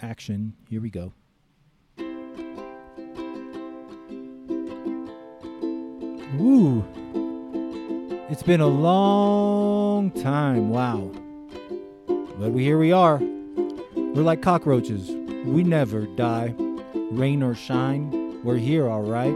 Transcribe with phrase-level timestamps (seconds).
[0.00, 0.54] action.
[0.68, 1.12] Here we go.
[6.36, 6.84] Woo!
[8.28, 10.70] It's been a long time.
[10.70, 11.10] Wow.
[12.38, 13.18] But we here we are.
[13.94, 15.10] We're like cockroaches.
[15.44, 16.54] We never die.
[17.10, 19.34] Rain or shine, we're here, all right.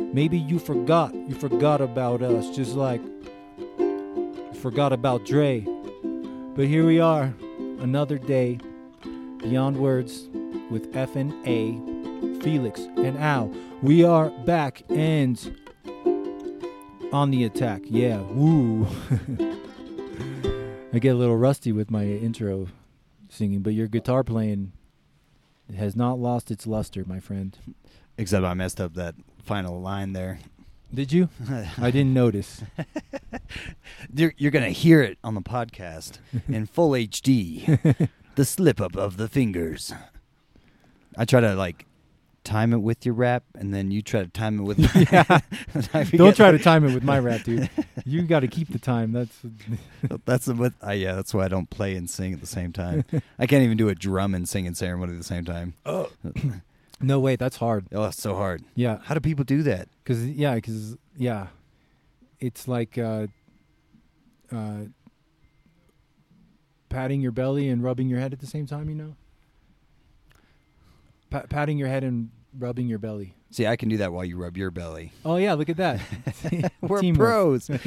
[0.00, 1.14] Maybe you forgot.
[1.14, 3.02] You forgot about us, just like
[4.54, 5.60] forgot about Dre.
[6.56, 7.34] But here we are,
[7.80, 8.58] another day,
[9.44, 10.28] beyond words,
[10.70, 11.72] with F and A,
[12.42, 13.52] Felix and Al.
[13.82, 15.38] We are back and
[17.12, 17.82] on the attack.
[17.84, 18.86] Yeah, woo.
[20.94, 22.68] I get a little rusty with my intro
[23.28, 24.72] singing, but your guitar playing
[25.76, 27.56] has not lost its luster, my friend.
[28.16, 30.38] Except I messed up that final line there.
[30.92, 31.28] Did you?
[31.78, 32.62] I didn't notice.
[34.14, 38.08] You're, you're going to hear it on the podcast in full HD.
[38.36, 39.92] the slip up of the fingers.
[41.16, 41.86] I try to like
[42.42, 44.78] time it with your rap, and then you try to time it with.
[45.12, 45.24] Yeah.
[45.94, 47.70] I Don't try to time it with my rap, dude.
[48.04, 49.12] You got to keep the time.
[49.12, 49.38] That's
[50.24, 50.72] That's what.
[50.82, 53.04] I yeah, that's why I don't play and sing at the same time.
[53.38, 55.74] I can't even do a drum and singing ceremony at the same time.
[55.86, 56.10] Oh,
[57.00, 57.86] no way, That's hard.
[57.92, 58.62] oh, that's so hard.
[58.74, 59.88] Yeah, How do people do that?
[60.02, 61.46] because yeah, because yeah,
[62.40, 63.26] it's like uh,
[64.52, 64.82] uh,
[66.94, 68.88] patting your belly and rubbing your head at the same time.
[68.88, 69.16] You know,
[71.30, 73.34] pa- patting your head and rubbing your belly.
[73.50, 75.12] See, I can do that while you rub your belly.
[75.24, 76.00] Oh yeah, look at that.
[76.80, 77.28] We're Teamwork.
[77.28, 77.70] pros.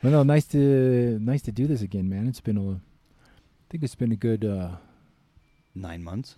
[0.00, 2.28] Well, no, nice to nice to do this again, man.
[2.28, 4.44] It's been a, I think it's been a good.
[4.44, 4.76] uh
[5.74, 6.36] Nine months.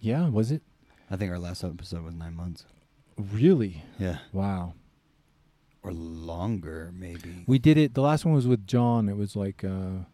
[0.00, 0.62] Yeah, was it
[1.10, 2.64] I think our last episode was nine months.
[3.18, 3.82] really?
[3.98, 4.72] Yeah, Wow.
[5.82, 7.44] or longer maybe.
[7.46, 7.92] We did it.
[7.94, 9.08] The last one was with John.
[9.10, 10.04] It was like, uh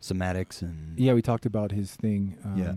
[0.00, 2.36] Somatics and yeah, we talked about his thing.
[2.44, 2.74] Um, Yeah.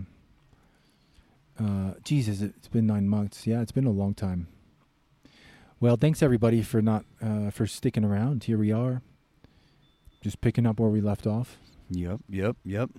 [1.58, 3.46] Uh, Jesus, it- it's been nine months.
[3.46, 4.46] Yeah, it's been a long time.
[5.78, 8.44] Well, thanks everybody for not uh, for sticking around.
[8.44, 9.02] Here we are,
[10.22, 11.58] just picking up where we left off.
[11.90, 12.90] Yep, yep, yep.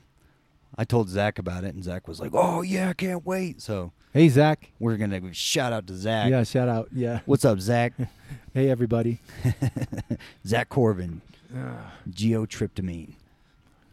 [0.78, 3.92] I told Zach about it, and Zach was like, "Oh yeah, I can't wait." So
[4.14, 4.72] Hey, Zach.
[4.80, 6.30] we're gonna give a shout out to Zach.
[6.30, 6.90] Yeah, shout out.
[6.94, 7.20] Yeah.
[7.26, 7.94] What's up, Zach?
[8.54, 9.20] Hey, everybody.
[10.46, 11.22] Zach Corbin,
[12.10, 13.14] geotryptamine.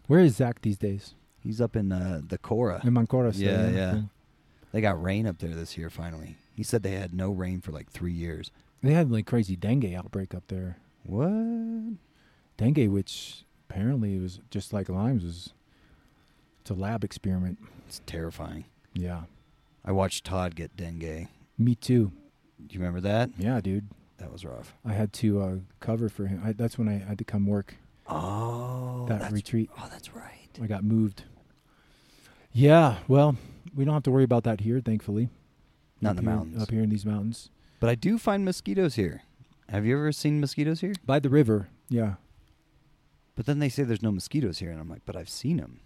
[0.09, 1.15] Where is Zach these days?
[1.39, 2.81] He's up in uh, the Cora.
[2.83, 3.33] In Mancora.
[3.33, 4.01] still, Yeah, yeah.
[4.73, 5.91] They got rain up there this year.
[5.91, 8.51] Finally, he said they had no rain for like three years.
[8.83, 10.79] They had like crazy dengue outbreak up there.
[11.05, 11.97] What?
[12.57, 15.53] Dengue, which apparently was just like Lyme's, was
[16.63, 17.59] it's a lab experiment.
[17.87, 18.65] It's terrifying.
[18.95, 19.23] Yeah,
[19.85, 21.29] I watched Todd get dengue.
[21.59, 22.13] me too.
[22.67, 23.31] Do you remember that?
[23.39, 23.89] Yeah, dude.
[24.19, 24.75] That was rough.
[24.85, 26.43] I had to uh, cover for him.
[26.45, 27.77] I, that's when I had to come work
[28.09, 29.71] Oh, that retreat.
[29.79, 30.49] oh, that's right.
[30.63, 31.25] I got moved.
[32.53, 33.37] Yeah, well,
[33.75, 35.29] we don't have to worry about that here, thankfully.
[36.01, 36.63] Not Up in the here- mountains.
[36.63, 39.23] Up here in these mountains, But I do find mosquitoes here.
[39.69, 40.95] Have you ever seen mosquitoes here?
[41.05, 41.69] by the river.
[41.91, 42.15] Yeah,
[43.37, 45.81] But then they say there's no mosquitoes here, and I'm like, but I've seen them.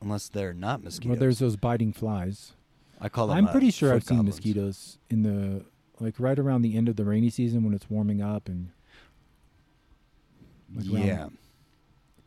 [0.00, 1.10] Unless they're not mosquitoes.
[1.10, 2.52] well, there's those biting flies.
[3.00, 3.36] I call them.
[3.38, 4.36] I'm uh, pretty sure I've seen goblins.
[4.36, 5.64] mosquitoes in the
[6.00, 8.70] like right around the end of the rainy season when it's warming up and
[10.74, 11.28] Like around- yeah.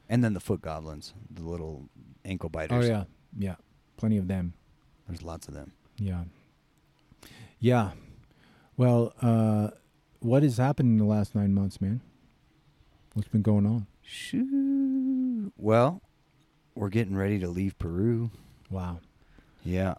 [0.09, 1.90] And then the foot goblins, the little
[2.23, 2.85] ankle biters.
[2.85, 3.03] oh yeah,
[3.38, 3.56] yeah,
[3.97, 4.53] plenty of them.
[5.07, 5.73] There's lots of them.
[5.97, 6.23] Yeah.
[7.59, 7.91] Yeah.
[8.75, 9.69] Well, uh,
[10.19, 12.01] what has happened in the last nine months, man?
[13.13, 13.88] What's been going on?
[14.03, 15.51] Shoo.
[15.57, 16.01] Well,
[16.75, 18.29] we're getting ready to leave Peru.
[18.69, 19.00] Wow.
[19.63, 19.95] Yeah.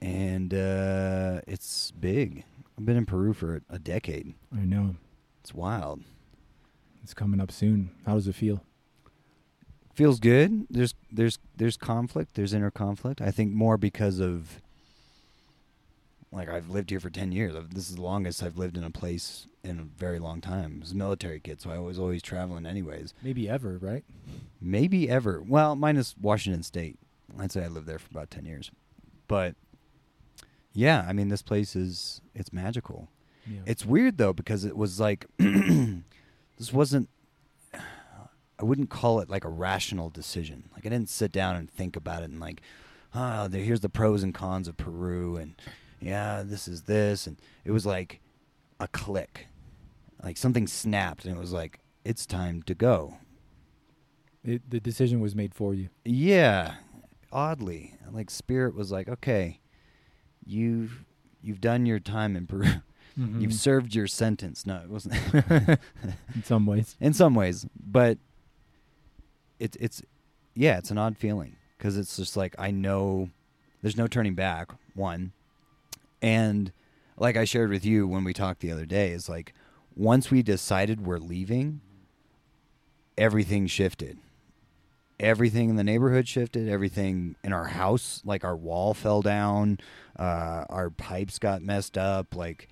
[0.00, 2.44] And uh, it's big.
[2.78, 4.34] I've been in Peru for a decade.
[4.56, 4.96] I know.
[5.40, 6.02] It's wild.
[7.02, 7.90] It's coming up soon.
[8.06, 8.62] How does it feel?
[9.94, 10.66] feels good.
[10.70, 12.34] There's there's there's conflict.
[12.34, 13.20] There's inner conflict.
[13.20, 14.60] I think more because of
[16.30, 17.54] like I've lived here for ten years.
[17.70, 20.76] This is the longest I've lived in a place in a very long time.
[20.78, 23.14] I was a military kid, so I was always traveling anyways.
[23.22, 24.04] Maybe ever, right?
[24.60, 25.42] Maybe ever.
[25.46, 26.98] Well, minus Washington State.
[27.38, 28.70] I'd say I lived there for about ten years.
[29.28, 29.54] But
[30.72, 33.08] yeah, I mean this place is it's magical.
[33.46, 33.60] Yeah.
[33.66, 35.26] It's weird though because it was like
[36.62, 37.08] this wasn't
[37.74, 40.68] I wouldn't call it like a rational decision.
[40.72, 42.62] Like I didn't sit down and think about it and like,
[43.12, 45.56] oh, here's the pros and cons of Peru and
[46.00, 48.20] yeah, this is this and it was like
[48.78, 49.48] a click.
[50.22, 53.16] Like something snapped and it was like it's time to go.
[54.44, 55.88] it, the decision was made for you.
[56.04, 56.74] Yeah,
[57.32, 59.58] oddly, like spirit was like, okay,
[60.46, 61.04] you've
[61.42, 62.82] you've done your time in Peru.
[63.16, 63.52] You've Mhm.
[63.52, 64.64] served your sentence.
[64.64, 65.14] No, it wasn't.
[66.34, 66.96] in some ways.
[67.00, 68.18] in some ways, but
[69.58, 70.02] it's it's
[70.54, 73.28] yeah, it's an odd feeling because it's just like I know
[73.82, 74.70] there's no turning back.
[74.94, 75.32] One,
[76.20, 76.72] and
[77.18, 79.52] like I shared with you when we talked the other day, is like
[79.94, 81.80] once we decided we're leaving,
[83.18, 84.18] everything shifted.
[85.20, 86.68] Everything in the neighborhood shifted.
[86.68, 89.78] Everything in our house, like our wall fell down,
[90.18, 92.34] uh, our pipes got messed up.
[92.34, 92.68] Like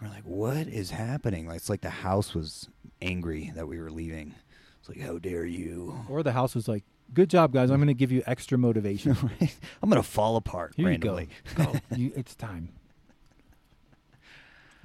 [0.00, 1.46] we're like, what is happening?
[1.46, 2.68] Like it's like the house was
[3.02, 4.34] angry that we were leaving.
[4.80, 6.04] It's like, how dare you?
[6.08, 7.70] Or the house was like, "Good job, guys.
[7.70, 9.16] I'm going to give you extra motivation.
[9.82, 11.28] I'm gonna fall apart Here randomly.
[11.58, 11.72] you go.
[11.72, 11.78] Go.
[11.96, 12.70] you, it's time."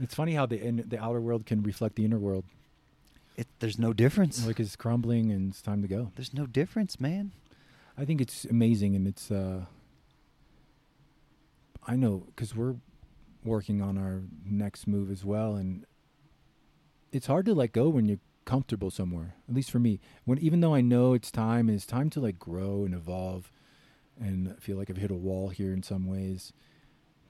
[0.02, 2.46] It's funny how the in, the outer world can reflect the inner world.
[3.38, 4.46] It, there's no difference.
[4.46, 6.12] Like it's crumbling and it's time to go.
[6.16, 7.32] There's no difference, man.
[7.98, 9.30] I think it's amazing, and it's.
[9.30, 9.66] uh
[11.86, 12.76] I know because we're
[13.46, 15.86] working on our next move as well, and
[17.12, 19.36] it's hard to let go when you're comfortable somewhere.
[19.48, 22.40] At least for me, when even though I know it's time, it's time to like
[22.40, 23.52] grow and evolve,
[24.20, 26.54] and feel like I've hit a wall here in some ways,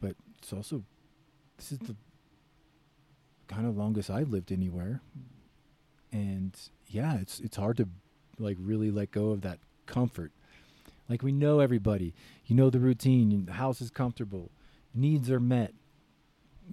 [0.02, 0.84] but it's also
[1.58, 1.96] this is the
[3.48, 5.02] kind of longest I've lived anywhere,
[6.12, 6.58] and
[6.88, 7.88] yeah, it's it's hard to
[8.40, 10.32] like really let go of that comfort.
[11.10, 12.14] Like we know everybody,
[12.46, 13.46] you know the routine.
[13.46, 14.52] The house is comfortable,
[14.94, 15.74] needs are met.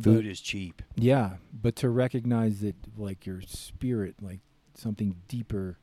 [0.02, 0.82] Food But- is cheap.
[0.96, 4.40] yeah, but to recognize that, like your spirit, like
[4.74, 5.78] something deeper,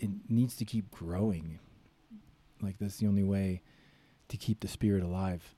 [0.00, 1.58] it needs to keep growing.
[2.60, 3.62] Like that's the only way
[4.28, 5.54] to keep the spirit alive.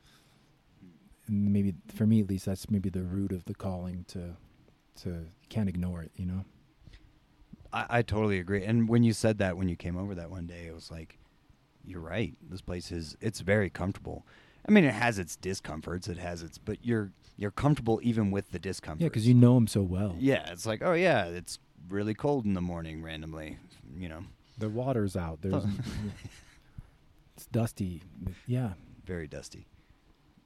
[1.26, 4.36] And maybe for me, at least, that's maybe the root of the calling to,
[5.02, 6.12] to can't ignore it.
[6.16, 6.44] You know.
[7.72, 8.62] I, I totally agree.
[8.64, 11.18] And when you said that, when you came over that one day, it was like,
[11.82, 12.34] you're right.
[12.46, 14.26] This place is it's very comfortable.
[14.66, 16.08] I mean, it has its discomforts.
[16.08, 19.02] It has its, but you're you're comfortable even with the discomfort.
[19.02, 20.16] Yeah, because you know him so well.
[20.18, 21.58] Yeah, it's like, oh yeah, it's
[21.88, 23.58] really cold in the morning randomly.
[23.96, 24.24] You know,
[24.58, 25.42] The water's out.
[25.42, 25.64] There's.
[27.36, 28.02] it's dusty.
[28.46, 28.70] Yeah.
[29.04, 29.66] very dusty.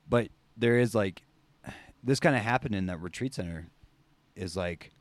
[0.08, 1.22] But there is like
[2.02, 3.68] this kind of happened in that retreat center
[4.34, 4.92] is like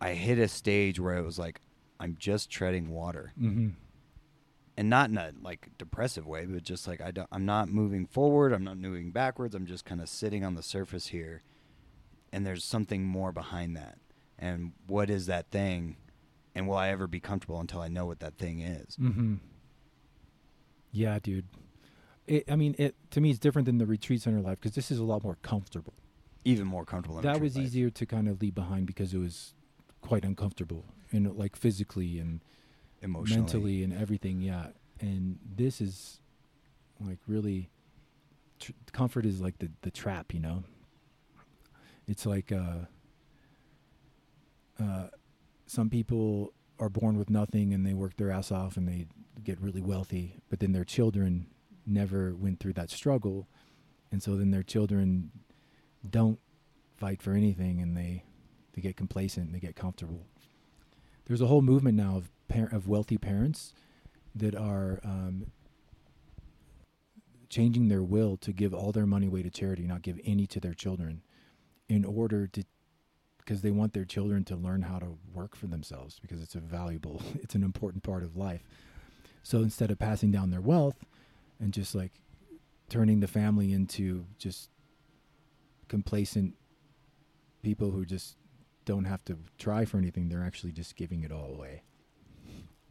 [0.00, 1.60] I hit a stage where it was like
[2.00, 3.32] I'm just treading water.
[3.40, 3.70] Mm-hmm.
[4.76, 8.06] And not in a like depressive way, but just like I don't, I'm not moving
[8.06, 11.42] forward, I'm not moving backwards, I'm just kind of sitting on the surface here.
[12.32, 13.98] And there's something more behind that.
[14.38, 15.96] And what is that thing?
[16.54, 18.96] And will I ever be comfortable until I know what that thing is?
[18.96, 19.34] Mm-hmm.
[20.90, 21.46] Yeah, dude.
[22.26, 24.90] It, I mean, it to me, it's different than the retreat center life because this
[24.90, 25.94] is a lot more comfortable.
[26.44, 27.66] Even more comfortable than that retreat was life.
[27.66, 29.54] easier to kind of leave behind because it was
[30.00, 32.40] quite uncomfortable, you know, like physically and
[33.02, 33.40] emotionally.
[33.42, 34.40] mentally and everything.
[34.40, 34.68] Yeah,
[35.00, 36.20] and this is
[37.00, 37.70] like really
[38.58, 40.64] tr- comfort is like the the trap, you know.
[42.06, 42.86] It's like uh,
[44.80, 45.08] uh,
[45.66, 49.06] some people are born with nothing and they work their ass off and they
[49.44, 51.46] get really wealthy, but then their children
[51.86, 53.48] never went through that struggle,
[54.10, 55.30] and so then their children
[56.08, 56.38] don't
[56.96, 58.24] fight for anything and they
[58.74, 60.26] they get complacent and they get comfortable.
[61.26, 63.74] There's a whole movement now of par- of wealthy parents
[64.34, 65.46] that are um,
[67.48, 70.60] changing their will to give all their money away to charity, not give any to
[70.60, 71.22] their children,
[71.88, 72.64] in order to
[73.38, 76.60] because they want their children to learn how to work for themselves because it's a
[76.60, 78.62] valuable, it's an important part of life.
[79.42, 81.04] So instead of passing down their wealth
[81.60, 82.12] and just like
[82.88, 84.70] turning the family into just
[85.88, 86.54] complacent
[87.62, 88.36] people who just
[88.84, 91.82] don't have to try for anything, they're actually just giving it all away.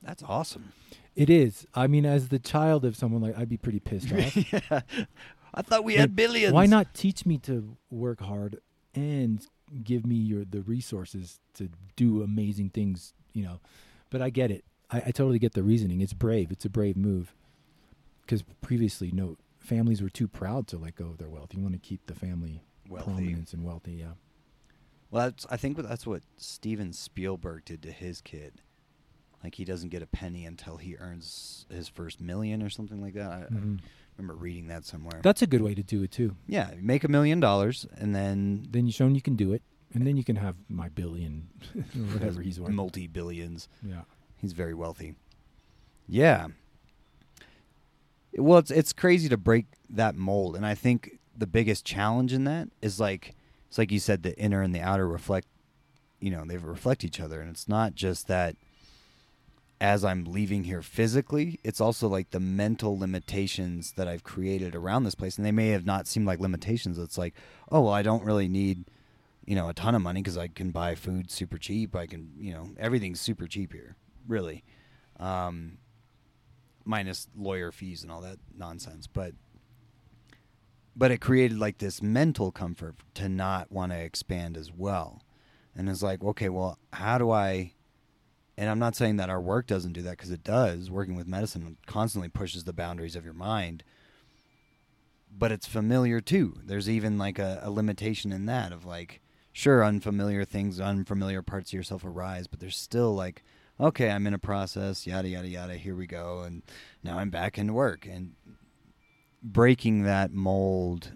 [0.02, 0.72] That's awesome.
[1.16, 1.68] It is.
[1.76, 4.36] I mean, as the child of someone like, I'd be pretty pissed off.
[4.72, 4.82] yeah.
[5.54, 6.54] I thought we Like, had billions.
[6.54, 8.62] Why not teach me to work hard
[8.96, 9.46] and
[9.84, 13.14] give me your the resources to do amazing things?
[13.34, 13.60] You know,
[14.10, 14.64] but I get it.
[14.90, 16.02] I, I totally get the reasoning.
[16.02, 16.52] It's brave.
[16.52, 17.36] It's a brave move.
[18.22, 21.54] Because previously, no families were too proud to let go of their wealth.
[21.54, 23.12] You want to keep the family Wealthy.
[23.12, 23.94] prominence and wealthy.
[23.94, 24.14] Yeah.
[25.10, 28.62] Well, that's, I think that's what Steven Spielberg did to his kid.
[29.44, 33.14] Like he doesn't get a penny until he earns his first million or something like
[33.16, 33.32] that.
[33.32, 33.80] I, Mhm.
[33.80, 35.20] I remember reading that somewhere.
[35.24, 36.36] That's a good way to do it too.
[36.48, 40.06] yeah, make a million dollars and then Then you shown you can do it, and
[40.06, 41.48] then you can have my billion,
[42.14, 42.72] whatever he's worth.
[42.72, 43.68] multi billions.
[43.82, 44.02] Yeah.
[44.38, 45.16] He's very wealthy.
[46.08, 46.48] Yeah.
[48.38, 52.44] Well, it's it's crazy to break that mold, and I think the biggest challenge in
[52.46, 53.36] that is like
[53.68, 55.48] it's like you said, the inner and the outer reflect,
[56.20, 58.56] you know, they reflect each other, and it's not just that.
[59.82, 65.06] As I'm leaving here physically, it's also like the mental limitations that I've created around
[65.06, 67.00] this place, and they may have not seemed like limitations.
[67.00, 67.34] It's like,
[67.72, 68.86] oh, well, I don't really need,
[69.44, 71.96] you know, a ton of money because I can buy food super cheap.
[71.96, 73.96] I can, you know, everything's super cheap here,
[74.28, 74.64] really.
[75.20, 75.80] Um,
[76.86, 79.08] minus lawyer fees and all that nonsense.
[79.08, 79.34] But
[80.96, 85.24] but it created like this mental comfort to not want to expand as well.
[85.76, 87.74] And it's like, okay, well, how do I
[88.62, 90.92] and I'm not saying that our work doesn't do that because it does.
[90.92, 93.84] Working with medicine constantly pushes the boundaries of your mind.
[95.36, 96.60] But it's familiar too.
[96.64, 99.20] There's even like a, a limitation in that of like,
[99.52, 103.44] sure, unfamiliar things, unfamiliar parts of yourself arise, but there's still like,
[103.80, 106.42] okay, I'm in a process, yada, yada, yada, here we go.
[106.42, 106.62] And
[107.04, 108.06] now I'm back into work.
[108.06, 108.34] And
[109.42, 111.14] breaking that mold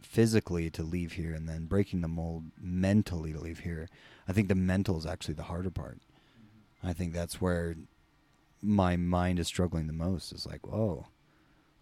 [0.00, 3.90] physically to leave here and then breaking the mold mentally to leave here.
[4.26, 6.00] I think the mental is actually the harder part.
[6.82, 7.76] I think that's where
[8.62, 10.32] my mind is struggling the most.
[10.32, 11.06] Is like, oh,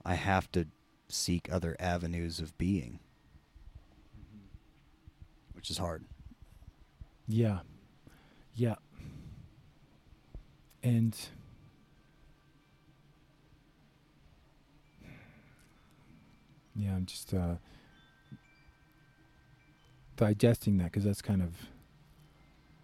[0.05, 0.67] I have to
[1.09, 3.01] seek other avenues of being,
[5.55, 6.05] which is hard.
[7.27, 7.61] Yeah.
[8.55, 8.77] Yeah.
[10.83, 11.17] And
[16.75, 17.57] yeah, I'm just uh,
[20.17, 21.51] digesting that because that's kind of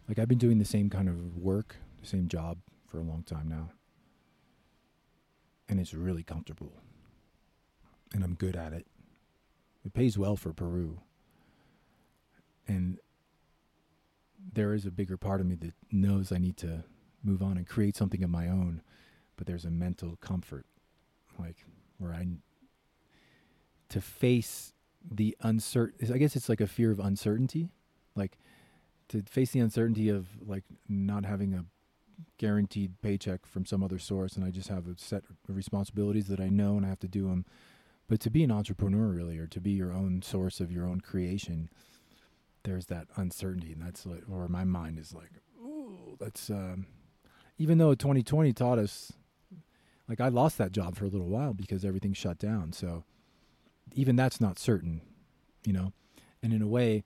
[0.08, 3.48] like I've been doing the same kind of work, same job for a long time
[3.48, 3.70] now.
[5.68, 6.72] And it's really comfortable.
[8.12, 8.86] And I'm good at it.
[9.84, 11.00] It pays well for Peru.
[12.68, 12.98] And
[14.52, 16.84] there is a bigger part of me that knows I need to
[17.22, 18.82] move on and create something of my own,
[19.36, 20.66] but there's a mental comfort,
[21.38, 21.64] like
[21.98, 22.26] where I
[23.88, 24.72] to face
[25.08, 26.12] the uncertain.
[26.12, 27.70] I guess it's like a fear of uncertainty,
[28.14, 28.38] like
[29.08, 31.64] to face the uncertainty of like not having a
[32.38, 36.40] guaranteed paycheck from some other source, and I just have a set of responsibilities that
[36.40, 37.44] I know and I have to do them.
[38.08, 41.00] But to be an entrepreneur, really, or to be your own source of your own
[41.00, 41.70] creation,
[42.64, 45.30] there's that uncertainty, and that's like, or my mind is like,
[45.62, 46.50] ooh, that's.
[46.50, 46.86] Um,
[47.58, 49.12] even though 2020 taught us,
[50.08, 52.72] like I lost that job for a little while because everything shut down.
[52.72, 53.04] So
[53.92, 55.00] even that's not certain,
[55.64, 55.92] you know.
[56.42, 57.04] And in a way,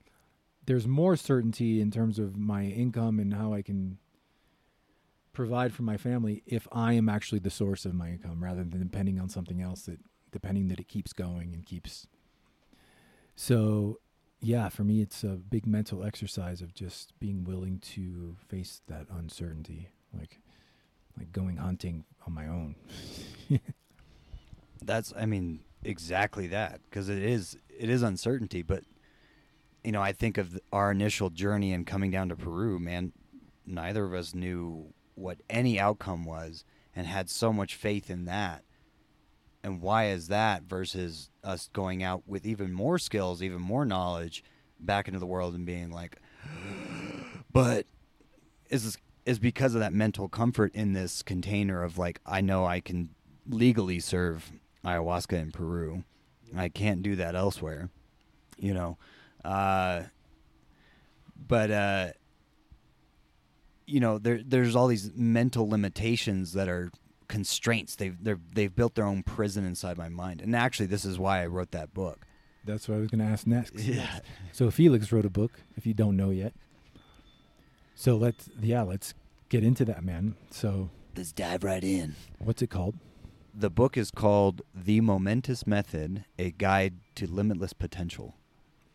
[0.65, 3.99] there's more certainty in terms of my income and how I can
[5.39, 8.81] provide for my family if I am actually the source of my income rather than
[8.83, 9.99] depending on something else that
[10.31, 12.07] depending that it keeps going and keeps
[13.35, 13.99] so
[14.41, 19.05] yeah, for me it's a big mental exercise of just being willing to face that
[19.09, 20.41] uncertainty, like
[21.17, 22.75] like going hunting on my own.
[24.81, 28.61] That's, I mean, exactly that because it is it is uncertainty.
[28.61, 28.83] But
[29.85, 32.77] you know, I think of our initial journey and coming down to Peru.
[32.77, 33.13] Man,
[33.65, 36.63] neither of us knew what any outcome was,
[36.95, 38.63] and had so much faith in that.
[39.63, 44.43] And why is that versus us going out with even more skills, even more knowledge,
[44.79, 46.17] back into the world and being like,
[47.51, 47.85] but
[48.69, 52.79] is is because of that mental comfort in this container of like I know I
[52.79, 53.09] can
[53.47, 54.51] legally serve
[54.83, 56.03] ayahuasca in Peru.
[56.55, 57.89] I can't do that elsewhere,
[58.57, 58.97] you know.
[59.43, 60.03] Uh,
[61.47, 62.07] but uh,
[63.89, 66.91] you know, there there's all these mental limitations that are
[67.27, 67.95] constraints.
[67.95, 68.15] They've
[68.53, 71.71] they've built their own prison inside my mind, and actually, this is why I wrote
[71.71, 72.25] that book.
[72.65, 73.75] That's what I was going to ask next.
[73.79, 74.19] Yeah.
[74.51, 75.51] So Felix wrote a book.
[75.75, 76.53] If you don't know yet,
[77.95, 79.13] so let's yeah, let's
[79.49, 80.35] get into that, man.
[80.51, 82.15] So Let's dive right in.
[82.37, 82.95] what's it called?
[83.53, 88.35] The book is called The Momentous Method: A Guide to Limitless Potential.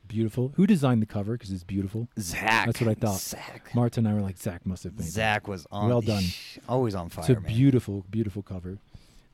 [0.06, 0.52] Beautiful.
[0.56, 1.32] Who designed the cover?
[1.32, 2.08] Because it's beautiful.
[2.18, 2.66] Zach.
[2.66, 3.18] That's what I thought.
[3.20, 3.74] Zach.
[3.74, 5.10] Marta and I were like, Zach must have made that.
[5.10, 5.88] Zach was on.
[5.88, 6.24] Well done.
[6.68, 7.52] Always on fire, It's a man.
[7.52, 8.78] beautiful, beautiful cover.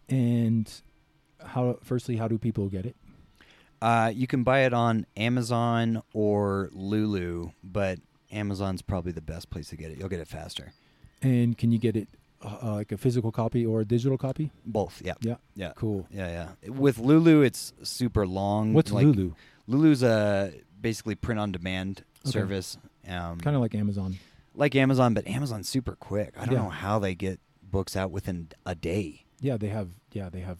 [0.08, 0.70] And
[1.44, 1.78] how?
[1.82, 2.96] Firstly, how do people get it?
[3.82, 7.98] Uh, you can buy it on Amazon or Lulu, but
[8.30, 9.98] Amazon's probably the best place to get it.
[9.98, 10.72] You'll get it faster.
[11.22, 12.08] And can you get it
[12.42, 14.50] uh, uh, like a physical copy or a digital copy?
[14.66, 15.00] Both.
[15.04, 15.14] Yeah.
[15.20, 15.36] Yeah.
[15.54, 15.72] Yeah.
[15.76, 16.06] Cool.
[16.10, 16.70] Yeah, yeah.
[16.70, 18.72] With Lulu, it's super long.
[18.74, 19.34] What's like, Lulu?
[19.70, 22.30] Lulu's a basically print on demand Okay.
[22.32, 22.76] service.
[23.08, 24.16] Um, Kind of like Amazon.
[24.54, 26.34] like Amazon, but Amazon's super quick.
[26.36, 26.62] I don't Yeah.
[26.64, 29.24] know how they get books out within a day.
[29.40, 29.90] Yeah, they have.
[30.12, 30.58] Yeah, they have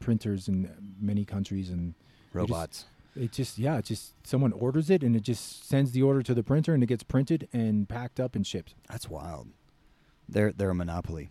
[0.00, 0.70] printers in
[1.00, 2.84] many countries, and just- Robots.
[3.14, 6.34] it just yeah, it just someone orders it, and it just sends the order to
[6.34, 8.74] the printer, and it gets printed and packed up and shipped.
[8.88, 9.48] That's wild.
[10.28, 11.30] They're they're a monopoly.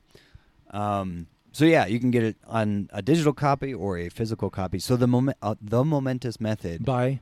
[0.71, 4.77] Um, so yeah, you can get it on a digital copy or a physical copy.
[4.77, 7.21] So the moment uh, the momentous method By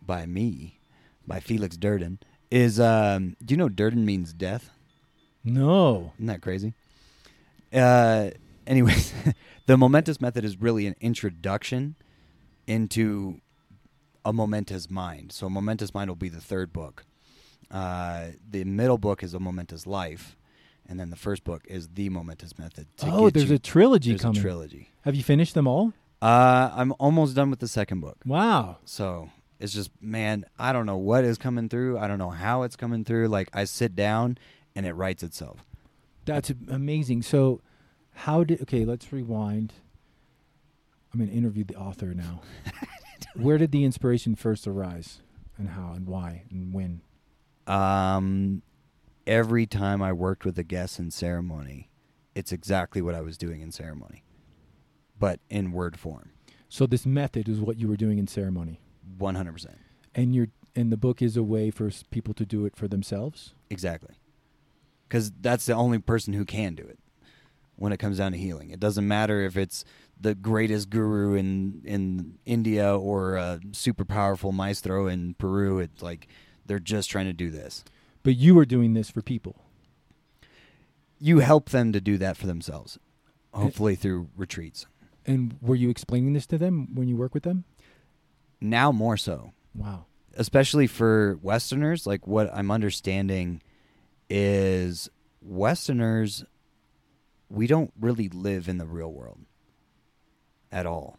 [0.00, 0.78] by me,
[1.26, 2.20] by Felix Durden,
[2.52, 4.70] is um, do you know Durden means death?
[5.42, 6.72] no, Isn't that crazy?
[7.72, 8.30] Uh,
[8.66, 9.12] anyways,
[9.66, 11.96] the momentous method is really an introduction
[12.68, 13.40] into
[14.24, 15.32] a momentous mind.
[15.32, 17.04] So, a momentous mind will be the third book.
[17.70, 20.36] Uh, the middle book is a momentous life,
[20.88, 22.86] and then the first book is the momentous method.
[22.98, 24.38] To oh, there's you- a trilogy there's coming.
[24.38, 24.90] a trilogy.
[25.02, 25.92] Have you finished them all?
[26.22, 28.18] Uh, I'm almost done with the second book.
[28.24, 28.78] Wow.
[28.84, 31.98] So it's just, man, I don't know what is coming through.
[31.98, 33.28] I don't know how it's coming through.
[33.28, 34.38] Like I sit down
[34.74, 35.64] and it writes itself.
[36.24, 37.22] That's amazing.
[37.22, 37.60] So,
[38.14, 38.62] how did?
[38.62, 39.74] Okay, let's rewind.
[41.12, 42.40] I'm to interview the author now.
[43.36, 45.20] Where did the inspiration first arise,
[45.58, 47.02] and how, and why, and when?
[47.66, 48.62] Um,
[49.26, 51.90] every time I worked with a guest in ceremony,
[52.34, 54.24] it's exactly what I was doing in ceremony,
[55.18, 56.30] but in word form.
[56.68, 58.80] So this method is what you were doing in ceremony,
[59.18, 59.66] 100%.
[60.14, 63.54] and your and the book is a way for people to do it for themselves.
[63.70, 64.16] Exactly.
[65.08, 66.98] Because that's the only person who can do it
[67.76, 68.70] when it comes down to healing.
[68.70, 69.84] It doesn't matter if it's
[70.20, 75.78] the greatest guru in in India or a super powerful maestro in Peru.
[75.78, 76.26] It's like
[76.66, 77.84] they're just trying to do this.
[78.24, 79.62] But you are doing this for people.
[81.20, 82.98] You help them to do that for themselves,
[83.52, 84.86] hopefully through retreats.
[85.24, 87.64] And were you explaining this to them when you work with them?
[88.60, 89.52] Now more so.
[89.74, 90.06] Wow.
[90.36, 93.62] especially for Westerners, like what I'm understanding
[94.28, 95.08] is
[95.40, 96.44] Westerners,
[97.48, 99.40] we don't really live in the real world
[100.72, 101.18] at all.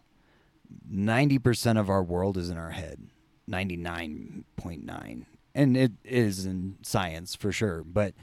[0.92, 3.08] 90% of our world is in our head,
[3.50, 5.26] 99.9.
[5.56, 8.14] And it is in science for sure, but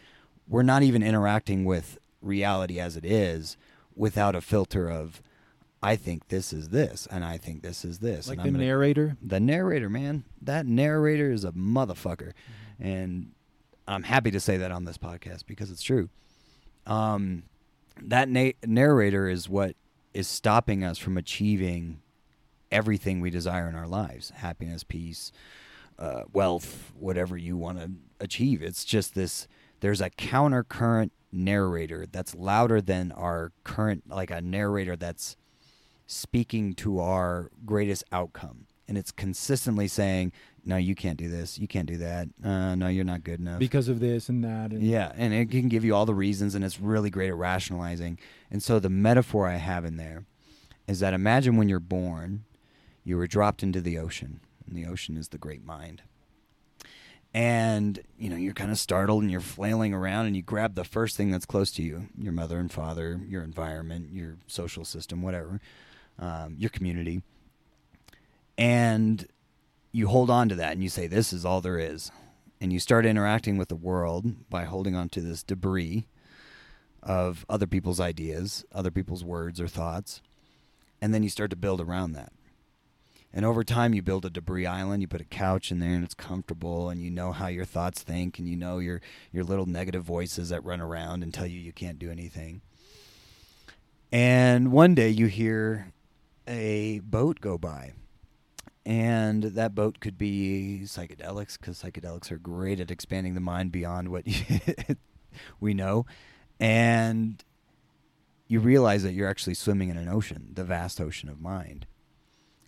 [0.47, 3.57] we're not even interacting with reality as it is
[3.97, 5.23] without a filter of,
[5.83, 8.29] I think this is this, and I think this is this.
[8.29, 9.17] Like and the I'm gonna- narrator.
[9.23, 10.25] the narrator, man.
[10.43, 12.33] That narrator is a motherfucker.
[12.79, 13.33] And
[13.89, 16.11] I'm happy to say that on this podcast because it's true.
[16.87, 17.45] Um,
[18.01, 19.75] that na- narrator is what
[20.15, 22.01] is stopping us from achieving
[22.71, 25.33] everything we desire in our lives happiness, peace,
[26.03, 28.61] uh, wealth, whatever you want to achieve.
[28.61, 29.47] It's just this
[29.81, 35.37] there's a counter current narrator that's louder than our current, like a narrator that's
[36.07, 38.67] speaking to our greatest outcome.
[38.87, 40.33] And it's consistently saying,
[40.65, 41.59] no, you can't do this.
[41.59, 42.29] You can't do that.
[42.45, 43.59] Uh, no, you're not good enough.
[43.59, 44.73] because of this and that.
[44.73, 47.37] And Yeah, and it can give you all the reasons, and it's really great at
[47.37, 48.19] rationalizing.
[48.51, 50.27] And so the metaphor I have in there
[50.87, 52.45] is that imagine when you're born,
[53.05, 56.03] you were dropped into the ocean, and the ocean is the great mind.
[57.35, 60.85] And you know you're kind of startled, and you're flailing around, and you grab the
[60.85, 65.23] first thing that's close to you: your mother and father, your environment, your social system,
[65.23, 65.61] whatever,
[66.19, 67.23] um, your community,
[68.59, 69.27] and
[69.93, 72.13] you hold on to that, and you say, "This is all there is."
[72.63, 76.07] and you start interacting with the world by holding on to this debris
[77.03, 80.23] of other people's ideas, other people's words or thoughts,
[81.01, 82.33] and then you start to build around that.
[83.35, 85.01] And over time, you build a debris island.
[85.01, 88.03] You put a couch in there, and it's comfortable, and you know how your thoughts
[88.03, 89.01] think, and you know your
[89.33, 92.61] your little negative voices that run around and tell you you can't do anything.
[94.11, 95.93] And one day, you hear
[96.47, 97.93] a boat go by,
[98.85, 104.09] and that boat could be psychedelics because psychedelics are great at expanding the mind beyond
[104.09, 104.25] what
[105.61, 106.05] we know
[106.59, 107.45] and
[108.49, 111.87] you realize that you're actually swimming in an ocean the vast ocean of mind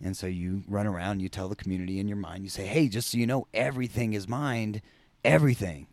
[0.03, 2.87] and so you run around you tell the community in your mind you say hey
[2.87, 4.81] just so you know everything is mind
[5.25, 5.87] everything.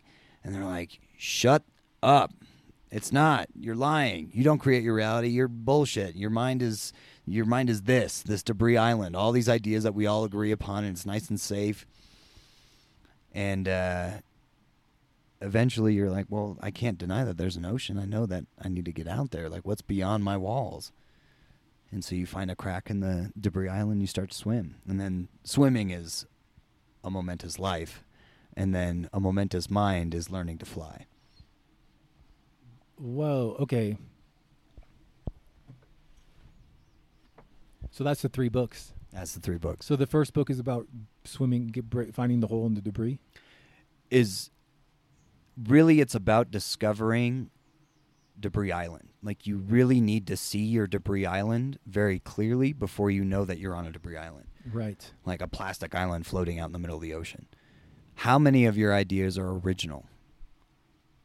[0.44, 1.64] And they're like shut
[2.02, 2.32] up.
[2.90, 3.48] It's not.
[3.58, 4.30] You're lying.
[4.34, 5.28] You don't create your reality.
[5.28, 6.14] You're bullshit.
[6.14, 6.92] Your mind is
[7.26, 10.82] your mind is this this debris island all these ideas that we all agree upon
[10.84, 11.86] and it's nice and safe.
[13.32, 14.10] And uh
[15.40, 17.98] eventually you're like well i can't deny that there's an ocean.
[17.98, 19.48] I know that i need to get out there.
[19.48, 20.92] Like what's beyond my walls
[21.92, 24.98] and so you find a crack in the debris island you start to swim and
[25.00, 26.26] then swimming is
[27.04, 28.02] a momentous life
[28.56, 31.06] and then a momentous mind is learning to fly
[33.02, 33.56] Whoa.
[33.58, 33.96] Okay.
[37.90, 38.92] So that's the three books.
[39.12, 40.86] that's the three books So the first book is about
[41.24, 43.18] swimming, get, finding the hole in the debris.
[44.10, 44.50] is
[45.60, 47.50] really it's about discovering
[48.38, 53.24] debris island like you really need to see your debris island very clearly before you
[53.24, 55.10] know that you're on a debris island Right.
[55.24, 57.46] like a plastic island floating out in the middle of the ocean
[58.16, 60.06] how many of your ideas are original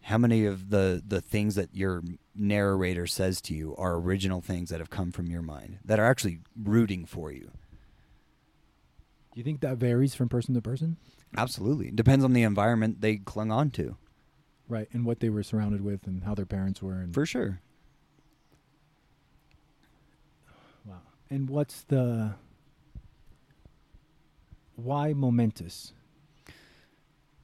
[0.04, 2.02] how many of the the things that your
[2.36, 6.06] narrator says to you are original things that have come from your mind that are
[6.06, 7.52] actually rooting for you
[9.34, 10.98] Do you think that varies from person to person?
[11.38, 13.98] absolutely depends on the environment they clung on to
[14.70, 14.90] Right.
[14.92, 17.00] And what they were surrounded with and how their parents were.
[17.00, 17.62] And for sure
[20.86, 21.02] Wow.
[21.30, 22.36] And what's the
[24.76, 25.94] why momentous?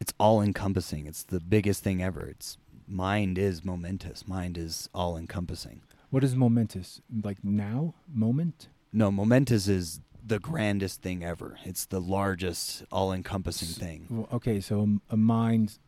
[0.03, 1.07] it's all encompassing.
[1.07, 2.27] It's the biggest thing ever.
[2.27, 2.57] It's
[2.89, 4.27] mind is momentous.
[4.27, 5.79] Mind is all encompassing.
[6.09, 6.99] What is momentous?
[7.23, 7.93] Like now?
[8.13, 8.67] Moment?
[8.91, 11.57] No, momentous is the grandest thing ever.
[11.63, 14.07] It's the largest, all encompassing thing.
[14.09, 15.79] Well, okay, so a mind,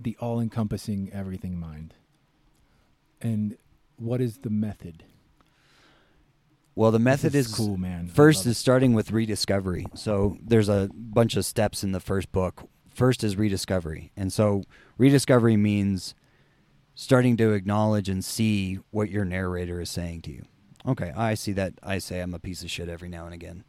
[0.00, 1.94] the all encompassing everything mind.
[3.22, 3.56] And
[3.98, 5.04] what is the method?
[6.78, 8.06] Well, the method This is, cool, man.
[8.06, 9.86] First is starting with rediscovery.
[9.96, 12.68] So there's a bunch of steps in the first book.
[12.88, 14.12] First is rediscovery.
[14.16, 14.62] And so
[14.96, 16.14] rediscovery means
[16.94, 20.44] starting to acknowledge and see what your narrator is saying to you.
[20.86, 21.74] Okay, I see that.
[21.82, 23.64] I say I'm a piece of shit every now and again.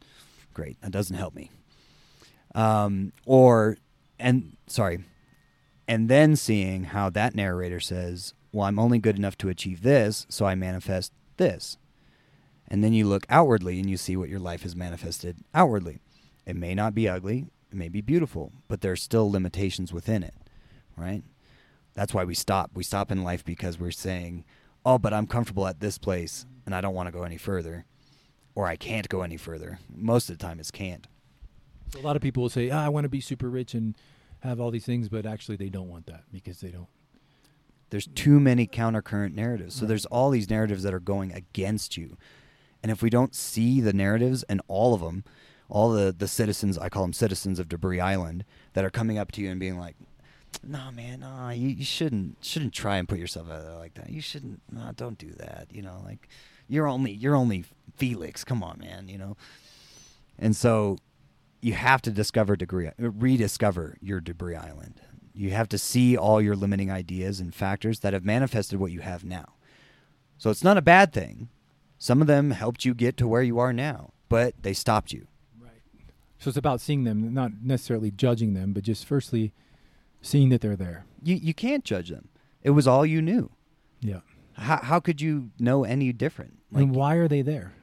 [0.54, 0.80] Great.
[0.80, 1.50] That doesn't help me.
[2.54, 3.76] Um, or,
[4.20, 5.02] and sorry,
[5.88, 10.26] and then seeing how that narrator says, well, I'm only good enough to achieve this,
[10.28, 11.76] so I manifest this.
[12.70, 15.98] And then you look outwardly and you see what your life has manifested outwardly.
[16.46, 20.34] It may not be ugly, it may be beautiful, but there's still limitations within it,
[20.96, 21.22] right?
[21.94, 22.70] That's why we stop.
[22.74, 24.44] We stop in life because we're saying,
[24.86, 27.84] "Oh, but I'm comfortable at this place and I don't want to go any further."
[28.54, 29.78] Or I can't go any further.
[29.94, 31.06] Most of the time it's can't.
[31.92, 33.96] So a lot of people will say, ah, I want to be super rich and
[34.40, 36.88] have all these things, but actually they don't want that because they don't.
[37.90, 39.74] There's too many countercurrent narratives.
[39.76, 39.88] So Right.
[39.88, 42.16] there's all these narratives that are going against you.
[42.82, 45.24] And if we don't see the narratives and all of them,
[45.68, 49.32] all the, the citizens, I call them citizens of Debris Island, that are coming up
[49.32, 49.96] to you and being like,
[50.64, 54.10] "No, man, no, you, you shouldn't shouldn't try and put yourself out there like that.
[54.10, 55.68] You shouldn't, no, don't do that.
[55.70, 56.28] You know, like
[56.68, 57.64] you're only you're only
[57.96, 58.44] Felix.
[58.44, 59.08] Come on, man.
[59.08, 59.36] You know."
[60.38, 60.96] And so,
[61.60, 65.00] you have to discover degree, rediscover your Debris Island.
[65.34, 69.00] You have to see all your limiting ideas and factors that have manifested what you
[69.00, 69.54] have now.
[70.38, 71.50] So it's not a bad thing.
[72.00, 75.28] Some of them helped you get to where you are now, but they stopped you.
[75.60, 75.82] Right.
[76.38, 79.52] So it's about seeing them, not necessarily judging them, but just firstly
[80.22, 81.04] seeing that they're there.
[81.22, 82.30] You you can't judge them.
[82.62, 83.50] It was all you knew.
[84.00, 84.20] Yeah.
[84.54, 86.54] How how could you know any different?
[86.74, 87.74] and why are they there?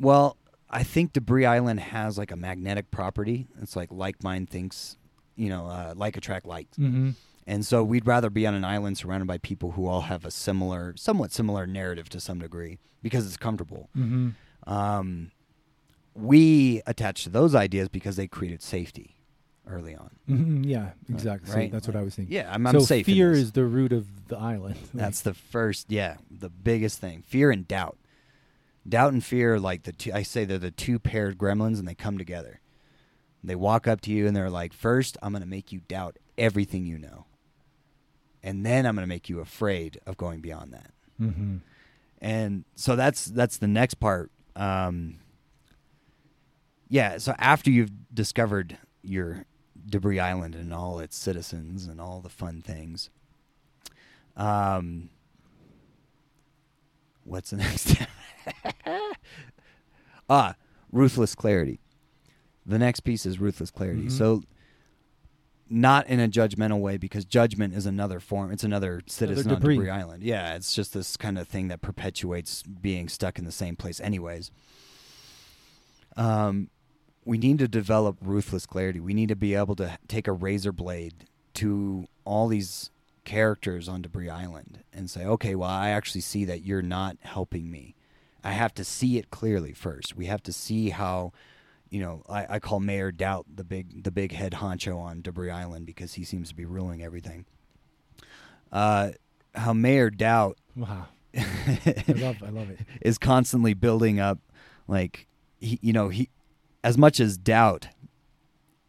[0.00, 0.36] well,
[0.70, 3.48] I think Debris Island has like a magnetic property.
[3.60, 4.96] It's like like mind thinks,
[5.36, 6.70] you know, uh, like attract like.
[6.72, 7.10] Mm-hmm.
[7.46, 10.30] And so we'd rather be on an island surrounded by people who all have a
[10.30, 13.88] similar, somewhat similar narrative to some degree because it's comfortable.
[13.96, 14.72] Mm-hmm.
[14.72, 15.32] Um,
[16.14, 19.16] we attach to those ideas because they created safety
[19.66, 20.10] early on.
[20.26, 21.50] hmm Yeah, exactly.
[21.50, 21.72] So Right?
[21.72, 22.34] that's what I was thinking.
[22.34, 23.06] Yeah, I'm, I'm so safe.
[23.06, 24.76] fear is the root of the island.
[24.94, 27.22] That's the first, yeah, the biggest thing.
[27.22, 27.96] Fear and doubt.
[28.88, 31.86] Doubt and fear, are like the two, I say they're the two paired gremlins, and
[31.86, 32.60] they come together.
[33.44, 36.16] They walk up to you and they're like, first, I'm going to make you doubt
[36.38, 37.26] everything you know,
[38.42, 40.90] and then I'm going to make you afraid of going beyond that.
[41.20, 41.56] mm-hmm.
[42.20, 45.18] and so that's that's the next part um
[46.88, 49.44] yeah so after you've discovered your
[49.88, 53.08] debris island and all its citizens and all the fun things
[54.36, 55.08] um
[57.24, 57.96] what's the next
[60.28, 60.54] ah
[60.90, 61.80] ruthless clarity
[62.66, 64.12] the next piece is ruthless clarity Mhm.
[64.12, 64.42] so
[65.72, 69.76] not in a judgmental way because judgment is another form it's another citizen on debris.
[69.76, 70.22] debris island.
[70.22, 74.00] Yeah it's just this kind of thing that perpetuates being stuck in the same place
[74.00, 74.50] anyways.
[76.16, 76.68] Um
[77.24, 79.00] we need to develop ruthless clarity.
[79.00, 81.14] We need to be able to take a razor blade
[81.54, 82.90] to all these
[83.24, 87.70] characters on debris island and say okay well i actually see that you're not helping
[87.70, 87.94] me.
[88.44, 90.16] I have to see it clearly first.
[90.16, 91.32] We have to see how
[91.92, 95.50] you know, I, I call Mayor Doubt the big the big head honcho on Debris
[95.50, 97.44] Island because he seems to be ruling everything.
[98.72, 99.10] Uh,
[99.54, 101.08] how Mayor Doubt Wow.
[101.36, 102.80] I love I love it.
[103.02, 104.38] is constantly building up,
[104.88, 105.26] like
[105.60, 106.30] he, you know, he
[106.82, 107.88] as much as doubt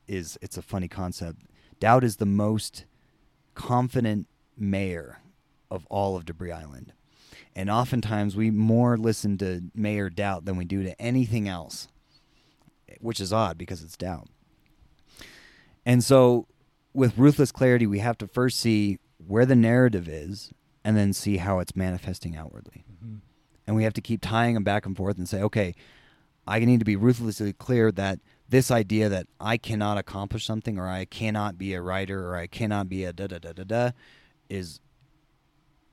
[0.08, 1.42] is it's a funny concept.
[1.82, 2.86] Doubt is the most
[3.54, 5.20] confident mayor
[5.70, 6.94] of all of Debris Island,
[7.54, 11.90] and oftentimes we more listen to Mayor Doubt than we do to anything else,
[13.02, 14.28] which is odd because it's doubt.
[15.86, 16.48] And so,
[16.94, 20.52] with ruthless clarity, we have to first see where the narrative is,
[20.84, 23.20] and then see how it's manifesting outwardly Mhm.
[23.66, 25.74] and we have to keep tying them back and forth and say, okay,
[26.46, 30.86] I need to be ruthlessly clear that this idea that I cannot accomplish something or
[30.88, 33.92] I cannot be a writer or I cannot be a da da da da da
[34.50, 34.82] is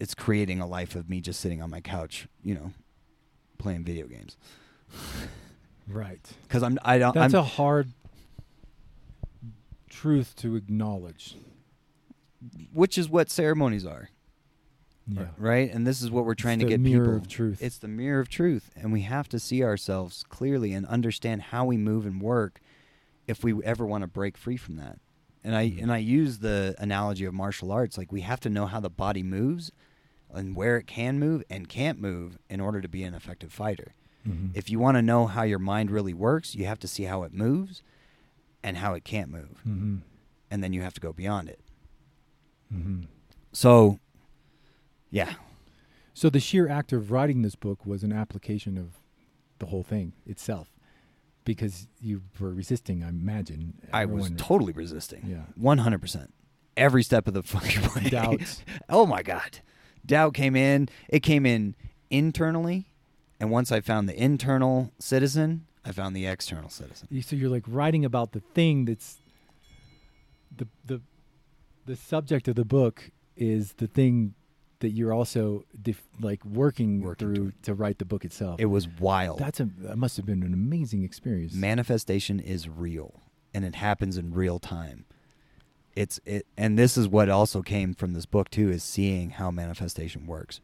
[0.00, 2.72] it's creating a life of me just sitting on my couch, you know,
[3.58, 4.36] playing video games.
[5.90, 6.20] Right.
[6.42, 7.88] Because I'm I don't That's I'm, a hard
[9.88, 11.36] truth to acknowledge.
[12.72, 14.08] which is what ceremonies are,
[15.06, 15.26] Yeah.
[15.36, 15.70] right?
[15.70, 17.16] And this is what we're trying It's to the get mirror people.
[17.16, 17.62] of truth.
[17.62, 21.66] It's the mirror of truth, and we have to see ourselves clearly and understand how
[21.66, 22.60] we move and work
[23.26, 24.98] if we ever want to break free from that.
[25.44, 25.82] And I Mhm.
[25.82, 27.98] and I use the analogy of martial arts.
[27.98, 29.70] Like we have to know how the body moves
[30.32, 33.94] and where it can move and can't move in order to be an effective fighter.
[34.26, 34.50] Mhm.
[34.54, 37.22] If you want to know how your mind really works, you have to see how
[37.22, 37.82] it moves
[38.62, 39.62] and how it can't move.
[39.66, 40.00] Mhm.
[40.50, 41.60] And then you have to go beyond it.
[42.72, 43.06] Mhm.
[43.52, 43.98] So
[45.10, 45.34] yeah.
[46.14, 48.98] So the sheer act of writing this book was an application of
[49.58, 50.70] the whole thing itself,
[51.44, 53.02] because you were resisting.
[53.02, 53.74] I imagine.
[53.92, 55.26] I was totally resisting.
[55.26, 55.44] Yeah.
[55.54, 56.32] One hundred percent.
[56.76, 58.10] Every step of the fucking way.
[58.10, 58.62] Doubts.
[58.88, 59.60] oh my god.
[60.04, 60.88] Doubt came in.
[61.08, 61.74] It came in
[62.10, 62.89] internally,
[63.40, 67.08] and once I found the internal citizen, I found the external citizen.
[67.10, 69.18] You- So you're like writing about the thing that's
[70.56, 71.00] the the
[71.86, 74.34] the subject of the book is the thing
[74.80, 77.62] that you're also def- like working, Working through toward.
[77.64, 78.60] to write the book itself.
[78.60, 79.38] It was wild.
[79.38, 81.52] That's a that must have been an amazing experience.
[81.54, 83.20] manifestation is real
[83.54, 85.04] and it happens in real time
[85.96, 89.50] it's it and this is what also came from this book too is seeing how
[89.50, 90.60] manifestation works.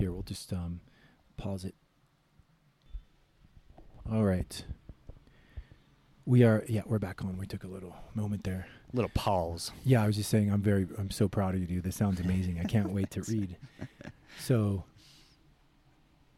[0.00, 0.80] Here, we'll just um,
[1.36, 1.74] pause it.
[4.10, 4.64] All right.
[6.24, 7.36] We are, yeah, we're back on.
[7.36, 8.66] We took a little moment there.
[8.94, 11.84] little pause Yeah, I was just saying, I'm very, I'm so proud of you, dude.
[11.84, 12.58] This sounds amazing.
[12.58, 13.58] I can't wait to read.
[14.38, 14.84] So,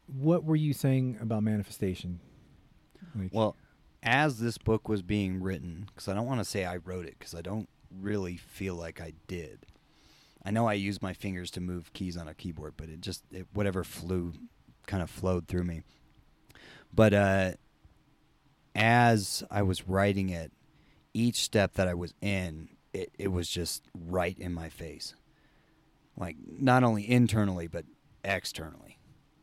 [0.07, 2.19] what were you saying about manifestation?
[3.15, 3.55] Like, well
[4.03, 7.15] as this book was being written because i don't want to say i wrote it
[7.17, 7.69] because i don't
[8.01, 9.65] really feel like i did
[10.45, 13.25] i know i use my fingers to move keys on a keyboard but it just
[13.33, 14.33] it, whatever flew
[14.87, 15.83] kind of flowed through me.
[16.93, 17.53] But uh
[18.75, 20.51] as i was writing it
[21.13, 25.15] each step that i was in it, it was just right in my face.
[26.17, 27.85] Like not only internally but
[28.25, 28.99] externally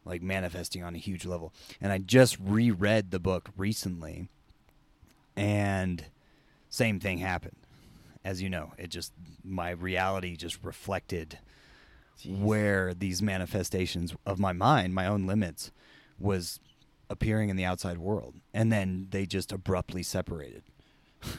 [0.06, 1.54] like manifesting on a huge level.
[1.82, 4.30] And i just reread the book recently
[5.36, 6.06] and
[6.70, 7.56] same thing happened
[8.30, 9.12] as you know it just
[9.44, 11.39] my reality just reflected
[12.22, 12.39] Jeez.
[12.39, 15.72] where these manifestations of my mind my own limits
[16.20, 16.60] was
[17.10, 18.36] appearing in the outside world.
[18.54, 20.63] And then they just abruptly separated.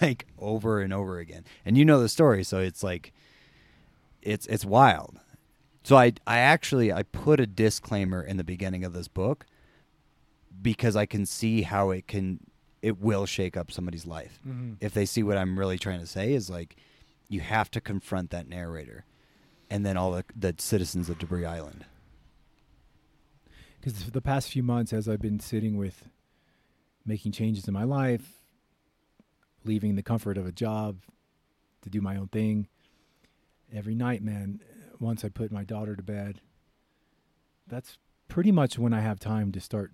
[0.00, 1.44] Like over and over again.
[1.64, 3.12] And you know the story so it's like
[4.20, 5.20] it's it's wild.
[5.84, 9.46] So i i actually i put a disclaimer in the beginning of this book
[10.60, 12.40] because i can see how it can
[12.82, 14.76] it will shake up somebody's life Mhm.
[14.80, 16.76] if they see what i'm really trying to say is like
[17.28, 19.04] you have to confront that narrator
[19.70, 21.86] and then all the, the citizens of debris island
[23.80, 26.08] because for the past few months as i've been sitting with
[27.04, 28.42] making changes in my life
[29.64, 30.98] leaving the comfort of a job
[31.82, 32.68] to do my own thing
[33.72, 34.60] every night man
[35.00, 36.40] once i put my daughter to bed
[37.66, 39.92] that's pretty much when i have time to start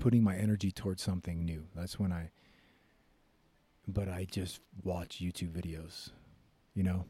[0.00, 2.30] putting my energy towards something new that's when i
[3.86, 6.10] but i just watch youtube videos
[6.74, 7.04] you know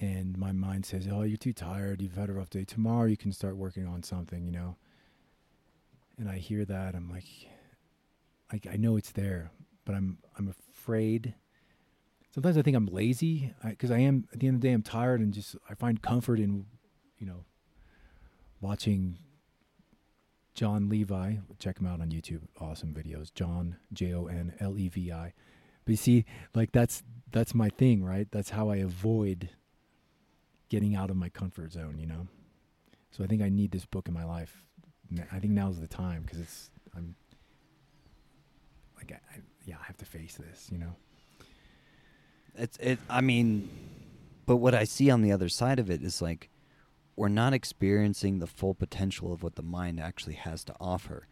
[0.00, 2.00] and my mind says, "Oh, you're too tired.
[2.02, 2.64] You've had a rough day.
[2.64, 4.76] Tomorrow you can start working on something." You know.
[6.18, 7.24] And I hear that, I'm like,
[8.52, 9.50] like I know it's there,
[9.84, 11.34] but I'm I'm afraid.
[12.30, 14.26] Sometimes I think I'm lazy because I, am.
[14.32, 16.66] At the end of the day, I'm tired and just I find comfort in,
[17.18, 17.44] you know,
[18.60, 19.18] watching
[20.54, 21.36] Jon Levi.
[21.58, 22.42] Check him out on YouTube.
[22.60, 23.32] Awesome videos.
[23.34, 25.32] John J O N L E V I.
[25.84, 28.28] But you see, like that's that's my thing, right?
[28.30, 29.50] That's how I avoid
[30.68, 32.28] getting out of my comfort zone, you know.
[33.10, 34.64] So I think I need this book in my life.
[35.30, 37.14] I think now's the time because it's I'm
[38.96, 40.94] like I, I yeah I have to face this, you know.
[42.56, 43.68] it's it i mean
[44.44, 46.50] but what i see on the other side of it is like
[47.16, 51.26] we're not experiencing the full potential of what the mind actually has to offer.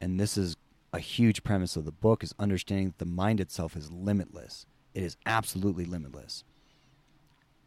[0.00, 0.56] And this is
[0.92, 4.66] a huge premise of the book is understanding that the mind itself is limitless.
[4.94, 6.44] It is absolutely limitless.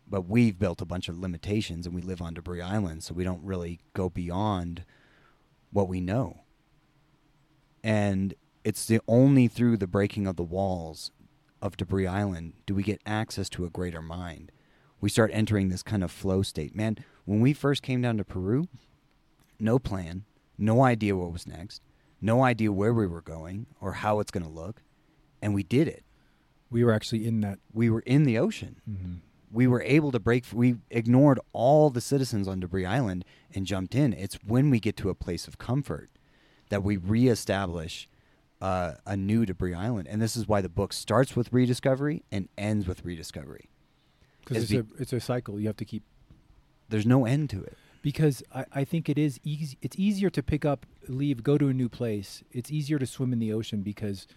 [0.07, 3.23] But we've built a bunch of limitations and we live on debris island so we
[3.23, 4.83] don't really go beyond
[5.71, 6.41] what we know.
[7.83, 11.11] And it's the only through the breaking of the walls
[11.61, 14.51] of debris island do we get access to a greater mind.
[14.99, 16.75] We start entering this kind of flow state.
[16.75, 18.65] Man when we first came down to peru
[19.59, 20.23] no plan
[20.57, 21.81] no idea what was next
[22.21, 24.81] no idea where we were going or how it's going to look
[25.41, 26.03] and we did it
[26.69, 27.59] We were actually in that.
[27.73, 29.15] we were in the ocean Mm-hmm.
[29.51, 33.95] we were able to break we ignored all the citizens on debris island and jumped
[33.95, 36.09] in it's when we get to a place of comfort
[36.69, 38.07] that we reestablish
[38.61, 42.47] uh, a new debris island and this is why the book starts with rediscovery and
[42.57, 43.69] ends with rediscovery
[44.41, 45.59] Because it's be- a it's a cycle.
[45.59, 46.03] You have to keep
[46.91, 49.77] there's no end to it because I, I think it is easy.
[49.81, 52.43] It's easier to pick up, leave, go to a new place.
[52.51, 54.27] It's easier to swim in the ocean because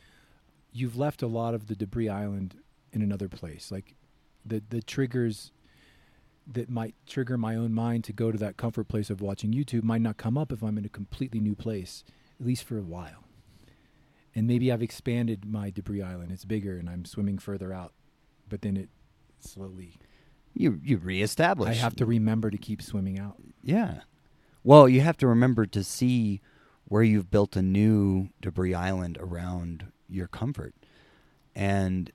[0.72, 2.56] you've left a lot of the debris island
[2.92, 3.70] in another place.
[3.70, 3.94] Like
[4.44, 5.52] the the triggers
[6.46, 9.82] that might trigger my own mind to go to that comfort place of watching YouTube
[9.82, 12.04] might not come up if I'm in a completely new place,
[12.38, 13.24] at least for a while.
[14.34, 16.32] And maybe I've expanded my debris island.
[16.32, 17.92] It's bigger and I'm swimming further out.
[18.46, 18.90] But then it
[19.40, 19.96] slowly
[20.54, 21.70] You you reestablish.
[21.70, 23.36] I have to remember to keep swimming out.
[23.62, 24.00] Yeah.
[24.62, 26.40] Well, you have to remember to see
[26.86, 30.74] where you've built a new debris island around your comfort.
[31.54, 32.10] And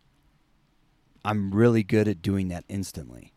[1.24, 3.34] I'm really good at doing that instantly.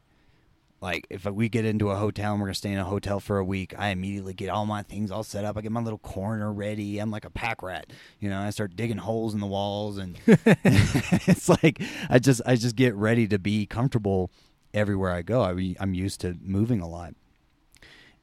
[0.81, 3.39] Like if we get into a hotel and we're gonna stay in a hotel for
[3.39, 5.57] a week, I immediately get all my things all set up.
[5.57, 6.99] I get my little corner ready.
[6.99, 8.41] I'm like a pack rat, you know.
[8.41, 12.97] I start digging holes in the walls, and it's like I just I just get
[12.97, 14.33] ready to be comfortable
[14.75, 15.43] everywhere I go.
[15.43, 17.15] I, I'm used to moving a lot,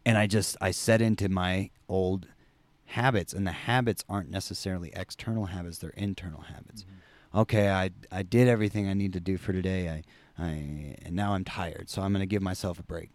[0.05, 2.27] and I just I set into my old
[2.85, 6.85] habits, and the habits aren't necessarily external habits; they're internal habits.
[7.33, 9.89] Okay, I I did everything I need to do for today.
[9.89, 10.03] I
[10.43, 13.12] I and now I'm tired, so I'm going to give myself a break.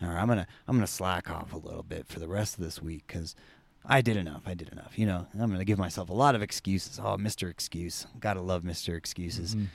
[0.00, 2.80] Or I'm gonna I'm gonna slack off a little bit for the rest of this
[2.82, 3.36] week because
[3.84, 4.42] I did enough.
[4.46, 4.98] I did enough.
[4.98, 6.98] You know, I'm gonna give myself a lot of excuses.
[7.02, 9.54] Oh, Mister Excuse, gotta love Mister Excuses.
[9.54, 9.66] Mhm.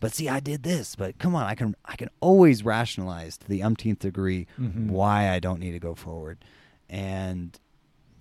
[0.00, 0.96] But see, I did this.
[0.96, 4.88] But come on, I can I can always rationalize to the umpteenth degree Mhm.
[4.88, 6.38] why I don't need to go forward,
[6.88, 7.58] and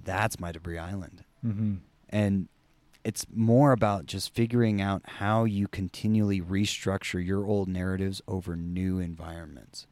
[0.03, 1.23] that's my debris island.
[1.45, 1.79] Mhm.
[2.09, 2.47] And
[3.03, 8.99] it's more about just figuring out how you continually restructure your old narratives over new
[8.99, 9.87] environments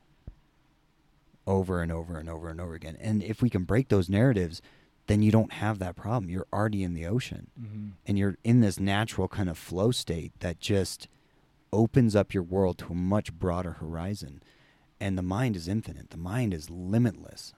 [1.48, 2.96] over and over and over and over again.
[3.02, 4.62] And if we can break those narratives,
[5.08, 6.30] then you don't have that problem.
[6.30, 7.91] You're already in the ocean Mhm.
[8.06, 11.08] and you're in this natural kind of flow state that just
[11.74, 14.42] opens up your world to a much broader horizon.
[15.00, 17.54] And the mind is infinite, the mind is limitless.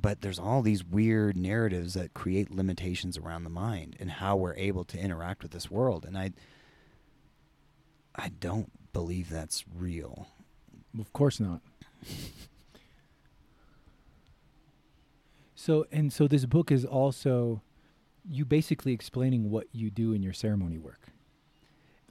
[0.00, 4.54] But there's all these weird narratives that create limitations around the mind and how we're
[4.54, 6.04] able to interact with this world.
[6.04, 6.32] And I
[8.14, 10.28] I don't believe that's real.
[10.98, 11.60] Of course not.
[15.54, 17.62] So and so this book is also
[18.28, 21.08] you basically explaining what you do in your ceremony work.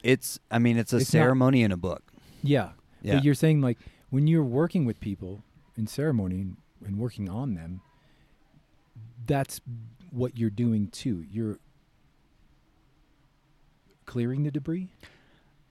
[0.02, 2.02] It's I mean it's a It's not- ceremony in a book.
[2.42, 2.70] Yeah.
[3.02, 3.14] Yeah.
[3.16, 3.78] But you're saying like
[4.10, 5.42] when you're working with people
[5.76, 7.80] in ceremony and, and working on them,
[9.26, 9.60] that's
[10.10, 11.24] what you're doing too.
[11.30, 11.58] You're
[14.06, 14.88] clearing the debris.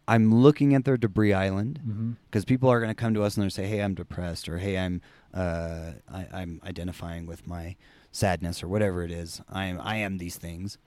[0.07, 2.11] I'm looking at their debris island Mm-hmm.
[2.29, 4.57] because people are going to come to us and they're say, "Hey, I'm depressed," or
[4.59, 5.01] "Hey, I'm
[5.33, 7.75] uh, I, I'm identifying with my
[8.11, 9.41] sadness," or whatever it is.
[9.49, 10.77] I am I am these things.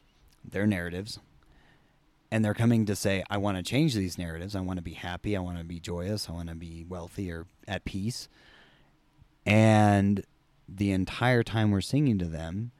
[0.42, 1.18] They're narratives,
[2.30, 4.54] and they're coming to say, "I want to change these narratives.
[4.54, 5.36] I want to be happy.
[5.36, 6.28] I want to be joyous.
[6.28, 8.28] I want to be wealthy or at peace."
[9.46, 10.24] And
[10.68, 12.72] the entire time we're singing to them,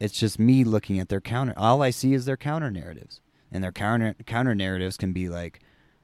[0.00, 1.54] it's just me looking at their counter.
[1.56, 5.60] All I see is their counter narratives, and their counter counter narratives can be like,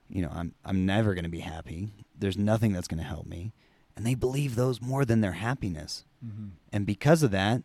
[0.09, 1.91] you know, I'm I'm never going to be happy.
[2.19, 3.53] There's nothing that's going to help me,
[3.97, 6.47] and they believe those more than their happiness, Mm-hmm.
[6.73, 7.63] and because of that,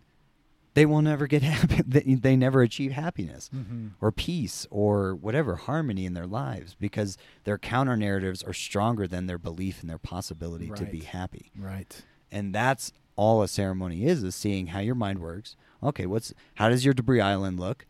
[0.76, 1.82] they will never get happy.
[1.86, 3.88] They, they never achieve happiness Mm-hmm.
[4.02, 9.28] or peace or whatever harmony in their lives because their counter narratives are stronger than
[9.28, 12.02] their belief in their possibility to be happy Right.
[12.32, 16.70] and that's all a ceremony is is seeing how your mind works okay what's how
[16.70, 17.86] does your debris island look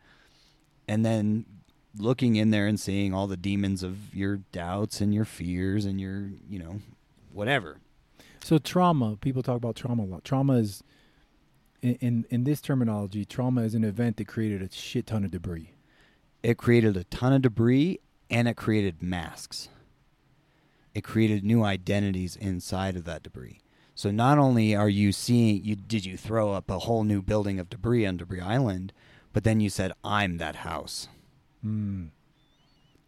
[0.88, 1.46] and then
[1.98, 6.02] looking in there and seeing all the demons of your doubts and your fears and
[6.02, 6.80] your you know
[7.32, 7.78] whatever
[8.44, 10.24] So trauma, people talk about trauma a lot.
[10.26, 10.84] Trauma is
[11.84, 15.32] in, in in this terminology, trauma is an event that created a shit ton of
[15.32, 15.72] debris.
[16.42, 19.70] it created a ton of debris and it created masks
[20.96, 23.60] it created new identities inside of that debris
[23.96, 27.60] so not only are you seeing you did you throw up a whole new building
[27.60, 28.92] of debris on debris island
[29.34, 31.08] but then you said i'm that house
[31.66, 32.10] Mm.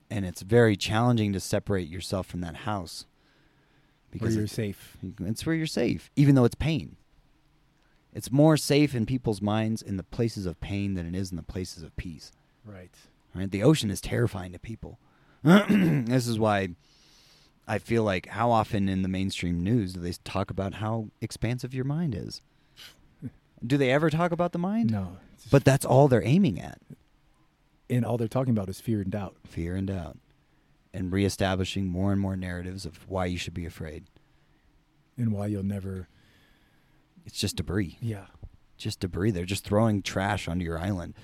[0.09, 4.95] and it's very challenging to separate yourself from that house Where because you're it's, safe.
[5.19, 6.95] it's where you're safe even though it's pain
[8.15, 11.37] it's more safe in people's minds in the places of pain than it is in
[11.37, 12.31] the places of peace.
[12.65, 12.89] Right.
[13.35, 13.51] right?
[13.51, 14.97] The ocean is terrifying to people.
[15.43, 16.69] This is why
[17.67, 21.73] i feel like how often in the mainstream news do they talk about how expansive
[21.73, 22.41] your mind is?
[23.65, 24.91] Do they ever talk about the mind?
[24.91, 25.17] No.
[25.51, 26.79] but that's all they're aiming at.
[27.89, 29.35] And all they're talking about is fear and doubt.
[29.45, 30.17] fear and doubt.
[30.93, 34.05] And reestablishing more and more narratives of why you should be afraid.
[35.17, 36.07] And why you'll never
[37.25, 37.97] it's just debris.
[38.01, 38.25] Yeah.
[38.77, 39.31] just debris.
[39.31, 41.15] They're just throwing trash onto your island.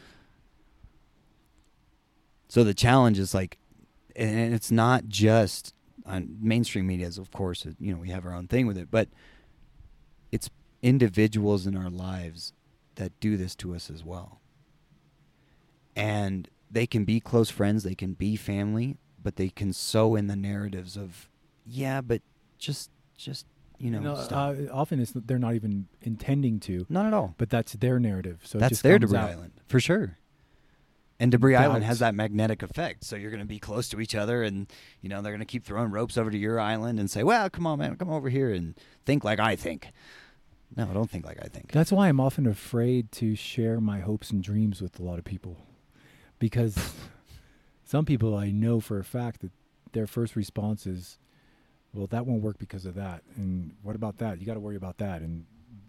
[2.47, 3.57] So the challenge is like
[4.15, 5.73] and it's not just
[6.05, 9.07] on mainstream medias of course you know we have our own thing with it but
[10.31, 10.49] it's
[10.81, 12.53] individuals in our lives
[12.95, 14.41] that do this to us as well.
[15.95, 20.27] And they can be close friends, they can be family, but they can sow in
[20.27, 21.29] the narratives of,
[21.65, 22.21] yeah, but
[22.57, 23.45] just just
[23.81, 24.55] you know, No, stop.
[24.57, 27.35] uh, often it's they're not even intending to, not at all.
[27.37, 28.41] but that's their narrative.
[28.43, 29.29] So That's their Debris out.
[29.31, 30.17] Island for sure.
[31.19, 34.15] And Debris Island has that magnetic effect, so you're going to be close to each
[34.15, 34.65] other, and
[35.01, 37.47] you know they're going to keep throwing ropes over to your island and say, "Well,
[37.47, 38.73] come on, man, come over here and
[39.05, 39.91] think like I think."
[40.75, 41.71] No, don't think like I think.
[41.73, 45.23] That's why I'm often afraid to share my hopes and dreams with a lot of
[45.25, 45.57] people,
[46.39, 46.75] because
[47.83, 49.51] some people I know for a fact that
[49.91, 51.19] their first response is,
[51.93, 54.39] "Well, that won't work because of that," and what about that?
[54.39, 55.45] You got to worry about that, and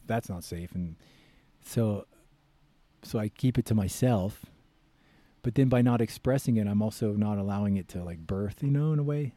[0.07, 0.97] that's not safe, and
[1.65, 2.07] so,
[3.03, 4.47] so I keep it to myself.
[5.43, 8.71] But then by not expressing it, I'm also not allowing it to like birth, you
[8.71, 9.35] know, in a way.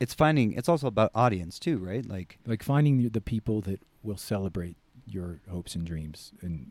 [0.00, 0.52] It's finding.
[0.52, 2.06] It's also about audience too, right?
[2.06, 6.70] Like Like finding the- the people that will celebrate your hopes and dreams, and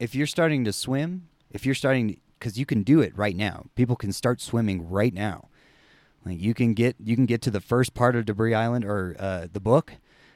[0.00, 3.66] if you're starting to swim, if you're starting because you can do it right now.
[3.76, 5.48] People can start swimming right now.
[6.24, 9.16] Like you can get you can get to the first part of Debris Island or
[9.18, 9.94] uh, the book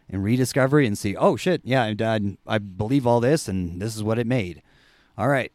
[0.09, 1.15] and rediscovery and see.
[1.17, 4.63] Oh shit, yeah, I, I, I believe all this and this is what it made.
[5.17, 5.53] All right,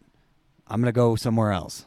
[0.68, 1.86] I'm gonna go somewhere else.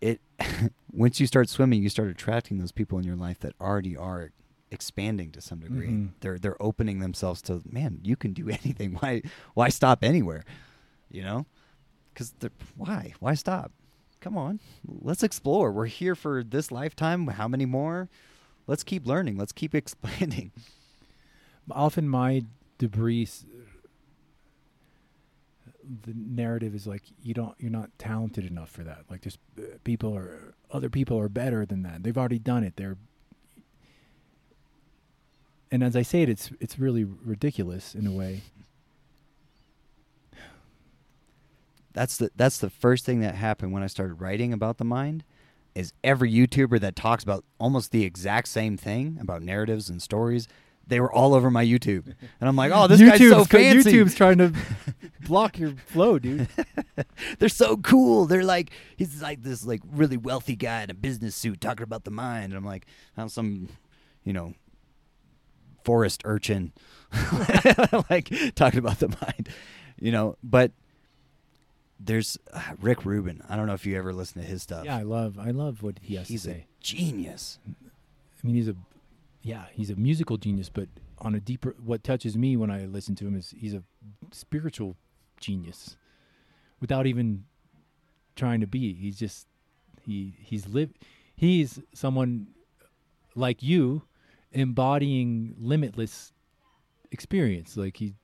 [0.00, 0.20] It
[0.92, 4.32] once you start swimming, you start attracting those people in your life that already are
[4.72, 5.88] expanding to some degree.
[5.88, 6.10] Mhm.
[6.20, 8.00] They're they're opening themselves to man.
[8.02, 8.94] You can do anything.
[8.94, 9.22] Why
[9.54, 10.44] why stop anywhere?
[11.08, 11.46] You know,
[12.12, 12.34] because
[12.76, 13.70] why why stop?
[14.20, 15.70] Come on, let's explore.
[15.70, 17.26] We're here for this lifetime.
[17.28, 18.08] How many more?
[18.66, 19.36] Let's keep learning.
[19.36, 20.52] Let's keep expanding.
[21.70, 22.42] often my
[22.78, 23.28] debris
[26.04, 29.62] the narrative is like you don't you're not talented enough for that like there's uh,
[29.84, 32.96] people are other people are better than that they've already done it they're
[35.70, 38.42] and as i say it it's it's really ridiculous in a way
[41.96, 45.24] That's the that's the first thing that happened when I started writing about the mind.
[45.74, 50.46] Is every YouTuber that talks about almost the exact same thing about narratives and stories,
[50.86, 52.04] they were all over my YouTube,
[52.40, 53.92] and I'm like, oh, this guy's so fancy.
[53.94, 54.52] youtube's trying to
[55.26, 56.48] block your flow dude
[57.38, 58.26] They're so cool.
[58.26, 62.04] They're like he's like this like really wealthy guy in a business suit talking about
[62.04, 62.84] the mind, and I'm like,
[63.16, 63.70] I'm some,
[64.22, 64.52] you know,
[65.82, 66.74] forest urchin,
[68.10, 69.48] like talking about the mind,
[69.98, 70.36] you know.
[70.42, 70.72] But
[71.98, 73.42] there's uh, Rick Rubin.
[73.48, 74.84] I don't know if you ever listen to his stuff.
[74.84, 77.58] yeah i love i love what he has he's to a say genius.
[77.66, 78.76] I mean, he's a
[79.42, 80.88] yeah, he's a musical genius, but
[81.18, 81.74] on a deeper.
[81.84, 83.82] What touches me when I listen to him is he's a
[84.30, 84.96] spiritual
[85.40, 85.96] genius,
[86.80, 87.44] without even
[88.36, 88.92] trying to be.
[88.94, 89.46] He's just
[90.04, 90.90] he he's live.
[91.34, 92.48] He's someone
[93.34, 94.02] like you,
[94.52, 96.32] embodying limitless
[97.10, 97.76] experience.
[97.76, 98.14] Like he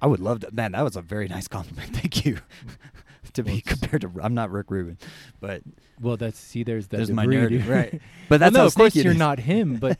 [0.00, 0.50] I would love to.
[0.52, 1.90] Man, that was a very nice compliment.
[1.96, 2.38] Thank you.
[3.34, 4.98] to Well, be compared to, I'm not Rick Rubin,
[5.40, 5.62] but
[6.00, 8.00] well, that's see, there's that there's my narrative, right?
[8.28, 9.18] But that's well, no, of course you're is.
[9.18, 9.98] not him, but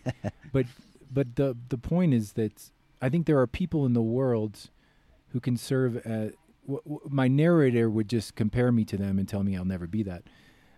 [0.52, 0.66] but
[1.10, 2.70] but the the point is that
[3.02, 4.70] I think there are people in the world
[5.30, 6.32] who can serve as
[6.66, 9.86] w- w- my narrator would just compare me to them and tell me I'll never
[9.86, 10.22] be that,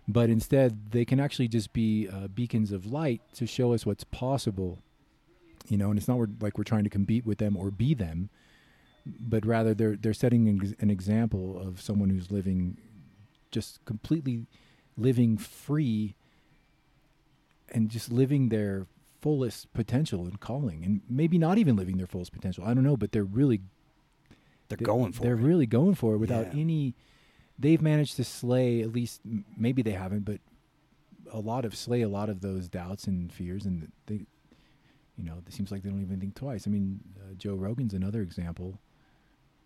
[0.07, 4.03] but instead they can actually just be uh, beacons of light to show us what's
[4.03, 4.79] possible,
[5.69, 5.89] you know.
[5.89, 8.29] And it's not we're, like we're trying to compete with them or be them,
[9.05, 12.77] but rather they're they're setting an, an example of someone who's living
[13.51, 14.45] just completely
[14.97, 16.15] living free
[17.69, 18.85] and just living their
[19.21, 22.97] fullest potential and calling and maybe not even living their fullest potential i don't know
[22.97, 23.61] but they're really
[24.67, 25.41] They're they- going for they're it.
[25.41, 26.61] really going for it without Yeah.
[26.61, 26.95] any
[27.59, 29.21] they've managed to slay at least
[29.55, 30.39] maybe they haven't but
[31.31, 34.25] a lot of slay a lot of those doubts and fears and they
[35.17, 37.93] you know it seems like they don't even think twice i mean uh, joe rogan's
[37.93, 38.79] another example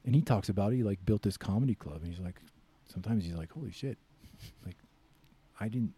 [0.06, 2.40] and he talks about it he like built this comedy club and he's like
[2.92, 3.98] sometimes he's like holy shit.
[4.66, 4.76] Like
[5.60, 5.94] i didn't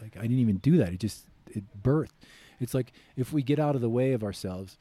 [0.00, 0.92] like i didn't even do that.
[0.92, 2.10] It just it birthed.
[2.60, 4.76] It's like if we get out of the way of ourselves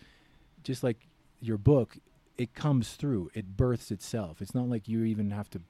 [0.64, 1.08] just like
[1.42, 1.98] your book
[2.38, 3.32] it comes through.
[3.34, 4.42] It births itself.
[4.42, 5.62] It's not like you even have to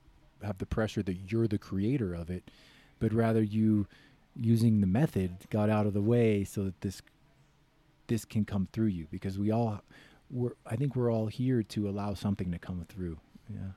[0.44, 2.50] have the pressure that you're the creator of it
[3.00, 3.88] but rather you
[4.36, 7.02] using the method got out of the way so that this
[8.08, 9.08] this can come through you.
[9.12, 9.82] Because we all
[10.30, 13.18] we're i think we're all here to allow something to come through
[13.50, 13.72] yeah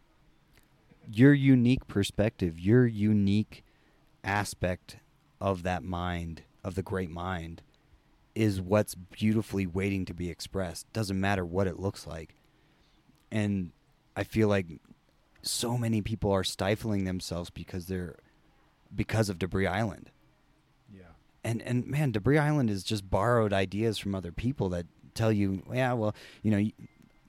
[1.13, 3.65] your unique perspective, your unique
[4.23, 4.99] aspect
[5.41, 7.63] of that mind, of the great mind,
[8.35, 10.91] is what's beautifully waiting to be expressed.
[10.93, 12.37] Doesn't matter what it looks like.
[13.31, 13.73] And
[14.17, 14.67] I feel like
[15.43, 18.17] so many people are stifling themselves because they're
[18.95, 20.11] because of Debris Island.
[20.93, 21.03] yeah
[21.45, 25.63] And and man, Debris Island is just borrowed ideas from other people that tell you,
[25.73, 26.71] yeah, well, you know,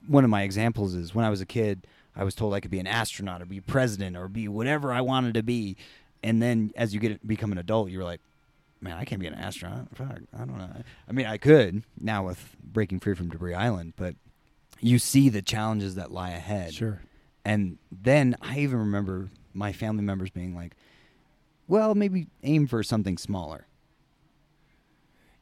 [0.06, 2.70] one of my examples is when I was a kid, I was told I could
[2.70, 5.76] be an astronaut or be president or be whatever I wanted to be.
[6.22, 8.20] And then as you get become an adult, you're like,
[8.80, 9.88] man, I can't be an astronaut.
[9.94, 10.70] Fuck, I don't know.
[11.08, 14.14] I mean, I could now with breaking free from Debris Island, but
[14.80, 16.74] you see the challenges that lie ahead.
[16.74, 17.00] Sure.
[17.44, 20.74] And then I even remember my family members being like,
[21.68, 23.66] well, maybe aim for something smaller.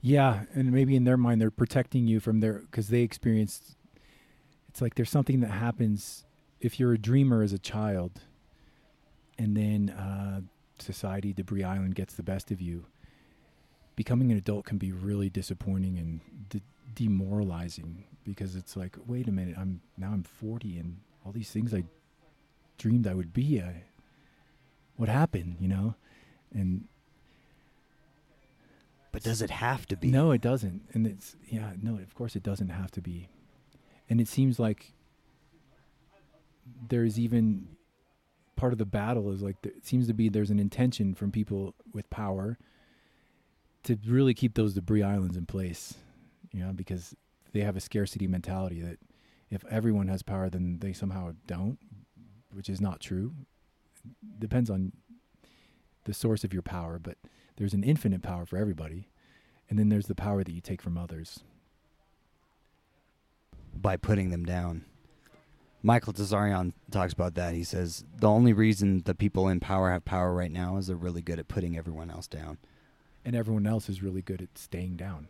[0.02, 3.76] Yeah, and maybe in their mind they're protecting you from their because they experienced.
[4.68, 6.24] It's like there's something that happens
[6.60, 8.22] if you're a dreamer as a child,
[9.38, 10.40] and then uh,
[10.78, 12.86] society, Debris Island gets the best of you.
[13.96, 16.62] Becoming an adult can be really disappointing and de-
[16.94, 21.74] demoralizing because it's like, wait a minute, I'm now I'm 40 and all these things
[21.74, 21.84] I
[22.78, 23.60] dreamed I would be.
[23.60, 23.84] I,
[24.96, 25.94] what happened, you know?
[26.54, 26.84] And
[29.12, 30.10] But does it have to be?
[30.10, 30.82] no, it doesn't.
[30.92, 33.28] And it's yeah, no, of course it doesn't have to be.
[34.08, 34.92] And it seems like
[36.88, 37.68] there's even
[38.56, 41.74] part of the battle is like it seems to be there's an intention from people
[41.92, 42.58] with power
[43.82, 45.94] to really keep those debris islands in place,
[46.52, 47.14] you know, because
[47.52, 48.98] they have a scarcity mentality that
[49.50, 51.78] if everyone has power, then they somehow don't,
[52.52, 53.32] which is not true.
[54.38, 54.92] Depends on
[56.04, 57.16] the source of your power, but
[57.56, 59.08] there's an infinite power for everybody,
[59.68, 61.40] and then there's the power that you take from others.
[63.74, 64.84] by putting them down.
[65.82, 67.54] Michael Tsarion talks about that.
[67.54, 70.96] He says the only reason the people in power have power right now is they're
[70.96, 72.58] really good at putting everyone else down
[73.24, 75.28] And everyone else is really good at staying down.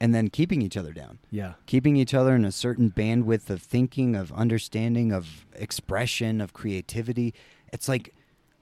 [0.00, 1.18] and then keeping each other down.
[1.30, 1.54] Yeah.
[1.64, 7.32] Keeping each other in a certain bandwidth of thinking, of understanding, of expression, of creativity.
[7.72, 8.12] It's like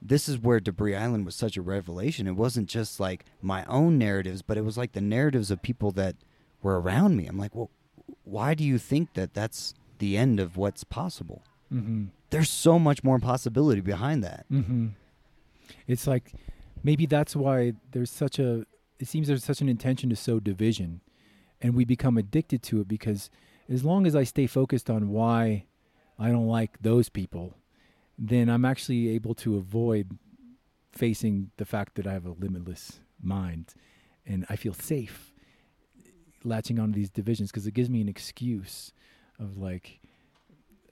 [0.05, 2.27] this is where Debris Island was such a revelation.
[2.27, 5.91] It wasn't just like my own narratives, but it was like the narratives of people
[5.93, 6.17] that
[6.63, 7.27] were around me.
[7.27, 7.71] I'm like, well,
[8.25, 11.43] why do you think that that's the end of what's possible?
[11.73, 12.05] Mm-hmm.
[12.31, 14.45] there's so much more possibility behind that.
[14.53, 14.89] Mm-hmm.
[15.89, 16.33] It's like
[16.83, 18.65] maybe that's why there's such a.
[19.01, 21.01] It seems there's such an intention to sow division,
[21.61, 23.31] and we become addicted to it because
[23.69, 25.65] as long as I stay focused on why
[26.19, 27.55] I don't like those people,
[28.19, 30.19] then I'm actually able to avoid
[30.93, 33.75] facing the fact that I have a limitless mind,
[34.27, 35.33] and I feel safe
[36.45, 38.93] latching onto these divisions because it gives me an excuse
[39.39, 40.01] of like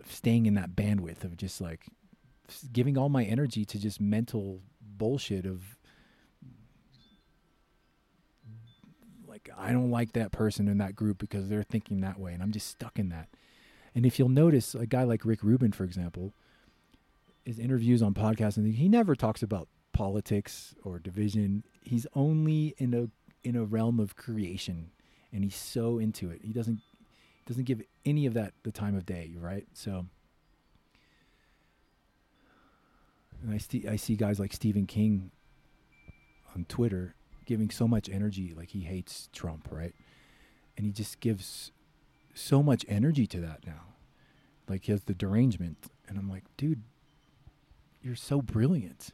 [0.08, 1.86] staying in that bandwidth of just like
[2.72, 5.76] giving all my energy to just mental bullshit of
[9.26, 12.42] like I don't like that person in that group because they're thinking that way and
[12.42, 13.28] I'm just stuck in that.
[13.94, 16.34] And if you'll notice a guy like Rick Rubin for example,
[17.44, 21.64] his interviews on podcasts and he never talks about politics or division.
[21.82, 23.08] He's only in a
[23.46, 24.90] in a realm of creation
[25.32, 26.40] and he's so into it.
[26.42, 26.80] He doesn't
[27.46, 29.66] doesn't give any of that the time of day, right?
[29.72, 30.06] So
[33.42, 35.30] and I see I see guys like Stephen King
[36.54, 37.14] on Twitter
[37.44, 39.94] giving so much energy like he hates Trump, right?
[40.76, 41.72] And he just gives
[42.34, 43.94] so much energy to that now.
[44.68, 46.82] Like he has the derangement and I'm like, dude,
[48.02, 49.10] you're so brilliant.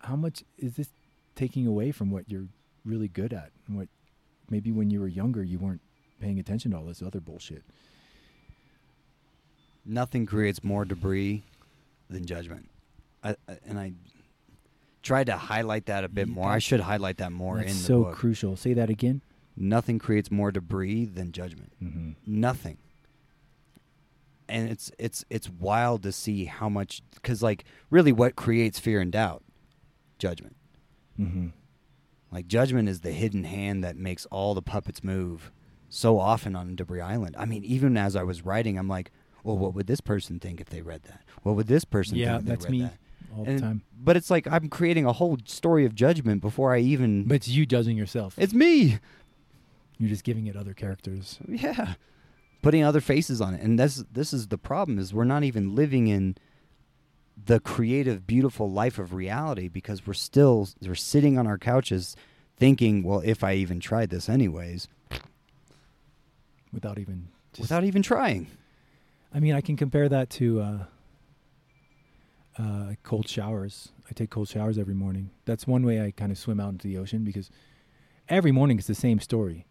[0.00, 0.88] How much is this
[1.34, 2.46] taking away from what you're
[2.84, 3.88] really good at and what
[4.50, 5.80] maybe when you were younger you weren't
[6.20, 7.62] paying attention to all this other bullshit.
[9.84, 11.42] Nothing creates more debris
[12.10, 12.68] than judgment.
[13.22, 13.92] I, I- and I
[15.02, 16.48] tried to highlight that a bit more.
[16.50, 18.14] I should highlight that more That's in the so book.
[18.14, 18.56] crucial.
[18.56, 19.20] Say that again.
[19.56, 21.72] Nothing creates more debris than judgment.
[21.82, 22.10] Mm-hmm.
[22.26, 22.78] Nothing.
[24.48, 29.00] And it's it's it's wild to see how much because like really what creates fear
[29.00, 29.42] and doubt,
[30.18, 30.56] judgment.
[31.18, 31.48] Mm-hmm.
[32.30, 35.50] Like judgment is the hidden hand that makes all the puppets move
[35.88, 37.34] so often on Debris Island.
[37.38, 39.10] I mean, even as I was writing, I'm like,
[39.42, 41.22] well, what would this person think if they read that?
[41.42, 42.94] What would this person Yeah, think if they that's read me that?
[43.36, 43.82] all the time.
[43.98, 47.24] But it's like I'm creating a whole story of judgment before I even.
[47.24, 48.34] But it's you judging yourself.
[48.38, 48.98] it's me.
[49.98, 51.38] You're just giving it other characters.
[51.48, 51.94] Yeah.
[52.62, 53.62] Putting other faces on it.
[53.62, 56.36] And this this is the problem is we're not even living in
[57.44, 62.16] the creative, beautiful life of reality because we're still we're sitting on our couches
[62.56, 64.88] thinking, well, if I even tried this anyways,
[66.72, 67.28] without even
[67.58, 68.48] without even trying.
[69.34, 70.78] I mean, I can compare that to uh,
[72.58, 73.90] uh, cold showers.
[74.08, 75.30] I take cold showers every morning.
[75.44, 77.50] That's one way I kind of swim out into the ocean because
[78.28, 79.66] every morning it's the same story.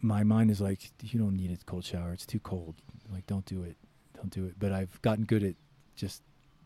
[0.00, 2.12] My mind is like, you don't need a cold shower.
[2.12, 2.76] It's too cold.
[3.12, 3.76] Like, don't do it.
[4.14, 4.54] Don't do it.
[4.58, 5.54] But I've gotten good at
[5.94, 6.22] just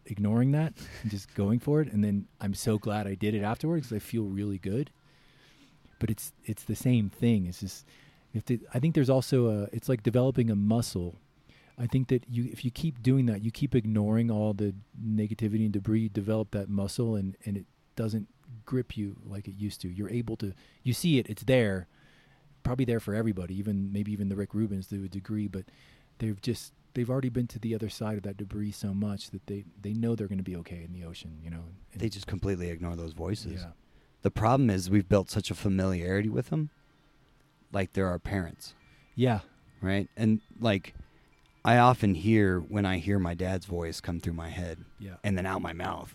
[0.07, 1.93] ignoring that and just going for it.
[1.93, 4.91] And then I'm so glad I did it afterwards I feel really good.
[5.99, 7.47] But it's it's the same thing.
[7.47, 7.87] It's just
[8.35, 11.17] if the, I think there's also a it's like developing a muscle
[11.79, 15.65] I think that you if you keep doing that, you keep ignoring all the negativity
[15.65, 17.67] and debris, you develop that muscle and and it
[17.97, 18.29] doesn't
[18.65, 19.89] grip you like it used to.
[19.89, 21.89] You're able to you see it, it's there.
[22.65, 25.65] Probably there for everybody, even maybe even the Rick Rubins to a degree, but
[26.19, 29.47] they've just they've already been to the other side of that debris so much that
[29.47, 31.65] they they know they're going to be okay in the ocean, you know.
[31.93, 33.61] And They just completely ignore those voices.
[33.63, 33.71] yeah.
[34.23, 36.71] The problem is we've built such a familiarity with them,
[37.73, 38.75] like they're our parents,
[39.15, 39.41] Yeah.
[39.83, 40.09] right?
[40.17, 40.95] And like,
[41.65, 45.17] I often hear when I hear my dad's voice come through my head Yeah.
[45.23, 46.15] and then out my mouth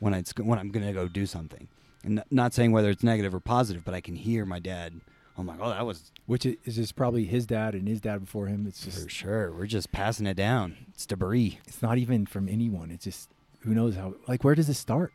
[0.00, 1.68] when it's when I'm gonna go do something,
[2.04, 5.00] and not saying whether it's negative or positive, but I can hear my dad.
[5.38, 8.46] I'm like, oh, that was Which is just probably his dad and his dad before
[8.46, 8.66] him.
[8.66, 9.52] It's just for sure.
[9.52, 10.76] We're just passing it down.
[10.94, 11.60] It's debris.
[11.66, 12.90] it's not even from anyone.
[12.90, 13.30] It's just
[13.60, 15.12] who knows how like where does it start?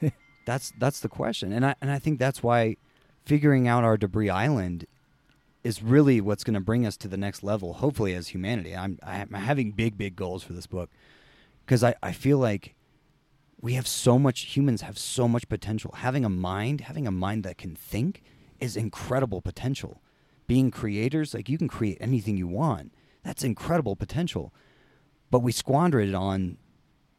[0.46, 2.76] That's that's the question, and I and I think that's why
[3.24, 4.86] figuring out our debris island
[5.62, 7.74] is really what's going to bring us to the next level.
[7.74, 10.90] Hopefully, as humanity, I'm I'm having big big goals for this book
[11.64, 12.74] because I I feel like
[13.60, 15.92] we have so much humans have so much potential.
[15.98, 18.22] Having a mind, having a mind that can think,
[18.60, 20.02] is incredible potential.
[20.46, 22.92] Being creators, like you can create anything you want.
[23.22, 24.52] That's incredible potential,
[25.30, 26.56] but we squander it on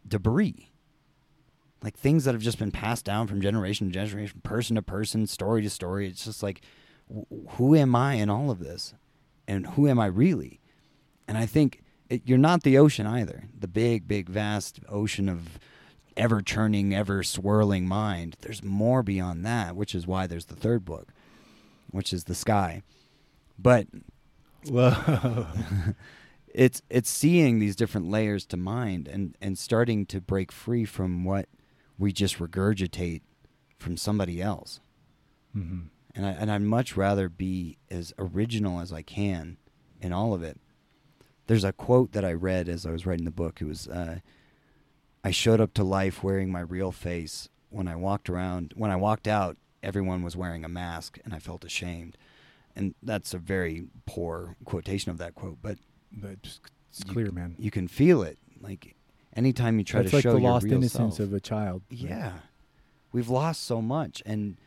[0.08, 0.72] debris
[1.84, 5.26] like things that have just been passed down from generation to generation, person to person,
[5.28, 6.08] story to story.
[6.08, 6.62] It's just like,
[7.14, 8.94] wh- who am I in all of this,
[9.48, 10.60] and who am I really?
[11.28, 13.46] And I think it, you're not the ocean either.
[13.58, 15.60] The big, big, vast ocean of
[16.16, 18.38] ever churning, ever swirling mind.
[18.42, 21.14] There's more beyond that, which is why there's the third book,
[21.92, 22.84] which is the sky.
[23.58, 23.88] But
[24.68, 25.48] Whoa.
[26.54, 31.24] it's it's seeing these different layers to mind and and starting to break free from
[31.24, 31.48] what
[31.98, 33.22] we just regurgitate
[33.78, 34.80] from somebody else
[35.54, 35.82] hmm
[36.16, 39.58] and I and I'd much rather be as original as I can
[40.02, 40.60] in all of it.
[41.48, 43.62] There's a quote that I read as I was writing the book.
[43.62, 44.20] It was, uh,
[45.24, 47.50] "I showed up to life wearing my real face.
[47.70, 51.40] When I walked around, when I walked out, everyone was wearing a mask, and I
[51.40, 52.18] felt ashamed."
[52.76, 55.78] And that's a very poor quotation of that quote, but
[56.14, 56.60] But it's
[57.06, 57.56] You- clear, man.
[57.58, 58.38] you can feel it.
[58.62, 58.96] Like
[59.36, 61.20] anytime you try It's to like show the your lost innocence self.
[61.30, 61.82] of a child.
[61.90, 62.40] Yeah.
[63.14, 64.58] We've lost so much and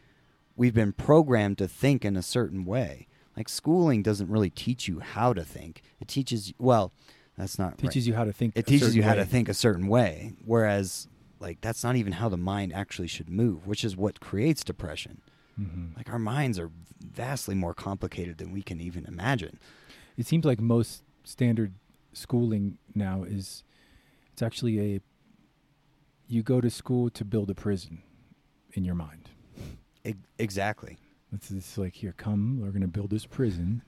[0.57, 3.09] we've been programmed to think in a certain way.
[3.37, 5.83] Like schooling doesn't really teach you how to think.
[6.01, 6.93] It teaches well,
[7.37, 8.09] that's not teaches right.
[8.09, 8.53] you how to think.
[8.57, 9.17] It teaches you how way.
[9.17, 11.09] to think a certain way, whereas
[11.45, 15.20] like that's not even how the mind actually should move, which is what creates depression.
[15.61, 15.97] Mhm.
[15.97, 16.70] Like our minds are
[17.01, 19.61] vastly more complicated than we can even imagine.
[20.16, 21.74] It seems like most standard
[22.12, 23.62] schooling now is
[24.32, 25.01] it's actually a
[26.26, 28.03] you go to school to build a prison
[28.72, 29.28] in your mind.
[30.38, 30.97] Exactly.
[31.32, 33.82] It's, it's like here, come, we're gonna build this prison,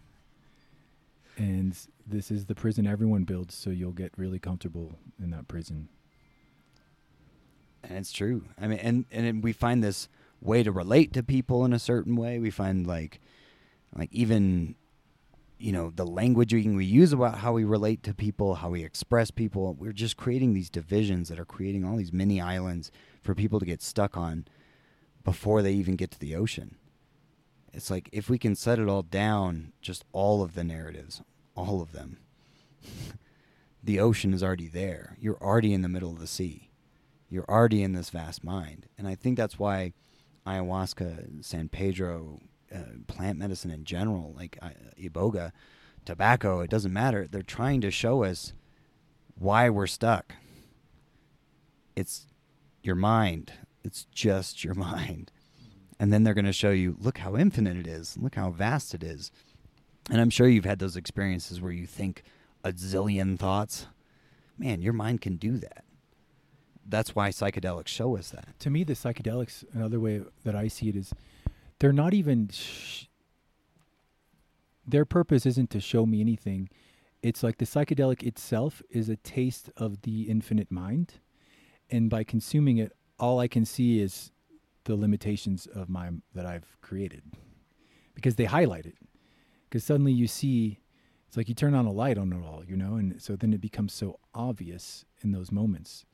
[1.36, 1.76] and
[2.07, 5.88] this is the prison everyone builds, so you'll get really comfortable in that prison.
[7.91, 8.45] It's true.
[8.61, 10.09] I mean, and and we find this
[10.41, 12.39] way to relate to people in a certain way.
[12.39, 13.20] We find like,
[13.97, 14.74] like even,
[15.59, 19.30] you know, the language we use about how we relate to people, how we express
[19.30, 19.74] people.
[19.74, 22.91] We're just creating these divisions that are creating all these mini islands
[23.22, 24.47] for people to get stuck on
[25.24, 26.76] before they even get to the ocean.
[27.72, 31.22] It's like if we can set it all down, just all of the narratives,
[31.55, 32.18] all of them.
[33.82, 35.16] the ocean is already there.
[35.20, 36.65] You're already in the middle of the sea
[37.29, 38.87] you're already in this vast mind.
[38.97, 39.93] And I think that's why
[40.47, 42.41] ayahuasca, San Pedro,
[42.74, 44.70] uh, plant medicine in general, like uh,
[45.01, 45.53] iboga,
[46.05, 47.27] tobacco, it doesn't matter.
[47.27, 48.53] They're trying to show us
[49.39, 50.35] why we're stuck.
[51.95, 52.27] It's
[52.83, 53.53] your mind.
[53.85, 55.33] It's just your mind.
[55.99, 58.16] And then they're going to show you, look how infinite it is.
[58.18, 59.31] Look how vast it is.
[60.11, 62.22] And I'm sure you've had those experiences where you think
[62.62, 63.87] a zillion thoughts.
[64.59, 65.86] Man, your mind can do that
[66.89, 68.59] that's why psychedelics show us that.
[68.61, 71.12] To me, the psychedelics, another way that I see it is,
[71.78, 72.49] they're not even.
[72.53, 73.05] Sh-
[74.87, 76.68] their purpose isn't to show me anything.
[77.22, 81.14] It's like the psychedelic itself is a taste of the infinite mind,
[81.91, 84.30] and by consuming it, all I can see is
[84.84, 87.22] the limitations of my that I've created,
[88.14, 88.97] because they highlight it.
[89.68, 90.78] Because suddenly you see,
[91.26, 93.53] it's like you turn on a light on it all, you know, and so then
[93.53, 96.05] it becomes so obvious in those moments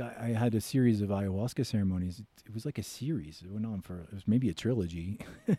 [0.00, 2.20] like I, I had a series of ayahuasca ceremonies.
[2.20, 3.42] It, it was like a series.
[3.44, 5.18] It went on for it was maybe a trilogy,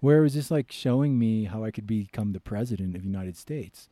[0.00, 3.08] where it was just like showing me how I could become the president of the
[3.08, 3.88] United States.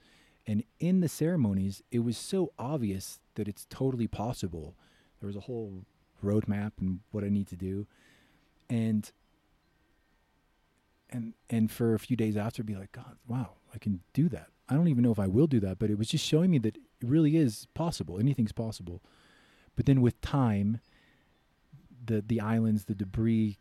[0.47, 4.75] And in the ceremonies, it was so obvious that it's totally possible.
[5.21, 5.85] There was a whole
[6.25, 7.87] roadmap and what I need to do,
[8.69, 9.11] and
[11.11, 14.49] and and for a few days after, be like, God, wow, I can do that.
[14.69, 16.59] I don't even know if I will do that, but it was just showing me
[16.59, 18.19] that it really is possible.
[18.19, 19.03] Anything's possible.
[19.79, 20.81] But then with time,
[22.05, 23.59] the the islands, the debris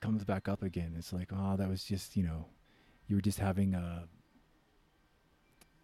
[0.00, 0.96] comes back up again.
[0.98, 2.46] It's like, oh, that was just you know,
[3.06, 4.08] you were just having a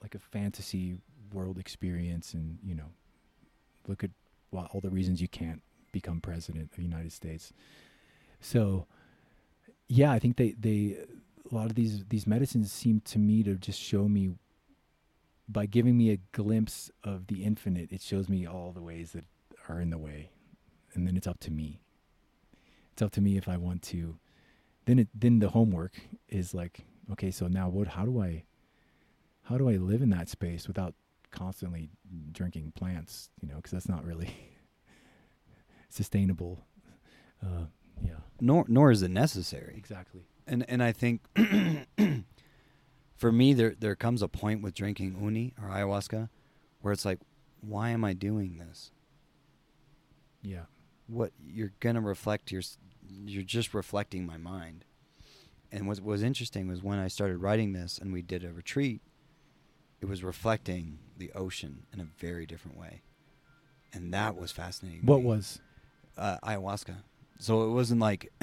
[0.03, 0.97] like a fantasy
[1.33, 2.91] world experience, and you know,
[3.87, 4.11] look at
[4.51, 5.63] well, all the reasons you can't
[5.93, 7.53] become president of the United States.
[8.41, 8.89] So,
[9.87, 10.97] yeah, I think they they
[11.49, 14.33] a lot of these these medicines seem to me to just show me
[15.49, 19.27] by giving me a glimpse of the infinite, it shows me all the ways that
[19.71, 20.31] are in the way,
[20.95, 21.81] and then it's up to me.
[22.93, 24.19] It's up to me if I want to.
[24.87, 25.93] Then it then the homework
[26.29, 26.81] is like,
[27.13, 27.89] okay, so now what?
[27.89, 28.45] How do I?
[29.43, 30.95] How do I live in that space without
[31.31, 31.91] constantly
[32.33, 33.31] drinking plants?
[33.41, 34.35] You know, because that's not really
[35.89, 36.65] sustainable.
[37.43, 37.67] Uh,
[38.03, 39.75] yeah, Nor nor is it necessary.
[39.77, 40.23] exactly.
[40.47, 41.23] And and I think
[43.17, 46.29] for me there there comes a point with drinking uni or ayahuasca
[46.81, 47.19] where it's like,
[47.61, 48.91] why am I doing this?
[50.43, 50.65] Yeah,
[51.07, 52.63] What you're gonna reflect your
[53.09, 54.85] you're just reflecting my mind.
[55.73, 59.03] And what was interesting was when I started writing this and we did a retreat,
[60.01, 63.03] it was reflecting the ocean in a very different way.
[63.93, 65.05] And that was fascinating.
[65.05, 65.61] what was?
[66.17, 66.97] uh, ayahuasca.
[67.39, 68.33] So it wasn't like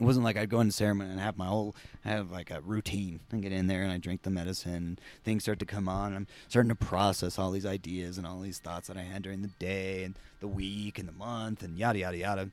[0.00, 3.20] it wasn't like I'd go into ceremony and have my whole have like a routine
[3.30, 6.14] and get in there and I drink the medicine and things start to come on.
[6.14, 9.42] I'm starting to process all these ideas and all these thoughts that I had during
[9.42, 12.50] the day and the week and the month and yada yada yada.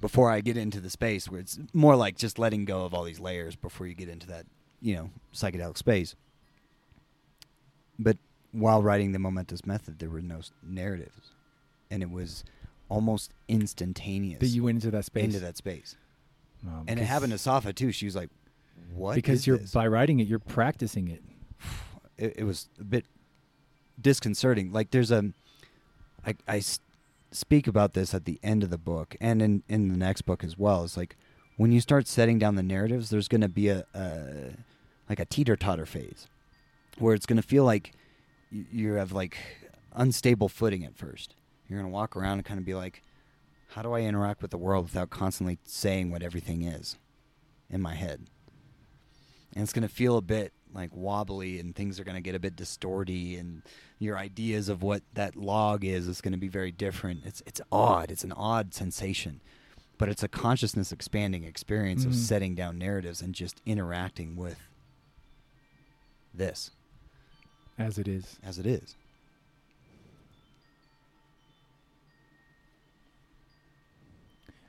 [0.00, 3.04] Before I get into the space where it's more like just letting go of all
[3.04, 4.46] these layers before you get into that,
[4.80, 6.16] you know, psychedelic space.
[7.98, 8.18] But
[8.50, 11.30] while writing the momentous method, there were no narratives,
[11.90, 12.42] and it was
[12.88, 15.24] almost instantaneous That you went into that space.
[15.24, 15.96] into that space.
[16.66, 17.92] Um, And it happened to Safa too.
[17.92, 18.30] She was like,
[18.94, 21.22] "What?" because you're this?" by writing it, you're practicing it.
[22.16, 23.06] it, it was a bit
[24.00, 24.72] disconcerting.
[24.72, 25.32] Like there's a,
[26.26, 26.62] I, I
[27.30, 30.44] speak about this at the end of the book and in in the next book
[30.44, 30.84] as well.
[30.84, 31.16] It's like
[31.56, 34.52] when you start setting down the narratives, there's going to be a, a
[35.08, 36.26] like a teeter totter phase
[36.98, 37.92] where it's going to feel like
[38.50, 39.36] you, you have like
[39.94, 41.34] unstable footing at first.
[41.68, 43.02] You're going to walk around and kind of be like,
[43.74, 46.96] how do I interact with the world without constantly saying what everything is
[47.70, 48.26] in my head?
[49.54, 52.34] and it's going to feel a bit like wobbly and things are going to get
[52.34, 53.60] a bit distorty and
[53.98, 57.60] your ideas of what that log is is going to be very different it's it's
[57.70, 59.42] odd it's an odd sensation
[59.98, 62.14] but it's a consciousness expanding experience of Mhm.
[62.14, 64.58] setting down narratives and just interacting with
[66.32, 66.70] this
[67.78, 68.38] as it is.
[68.42, 68.96] as it is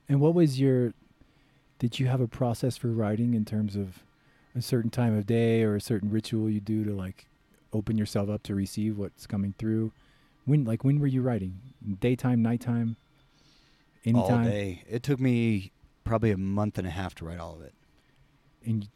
[0.08, 0.93] And what was your?
[1.80, 4.04] Did you have a process for writing in terms of
[4.56, 7.28] a certain time of day or a certain ritual you do to like
[7.74, 9.91] open yourself up to receive what's coming through?
[10.45, 11.60] When like when were you writing?
[11.99, 12.97] Daytime, nighttime,
[14.06, 15.72] anytime, all day it took me
[16.04, 17.74] probably a month and a half to write all of it
[18.66, 18.88] and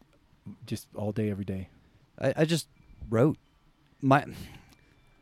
[0.66, 1.70] just all day, every day.
[2.20, 2.68] i, I just
[3.10, 3.38] wrote
[4.02, 4.26] my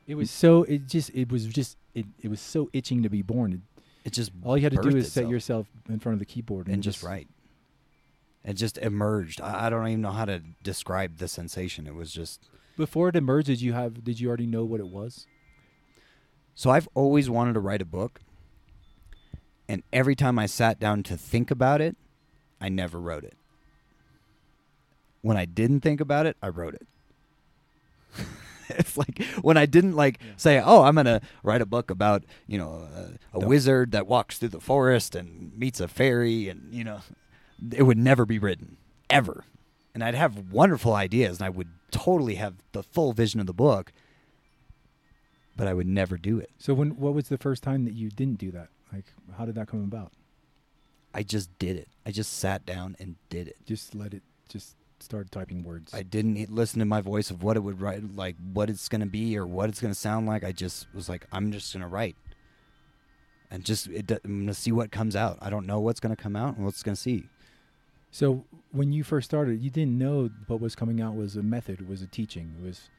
[0.08, 0.64] It was so.
[0.64, 1.10] It just.
[1.12, 1.78] It was just.
[1.94, 2.06] It.
[2.22, 3.54] It was so itching to be born.
[3.54, 3.60] It,
[4.06, 6.68] it just all you had to do is set yourself in front of the keyboard
[6.68, 7.28] and, and just write.
[8.46, 9.42] It just emerged.
[9.42, 11.88] I, I don't even know how to describe the sensation.
[11.88, 12.48] It was just
[12.78, 14.04] Before it emerged, did you have?
[14.04, 15.26] Did you already know what it was?
[16.54, 16.70] so.
[16.70, 18.22] I've always wanted to write a book,
[19.68, 21.98] and every time I sat down to think about it,
[22.62, 23.34] I never wrote it.
[25.22, 26.88] When I didn't think about it, I wrote it.
[28.70, 30.32] it's like when I didn't like Yeah.
[30.38, 32.88] say, "Oh, I'm gonna write a book about you know
[33.34, 37.02] a, a wizard that walks through the forest and meets a fairy," and you know,
[37.72, 38.78] it would never be written
[39.10, 39.44] ever.
[39.94, 43.54] And I'd have wonderful ideas, and I would totally have the full vision of the
[43.54, 43.94] book,
[45.56, 46.50] but I would never do it.
[46.58, 46.98] So when?
[46.98, 48.70] What was the first time that you didn't do that?
[48.92, 49.06] Like,
[49.38, 50.12] how did that come about?
[51.14, 51.88] I just did it.
[52.06, 53.56] I just sat down and did it.
[53.66, 54.24] Just let it.
[54.50, 55.94] Just start typing words.
[55.94, 59.06] I didn't listen to my voice of what it would write, like what it's gonna
[59.06, 60.44] be or what it's gonna sound like.
[60.44, 62.16] I just was like, I'm just gonna write,
[63.52, 65.38] and just it, I'm gonna see what comes out.
[65.42, 67.26] I don't know what's gonna come out and what's gonna see.
[68.12, 71.88] So when you first started, you didn't know what was coming out was a method,
[71.90, 72.90] was a teaching, was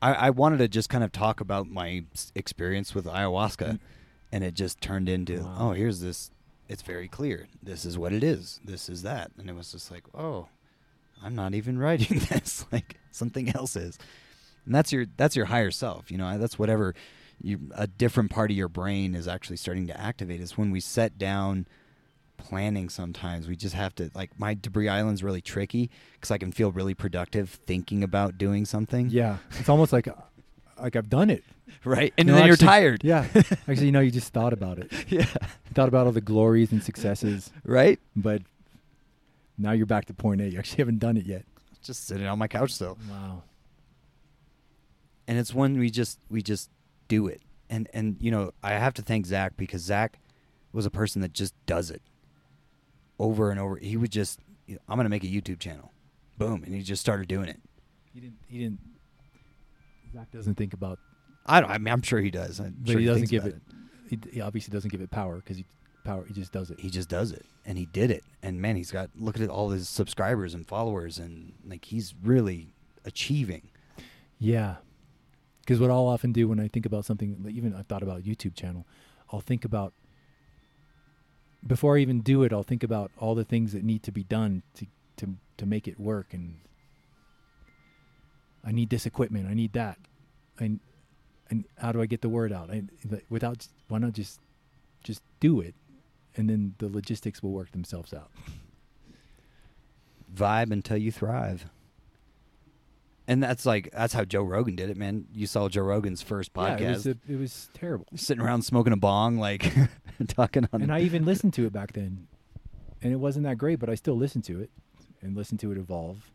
[0.00, 3.78] I, I wanted to just kind of talk about my experience with ayahuasca, Mm.
[4.32, 5.56] and it just turned into, Wow.
[5.58, 6.30] oh, here's this.
[6.72, 7.48] It's very clear.
[7.62, 8.58] This is what it is.
[8.64, 10.48] This is that, and it was just like, oh,
[11.22, 12.64] I'm not even writing this.
[12.72, 13.98] like something else is,
[14.64, 16.10] and that's your that's your higher self.
[16.10, 16.94] You know, that's whatever
[17.42, 20.40] you a different part of your brain is actually starting to activate.
[20.40, 21.66] Is when we set down
[22.38, 23.48] planning sometimes.
[23.48, 26.94] We just have to like my debris island's really tricky because I can feel really
[26.94, 29.10] productive thinking about doing something.
[29.10, 30.08] Yeah, it's almost like
[30.82, 31.44] like I've done it.
[31.84, 33.02] Right, and No, then actually- you're tired.
[33.02, 33.26] Yeah,
[33.66, 34.92] actually, you know, you just thought about it.
[35.08, 35.24] yeah.
[35.74, 37.98] Thought about all the glories and successes, Right.
[38.14, 38.42] but
[39.58, 40.48] now you're back to point A.
[40.48, 41.44] You actually haven't done it yet.
[41.82, 42.98] Just sitting on my couch still.
[43.10, 43.42] Wow.
[45.26, 46.68] and it's when we just we just
[47.08, 50.18] do it and and you know i have to thank zach because zach
[50.72, 52.02] was a person that just does it
[53.18, 55.90] over and over he would just you know, i'm gonna make a youtube channel
[56.38, 57.60] boom and he just started doing it
[58.14, 58.38] He didn't.
[58.46, 58.80] He didn't.
[60.12, 60.98] Zach doesn't think about,
[61.46, 63.56] i don't i mean i'm sure he does I'm but sure he doesn't give it.
[64.08, 65.64] He, he obviously doesn't give it power because he
[66.04, 66.24] power.
[66.26, 66.80] He just does it.
[66.80, 69.70] he just does it and he did it and man he's got look at all
[69.70, 73.70] his subscribers and followers and like he's really achieving
[74.38, 74.76] Yeah.
[75.60, 78.56] Because what I'll often do when I think about something, even I thought about YouTube
[78.56, 78.84] channel,
[79.32, 79.92] I'll think about
[81.64, 84.24] before I even do it, I'll think about all the things that need to be
[84.24, 84.86] done to
[85.18, 86.56] to to make it work, and
[88.64, 89.98] I need this equipment, I need that,
[90.58, 90.80] and
[91.50, 92.70] and how do I get the word out?
[92.70, 92.82] I,
[93.28, 94.40] without why not just
[95.04, 95.74] just do it,
[96.36, 98.30] and then the logistics will work themselves out.
[100.34, 101.66] vibe until you thrive
[103.28, 106.52] and that's like that's how joe rogan did it man you saw joe rogan's first
[106.54, 108.06] podcast Yeah, it was a, it was terrible.
[108.16, 109.72] sitting around smoking a bong, like
[110.28, 110.82] talking on.
[110.82, 112.26] and I even listened to it back then,
[113.02, 114.70] and it wasn't that great, but I still listened to it
[115.20, 116.30] and listened to it evolve.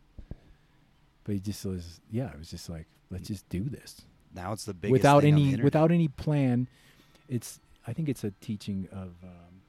[1.28, 4.02] But he just was, yeah, it was just like, let's just do this
[4.38, 6.68] now it's the biggest without thing on the any without any plan.
[7.28, 9.62] It's I think it's a teaching of um,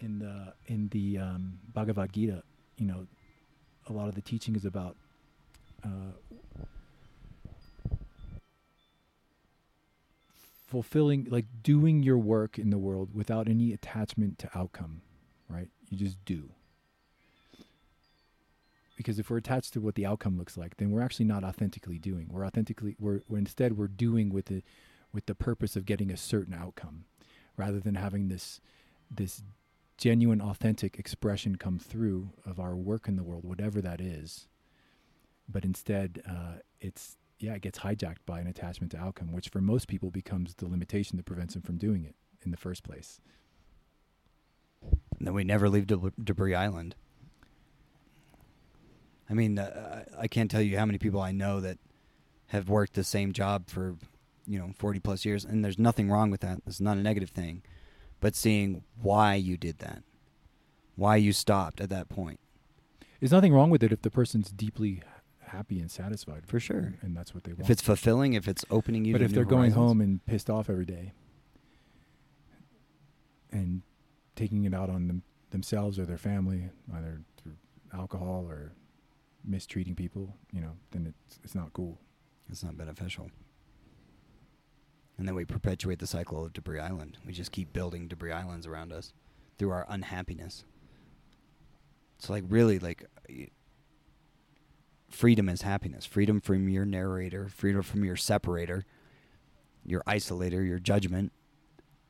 [0.00, 2.42] in the in the um, Bhagavad Gita.
[2.78, 3.06] You know,
[3.88, 4.96] a lot of the teaching is about.
[5.84, 6.12] Uh,
[10.66, 15.00] fulfilling like doing your work in the world without any attachment to outcome
[15.48, 16.50] right you just do
[18.98, 21.98] because if we're attached to what the outcome looks like then we're actually not authentically
[21.98, 22.26] doing.
[22.28, 24.62] We're authentically we're, we're instead we're doing with the
[25.12, 27.04] with the purpose of getting a certain outcome
[27.56, 28.60] rather than having this
[29.08, 29.42] this
[29.96, 34.48] genuine authentic expression come through of our work in the world whatever that is.
[35.48, 39.60] But instead uh, it's yeah it gets hijacked by an attachment to outcome which for
[39.60, 43.20] most people becomes the limitation that prevents them from doing it in the first place.
[44.82, 46.96] And then we never leave Deb- Debris Island.
[49.30, 51.78] I mean, uh, I can't tell you how many people I know that
[52.48, 53.96] have worked the same job for,
[54.46, 56.60] you know, forty plus years, and there's nothing wrong with that.
[56.66, 57.62] It's not a negative thing,
[58.20, 60.02] but seeing why you did that,
[60.96, 62.40] why you stopped at that point,
[63.20, 65.02] there's nothing wrong with it if the person's deeply
[65.40, 66.94] happy and satisfied For sure.
[67.00, 69.44] and, that's what they want if it's fulfilling, if it's opening you, but if they're
[69.44, 71.12] going home and pissed off every day
[73.50, 73.82] and
[74.36, 77.54] taking it out on them, themselves or their family either through
[77.92, 78.72] alcohol or
[79.48, 81.98] mistreating people you know then it's it's not cool
[82.50, 83.30] It's not beneficial.
[85.18, 87.18] And then we perpetuate the cycle of Debris Island.
[87.26, 89.12] We just keep building debris islands around us
[89.58, 90.64] through our unhappiness.
[92.20, 93.04] So, like, really, like,
[95.10, 96.06] freedom is happiness.
[96.06, 98.84] Freedom from your narrator, freedom from your separator,
[99.84, 101.32] your isolator, your judgment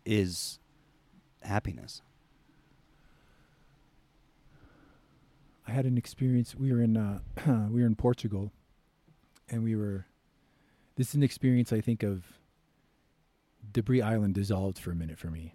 [0.04, 0.58] is
[1.42, 2.02] happiness.
[5.68, 6.54] I had an experience.
[6.56, 7.18] We were in uh,
[7.70, 8.52] we were in Portugal,
[9.50, 10.06] and we were.
[10.96, 12.24] This is an experience I think of.
[13.70, 15.52] Debris Island dissolved for a minute for me,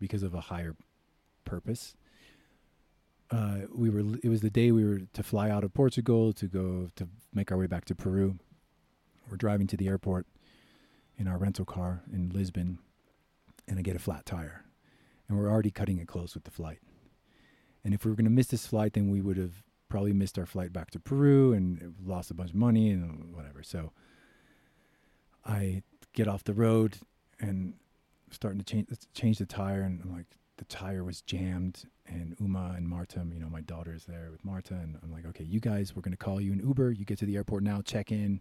[0.00, 0.74] because of a higher
[1.44, 1.94] purpose.
[3.30, 4.18] Uh, we were.
[4.24, 7.52] It was the day we were to fly out of Portugal to go to make
[7.52, 8.38] our way back to Peru.
[9.30, 10.26] We're driving to the airport
[11.16, 12.80] in our rental car in Lisbon,
[13.68, 14.64] and I get a flat tire,
[15.28, 16.80] and we're already cutting it close with the flight.
[17.84, 20.38] And if we were going to miss this flight, then we would have probably missed
[20.38, 23.62] our flight back to Peru and lost a bunch of money and whatever.
[23.62, 23.92] So
[25.44, 26.98] I get off the road
[27.40, 27.74] and
[28.30, 30.26] starting to change change the tire, and I'm like,
[30.56, 31.84] the tire was jammed.
[32.06, 35.44] And Uma and Marta, you know, my daughter's there with Marta, and I'm like, okay,
[35.44, 36.92] you guys, we're going to call you an Uber.
[36.92, 38.40] You get to the airport now, check in,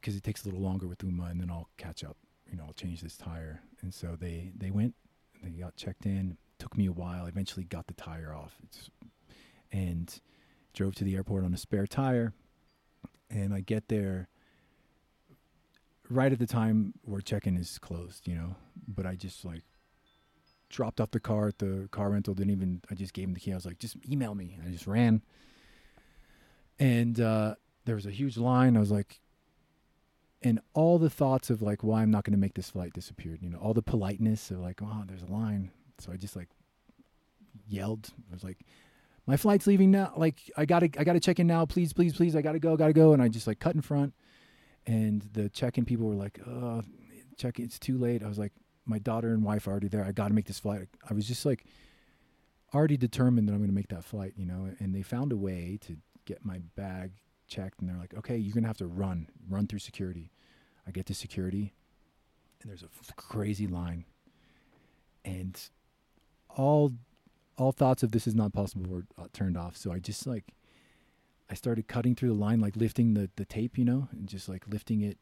[0.00, 2.16] because it takes a little longer with Uma, and then I'll catch up.
[2.50, 3.62] You know, I'll change this tire.
[3.82, 4.94] And so they they went,
[5.42, 6.36] they got checked in.
[6.58, 7.24] Took me a while.
[7.24, 8.90] I Eventually, got the tire off, it's,
[9.72, 10.20] and
[10.72, 12.32] drove to the airport on a spare tire.
[13.30, 14.28] And I get there
[16.08, 18.56] right at the time where check-in is closed, you know.
[18.86, 19.62] But I just like
[20.68, 22.34] dropped off the car at the car rental.
[22.34, 22.82] Didn't even.
[22.90, 23.52] I just gave him the key.
[23.52, 24.56] I was like, just email me.
[24.58, 25.22] And I just ran.
[26.78, 28.76] And uh, there was a huge line.
[28.76, 29.20] I was like,
[30.42, 33.40] and all the thoughts of like why I'm not going to make this flight disappeared.
[33.42, 35.70] You know, all the politeness of like, oh, there's a line.
[35.98, 36.48] So I just like,
[37.66, 38.12] yelled.
[38.30, 38.58] I was like,
[39.26, 40.12] "My flight's leaving now.
[40.16, 41.64] Like, I gotta, I gotta check in now.
[41.66, 42.36] Please, please, please.
[42.36, 44.14] I gotta go, gotta go." And I just like cut in front,
[44.86, 46.82] and the check-in people were like, "Oh,
[47.36, 47.58] check.
[47.58, 48.52] It's too late." I was like,
[48.84, 50.04] "My daughter and wife are already there.
[50.04, 51.64] I gotta make this flight." I was just like,
[52.74, 54.68] already determined that I'm gonna make that flight, you know.
[54.80, 57.12] And they found a way to get my bag
[57.46, 60.30] checked, and they're like, "Okay, you're gonna have to run, run through security."
[60.86, 61.72] I get to security,
[62.60, 64.04] and there's a f- crazy line,
[65.24, 65.58] and
[66.56, 66.92] all
[67.56, 69.76] all thoughts of this is not possible were uh, turned off.
[69.76, 70.54] So I just like
[71.50, 74.48] I started cutting through the line, like lifting the the tape, you know, and just
[74.48, 75.18] like lifting it.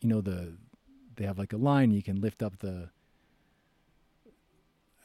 [0.00, 0.54] You know the
[1.16, 2.90] they have like a line you can lift up the.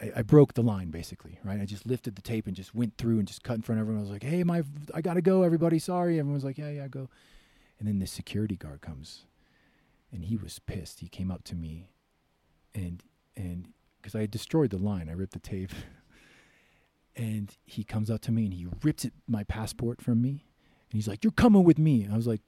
[0.01, 1.59] I, I broke the line basically, right?
[1.59, 3.83] I just lifted the tape and just went through and just cut in front of
[3.83, 4.01] everyone.
[4.01, 4.63] I was like, "Hey, my,
[4.93, 5.79] I gotta go, everybody.
[5.79, 7.09] Sorry." Everyone was like, "Yeah, yeah, go."
[7.79, 9.25] And then the security guard comes,
[10.11, 10.99] and he was pissed.
[10.99, 11.91] He came up to me,
[12.75, 13.03] and
[13.35, 13.69] and
[14.01, 15.71] because I had destroyed the line, I ripped the tape,
[17.15, 20.97] and he comes up to me and he rips it, my passport from me, and
[20.97, 22.41] he's like, "You're coming with me." I was like,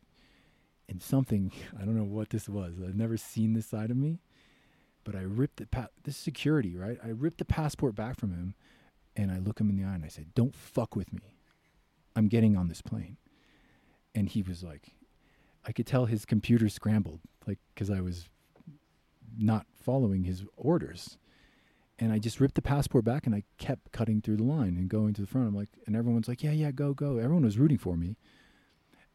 [0.90, 2.76] and something I don't know what this was.
[2.82, 4.20] I've never seen this side of me,
[5.04, 6.98] but I ripped the pa- this is security, right?
[7.04, 8.56] I ripped the passport back from him,
[9.16, 11.36] and I look him in the eye and I said, "Don't fuck with me.
[12.16, 13.18] I'm getting on this plane."
[14.14, 14.94] And he was like,
[15.66, 18.30] I could tell his computer scrambled, like because I was
[19.38, 21.18] not following his orders.
[22.02, 24.90] And I just ripped the passport back and I kept cutting through the line and
[24.90, 25.48] going to the front.
[25.48, 27.18] I'm like, and everyone's like, yeah, yeah, go, go.
[27.18, 28.18] Everyone was rooting for me.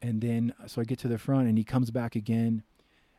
[0.01, 2.63] And then, uh, so I get to the front and he comes back again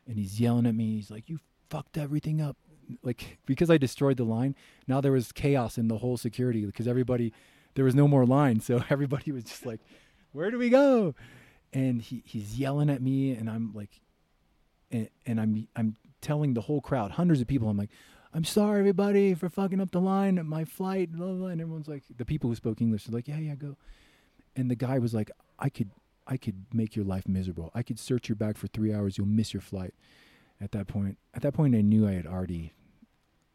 [0.06, 0.96] and he's yelling at me.
[0.96, 1.38] He's like, you
[1.68, 2.56] fucked everything up.
[3.02, 4.56] Like, because I destroyed the line,
[4.86, 7.34] now there was chaos in the whole security because everybody,
[7.74, 8.60] there was no more line.
[8.64, 9.80] So everybody was just like,
[10.32, 11.14] where do we go?
[11.74, 14.00] And he, he's yelling at me and I'm like,
[14.90, 17.90] and, and I'm, I'm telling the whole crowd, hundreds of people, I'm like,
[18.34, 21.12] I'm sorry, everybody, for fucking up the line at my flight.
[21.12, 21.46] Blah, blah, blah.
[21.48, 23.76] And everyone's like, the people who spoke English are like, yeah, yeah, go.
[24.54, 25.90] And the guy was like, I could,
[26.26, 27.70] I could make your life miserable.
[27.74, 29.16] I could search your bag for three hours.
[29.16, 29.94] You'll miss your flight.
[30.60, 32.72] At that point, at that point, I knew I had already,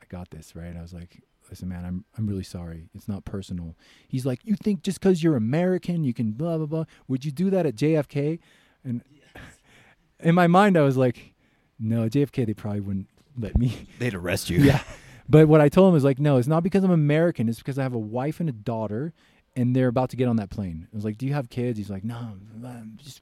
[0.01, 0.75] I got this right.
[0.75, 2.89] I was like, listen, man, I'm, I'm really sorry.
[2.95, 3.75] It's not personal.
[4.07, 6.85] He's like, you think just because you're American, you can blah blah blah.
[7.09, 8.39] Would you do that at JFK?
[8.85, 9.03] And
[10.19, 11.33] in my mind, I was like,
[11.77, 13.87] no, JFK, they probably wouldn't let me.
[13.99, 14.59] They'd arrest you.
[14.59, 14.83] yeah.
[15.27, 17.47] But what I told him was like, no, it's not because I'm American.
[17.47, 19.13] It's because I have a wife and a daughter,
[19.55, 20.87] and they're about to get on that plane.
[20.91, 21.77] I was like, do you have kids?
[21.77, 23.21] He's like, no, um, just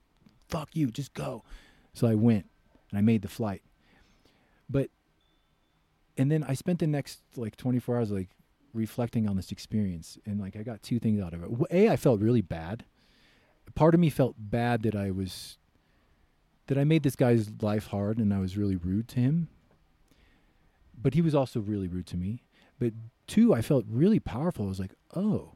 [0.49, 1.43] fuck you, just go.
[1.93, 2.49] So I went,
[2.89, 3.61] and I made the flight.
[4.69, 4.89] But,
[6.17, 8.29] and then I spent the next like 24 hours like
[8.73, 11.49] reflecting on this experience, and like I got two things out of it.
[11.69, 12.85] A, I felt really bad.
[13.75, 15.57] Part of me felt bad that I was
[16.67, 19.49] that I made this guy's life hard and I was really rude to him.
[21.01, 22.43] But he was also really rude to me.
[22.79, 22.93] But
[23.27, 24.65] two, I felt really powerful.
[24.65, 25.53] I was like, oh,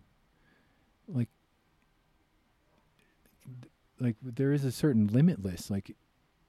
[1.07, 1.29] like,
[3.99, 5.95] like there is a certain limitless, like,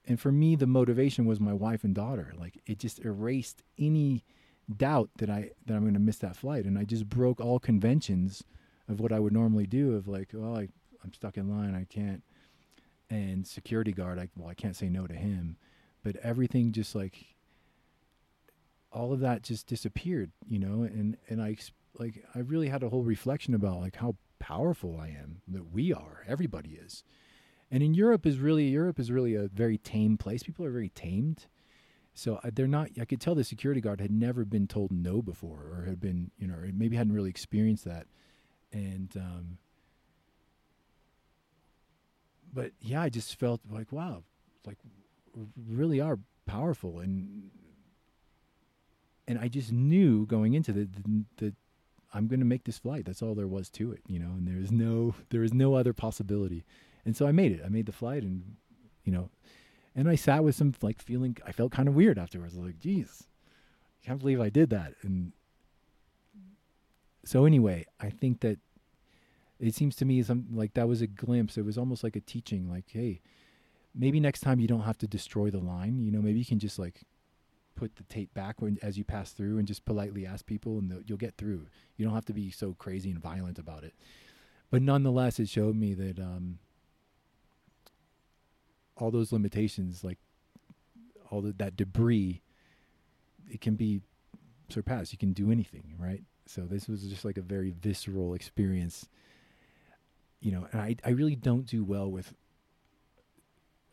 [0.09, 2.33] and for me, the motivation was my wife and daughter.
[2.39, 4.25] Like, it just erased any
[4.75, 7.59] doubt that I that I'm going to miss that flight, and I just broke all
[7.59, 8.45] conventions
[8.89, 9.97] of what I would normally do.
[9.97, 10.69] Of like, well, I,
[11.03, 12.23] I'm stuck in line, I can't
[13.11, 15.57] and security guard I well I can't say no to him
[16.03, 17.36] but everything just like
[18.97, 21.57] all of that just disappeared you know and and I
[21.99, 25.93] like I really had a whole reflection about like how powerful I am that we
[25.93, 27.05] are everybody is.
[27.71, 30.43] And in Europe is really Europe is really a very tame place.
[30.43, 31.47] People are very tamed.
[32.15, 35.23] So uh, they're not I could tell the security guard had never been told no
[35.23, 38.07] before or had been you know maybe hadn't really experienced that.
[38.73, 39.59] And um
[42.53, 44.23] but yeah, I just felt like wow,
[44.67, 44.79] like
[45.69, 47.01] really are powerful.
[47.01, 47.51] And
[49.29, 50.89] and I just knew going into the
[51.39, 51.55] that
[52.15, 53.05] I'm going to make this flight.
[53.05, 54.31] That's all there was to it, you know.
[54.31, 56.65] And there is no there is no other possibility.
[57.05, 57.63] And so I made it.
[57.65, 58.57] I made the flight, and
[59.05, 59.31] you know,
[59.95, 61.37] and I sat with some like feeling.
[61.47, 62.55] I felt kind of weird afterwards.
[62.55, 63.25] I was like, "Geez,
[64.03, 65.33] I can't believe I did that." And
[67.25, 68.59] so anyway, I think that
[69.59, 71.59] it seems to me some like that was a glimpse.
[71.59, 73.21] It was almost like a teaching, like, hey,
[73.95, 76.01] maybe next time you don't have to destroy the line.
[76.01, 77.03] You know, maybe you can just like
[77.77, 81.05] put the tape back when as you pass through and just politely ask people, and
[81.07, 81.67] you'll get through.
[81.97, 83.95] You don't have to be so crazy and violent about it.
[84.71, 86.59] But nonetheless, it showed me that um,
[88.97, 90.19] all those limitations, like
[91.31, 92.43] all the, that debris,
[93.49, 94.01] it can be
[94.69, 95.13] surpassed.
[95.13, 96.23] You can do anything, right?
[96.47, 99.09] So this was just like a very visceral experience
[100.41, 102.35] you know, and I, I really don't do well with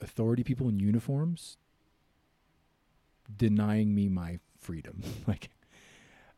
[0.01, 1.57] authority people in uniforms
[3.35, 5.01] denying me my freedom.
[5.27, 5.49] like,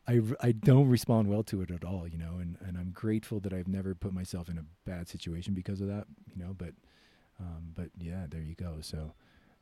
[0.07, 3.39] I, I don't respond well to it at all, you know, and, and I'm grateful
[3.41, 6.05] that I've never put myself in a bad situation because of that,
[6.35, 6.73] you know, but,
[7.39, 8.77] um, but yeah, there you go.
[8.81, 9.13] So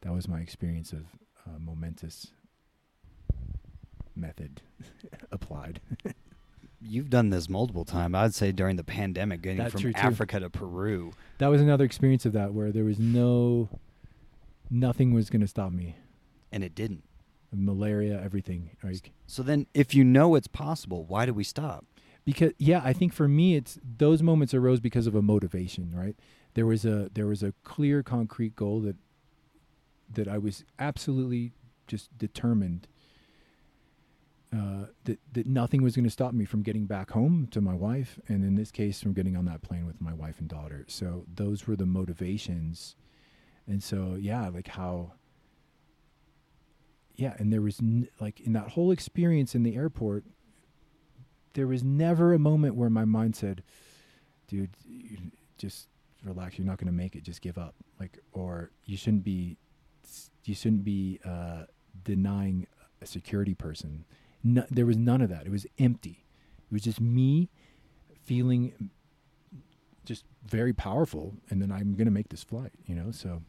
[0.01, 1.05] that was my experience of
[1.47, 2.27] uh, momentous
[4.15, 4.61] method
[5.31, 5.79] applied.
[6.81, 8.13] You've done this multiple times.
[8.15, 9.93] I'd say during the pandemic, getting That's from.
[9.95, 11.13] Africa to Peru.
[11.37, 13.69] that was another experience of that where there was no,
[14.69, 15.95] nothing was going to stop me.
[16.51, 17.03] And it didn't.
[17.53, 18.71] Malaria, everything.
[18.83, 21.85] Like, So then, if you know it's possible, why do we stop?
[22.25, 26.15] because yeah i think for me it's those moments arose because of a motivation right
[26.53, 28.95] there was a there was a clear concrete goal that
[30.09, 31.51] that i was absolutely
[31.85, 32.87] just determined
[34.53, 37.73] uh, that that nothing was going to stop me from getting back home to my
[37.73, 40.85] wife, and in this case, from getting on that plane with my wife and daughter.
[40.87, 42.95] So those were the motivations,
[43.65, 45.13] and so yeah, like how.
[47.15, 50.25] Yeah, and there was n- like in that whole experience in the airport,
[51.53, 53.63] there was never a moment where my mind said,
[54.47, 54.71] "Dude,
[55.57, 55.87] just
[56.23, 56.57] relax.
[56.57, 57.23] You're not going to make it.
[57.23, 59.57] Just give up." Like, or you shouldn't be,
[60.43, 61.65] you shouldn't be uh,
[62.03, 62.65] denying
[63.01, 64.05] a security person.
[64.43, 65.45] No, there was none of that.
[65.45, 66.25] It was empty.
[66.69, 67.49] It was just me
[68.23, 68.89] feeling
[70.05, 72.71] just very powerful, and then I'm going to make this flight.
[72.85, 73.43] You know, so.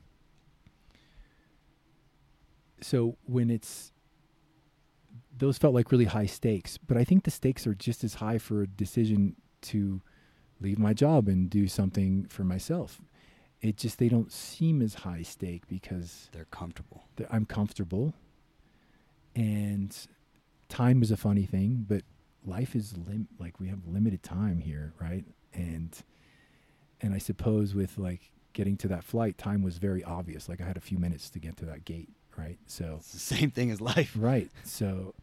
[2.85, 3.93] So when it's
[5.37, 8.37] those felt like really high stakes, but I think the stakes are just as high
[8.39, 10.03] for a decision to
[10.61, 13.01] leave my job and do something for myself.
[13.63, 17.05] It just they don't seem as high stake because They're comfortable.
[17.17, 18.13] th- I'm comfortable,
[19.35, 19.97] and
[20.69, 22.03] time is a funny thing, but
[22.45, 25.25] life is lim- like we have limited time here, right?
[25.55, 25.97] And
[27.01, 30.51] and I suppose with like getting to that flight, time was very obvious.
[30.51, 32.59] Like I had a few minutes to get to that gate, right?
[32.67, 34.17] So It's the same thing as life.
[34.19, 34.51] Right.
[34.65, 35.15] So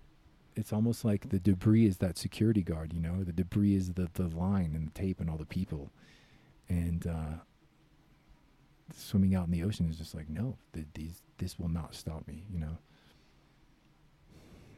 [0.56, 4.10] it's almost like the debris is that security guard, you know, the debris is the,
[4.14, 5.92] the line and the tape and all the people.
[6.70, 7.34] And uh,
[8.96, 12.28] swimming out in the ocean is just like, no, th- these this will not stop
[12.28, 12.78] me, you know.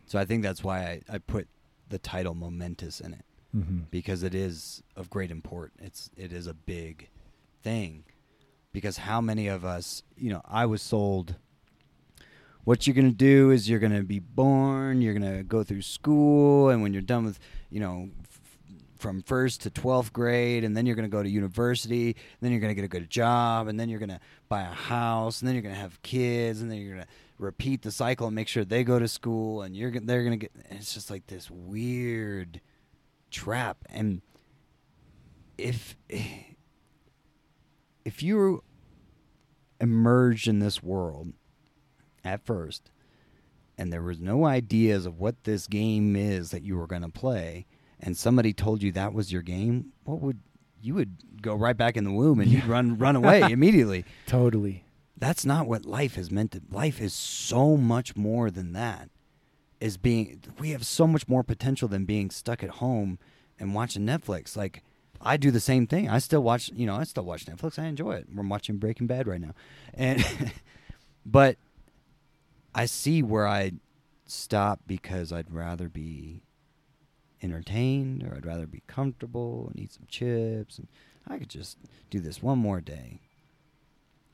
[0.05, 1.47] So I think that's why I, I put
[1.89, 3.25] the title momentous in it
[3.55, 3.81] Mm-hmm.
[3.91, 5.73] because it is of great import.
[5.79, 7.09] It's it is a big
[7.61, 8.03] thing
[8.71, 11.35] because how many of us, you know, I was sold
[12.63, 15.63] what you're going to do is you're going to be born, you're going to go
[15.63, 17.39] through school and when you're done with,
[17.69, 18.09] you know,
[18.97, 22.61] from first to 12th grade and then you're going to go to university, then you're
[22.61, 25.47] going to get a good job and then you're going to buy a house and
[25.47, 27.07] then you're going to have kids and then you're going to
[27.37, 30.37] repeat the cycle and make sure they go to school and you're they're going to
[30.37, 32.61] get it's just like this weird
[33.29, 33.77] trap.
[33.89, 34.21] And
[35.57, 35.97] if
[38.05, 38.63] if you
[39.81, 41.33] emerged in this world
[42.23, 42.91] at first
[43.77, 47.09] and there was no ideas of what this game is that you were going to
[47.09, 47.65] play
[47.99, 50.39] and somebody told you that was your game what would
[50.83, 54.05] you would go right back in the womb and you'd run run away immediately.
[54.27, 54.83] Totally.
[55.17, 59.09] that's not what life is meant to life is so much more than that
[59.79, 63.17] is being we have so much more potential than being stuck at home
[63.59, 64.55] and watching netflix.
[64.57, 64.83] Like
[65.21, 66.09] i do the same thing.
[66.09, 67.79] I still watch you know i still watch netflix.
[67.79, 68.27] I enjoy it.
[68.33, 69.53] We're watching breaking bad right now.
[69.93, 70.23] And
[71.25, 71.57] but
[72.75, 73.71] i see where i
[74.25, 76.41] stop because i'd rather be
[77.41, 80.87] entertained or i'd rather be comfortable and eat some chips and
[81.27, 81.77] i could just
[82.09, 83.19] do this one more day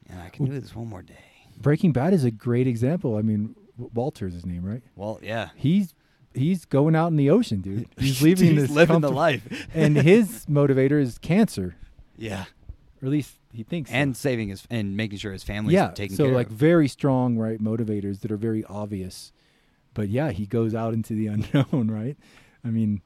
[0.09, 1.15] and i can do this one more day
[1.61, 3.18] Breaking Bad is a great example.
[3.18, 4.81] I mean, Walter's his name, right?
[4.95, 5.93] well yeah He's
[6.34, 7.88] he's going out in the ocean, dude.
[7.97, 11.76] He's leaving He's this living the life and his motivator is cancer,
[12.18, 12.45] yeah
[13.01, 13.89] or at least he thinks.
[13.89, 13.95] so.
[13.95, 16.53] and saving his and making sure his family's yeah, taken so care like of.
[16.53, 17.59] very strong, right?
[17.61, 19.31] Motivators that are very obvious.
[19.93, 22.15] But yeah, he goes out into the unknown, right?
[22.63, 23.01] I mean,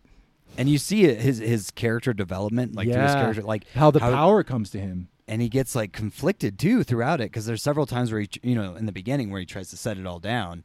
[0.57, 3.99] and you see it, his his character development like through his character like how the
[3.99, 5.07] How- power comes to him.
[5.28, 8.56] and he gets like conflicted too throughout it because there's several times where he you
[8.56, 10.64] know in the beginning where he tries to set it all down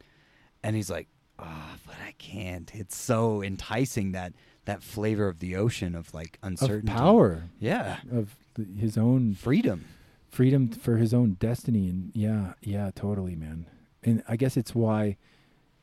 [0.64, 1.06] and he's like
[1.38, 4.32] oh but i can't it's so enticing that
[4.64, 8.34] that flavor of the ocean of like Of uncertainty power, yeah of
[8.78, 9.85] his own freedom.
[10.28, 13.66] Freedom for his own destiny and yeah yeah totally man.
[14.02, 15.16] And i guess it's why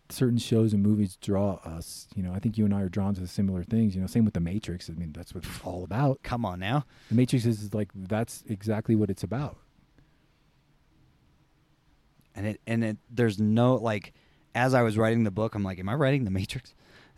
[0.10, 3.16] certain shows and movies draw us you know i think you and i are drawn
[3.16, 5.84] to similar things you know same with the matrix i mean that's what it's all
[5.84, 6.22] about.
[6.22, 6.86] Come on now.
[7.10, 9.58] The matrix is like that's exactly what it's about.
[12.36, 14.14] And it and it there's no like
[14.56, 16.74] as I was writing the book, I'm like, am I writing the Matrix?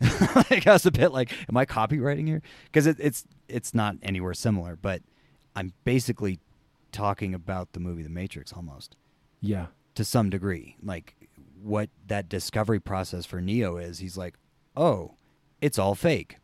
[0.50, 2.42] like I was a bit like, am I copywriting here?
[2.64, 5.02] Because it, it's it's not anywhere similar, but
[5.58, 6.38] I'm basically
[6.92, 8.96] talking about the movie The Matrix almost
[9.40, 10.76] yeah to some degree.
[10.82, 11.16] Like
[11.60, 14.36] what that discovery process for Neo is, he's like,
[14.76, 15.14] oh,
[15.60, 16.36] it's all fake.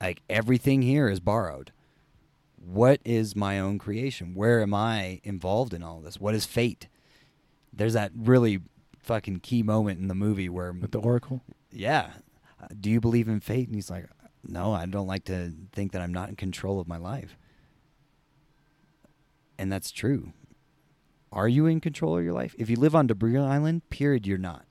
[0.00, 1.72] Like everything here is borrowed.
[2.56, 4.34] What is my own creation?
[4.34, 6.20] Where am I involved in all this?
[6.20, 6.86] What is fate?
[7.72, 8.60] There's that really
[9.00, 11.42] fucking key moment in the movie where With the Oracle.
[11.72, 12.10] yeah,
[12.80, 13.66] do you believe in fate?
[13.66, 14.06] And he's like,
[14.44, 17.36] no, I don't like to think that I'm not in control of my life.
[19.58, 20.32] And that's true.
[21.32, 22.54] Are you in control of your life?
[22.58, 24.64] If you live on Debris Island, period, you're not.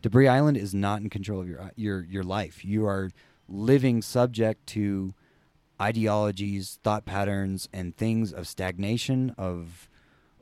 [0.00, 2.64] Debris Island is not in control of your uh, your your life.
[2.64, 3.10] You are
[3.48, 5.14] living subject to
[5.80, 9.88] ideologies, thought patterns, and things of stagnation, of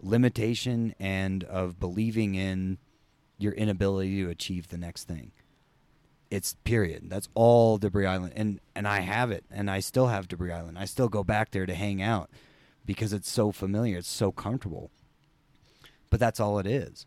[0.00, 2.78] limitation, and of believing in
[3.38, 5.32] your inability to achieve the next thing.
[6.30, 7.10] It's period.
[7.10, 10.78] That's all Debris Island, and and I have it, and I still have Debris Island.
[10.78, 12.30] I still go back there to hang out
[12.86, 14.90] because it's so familiar, it's so comfortable.
[16.10, 17.06] But that's all it is.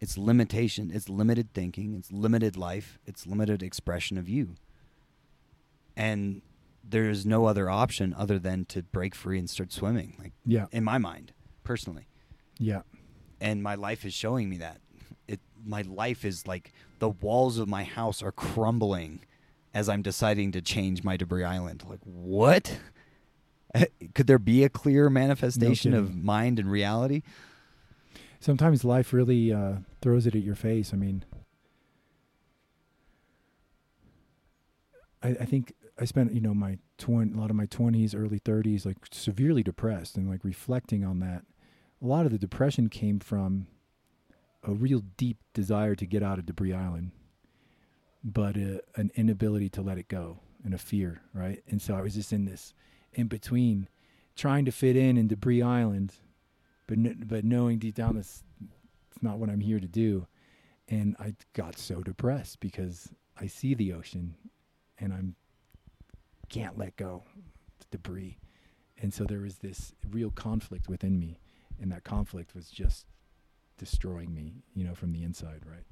[0.00, 0.90] It's limitation.
[0.92, 1.94] It's limited thinking.
[1.94, 2.98] It's limited life.
[3.06, 4.54] It's limited expression of you.
[5.96, 6.42] And
[6.82, 10.16] there's no other option other than to break free and start swimming.
[10.18, 10.66] Like Yeah.
[10.72, 12.06] in my mind, personally
[12.58, 12.82] Yeah.
[13.40, 14.80] and my life is showing me that
[15.28, 19.20] it my life is like the walls of my house are crumbling
[19.72, 22.80] as i'm deciding to change my debris island like what
[24.14, 27.22] could there be a clear manifestation of mind and reality
[28.42, 30.92] Sometimes life really uh, throws it at your face.
[30.92, 31.24] I mean,
[35.22, 38.38] I, I think I spent you know my twen- a lot of my twenties, early
[38.38, 41.44] thirties, like severely depressed, and like reflecting on that.
[42.02, 43.68] A lot of the depression came from
[44.64, 47.12] a real deep desire to get out of Debris Island,
[48.24, 51.62] but uh, an inability to let it go and a fear, right?
[51.68, 52.74] And so I was just in this
[53.14, 53.88] in between,
[54.36, 56.14] trying to fit in in Debris Island,
[56.86, 58.42] but but knowing deep down this
[59.10, 60.26] it's not what I'm here to do,
[60.88, 64.34] and I got so depressed because I see the ocean,
[64.98, 65.36] and I'm
[66.48, 67.24] can't let go,
[67.78, 68.38] the debris,
[69.00, 71.40] and so there was this real conflict within me,
[71.80, 73.06] and that conflict was just
[73.78, 75.84] destroying me, you know, from the inside, right?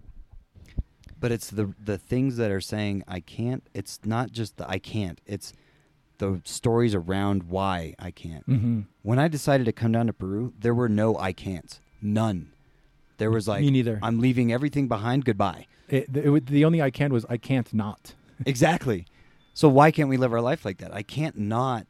[1.21, 4.79] but it's the the things that are saying i can't it's not just the i
[4.79, 5.53] can't it's
[6.21, 8.81] the stories around why i can't Mm-hmm.
[9.03, 12.53] when i decided to come down to peru there were no i can'ts none
[13.19, 13.99] there was like Me neither.
[14.03, 17.71] i'm leaving everything behind goodbye It, it, would- the only I can was I can't
[17.75, 18.15] not.
[18.47, 19.07] exactly.
[19.55, 20.95] So why can't we live our life like that?
[20.95, 21.87] I can't not,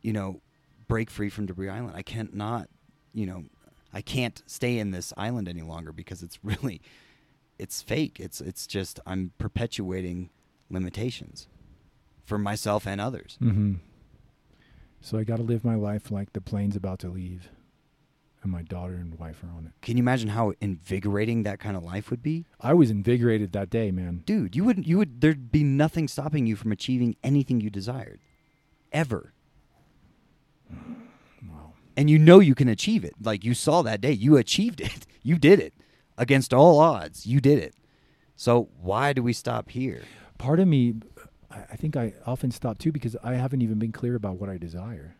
[0.00, 0.40] you know,
[0.86, 1.94] break free from Debris Island.
[1.96, 2.68] I can't not,
[3.12, 3.44] you know,
[3.92, 6.80] I can't stay in this island any longer because it's really,
[7.58, 8.20] it's fake.
[8.20, 10.30] It's it's just I'm perpetuating
[10.70, 11.48] limitations
[12.28, 13.38] for myself and others.
[13.42, 13.74] Mm-hmm.
[15.00, 17.48] So I got to live my life like the plane's about to leave,
[18.42, 19.72] and my daughter and wife are on it.
[19.80, 22.44] Can you imagine how invigorating that kind of life would be?
[22.60, 24.22] I was invigorated that day, man.
[24.26, 28.20] Dude, you would you would there'd be nothing stopping you from achieving anything you desired.
[28.92, 29.32] Ever.
[30.70, 31.72] Wow.
[31.96, 33.14] and you know you can achieve it.
[33.22, 35.06] Like you saw that day, you achieved it.
[35.20, 35.74] You did it
[36.16, 37.26] against all odds.
[37.26, 37.74] You did it.
[38.34, 40.02] So why do we stop here?
[40.38, 40.94] Part of me,
[41.50, 44.48] I I think I often stop too because I haven't even been clear about what
[44.48, 45.16] I desire.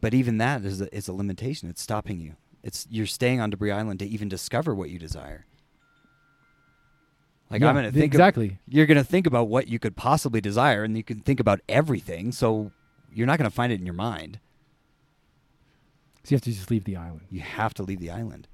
[0.00, 1.68] But even that is a, is a limitation.
[1.70, 2.34] It's stopping you.
[2.62, 5.46] It's you're staying on Debris Island to even discover what you desire.
[7.50, 8.58] Like Yeah, I'm gonna th- think exactly.
[8.68, 12.32] you're gonna think about what you could possibly desire, and you can think about everything.
[12.32, 12.72] So
[13.12, 14.40] you're not gonna find it in your mind.
[16.24, 17.20] So you have to just leave the island.
[17.30, 18.48] You have to leave the island.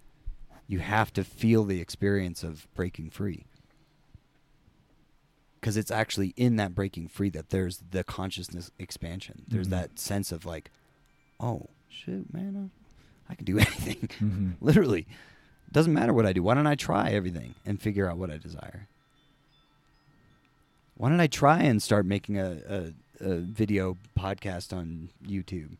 [0.66, 3.46] You have to feel the experience of breaking free.
[5.60, 9.42] Because it's actually in that breaking free that there's the consciousness expansion.
[9.46, 9.70] There's Mhm.
[9.72, 10.70] that sense of like,
[11.38, 12.70] oh, shoot, man,
[13.28, 13.96] I, I can do anything.
[14.20, 14.50] Mm-hmm.
[14.64, 15.06] Literally.
[15.72, 16.42] Doesn't matter what I do.
[16.42, 18.88] Why don't I try everything and figure out what I desire?
[20.96, 22.92] Why don't I try and start making a, a,
[23.24, 25.72] a video podcast on YouTube?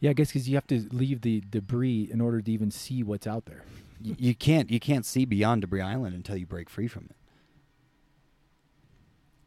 [0.00, 3.02] Yeah, I guess because you have to leave the debris in order to even see
[3.02, 3.64] what's out there.
[4.04, 7.16] Y- you can't you can't see beyond Debris Island until you break free from it.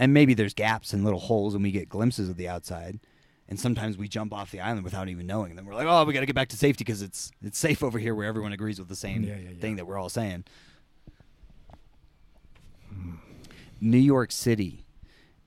[0.02, 3.00] And maybe there's gaps and little holes, and we get glimpses of the outside.
[3.48, 5.52] And sometimes we jump off the island without even knowing.
[5.52, 7.58] And then we're like, "Oh, we got to get back to safety because it's it's
[7.60, 9.60] safe over here, where everyone agrees with the same Yeah, yeah, yeah.
[9.62, 10.44] thing that we're all saying."
[13.80, 14.86] New York City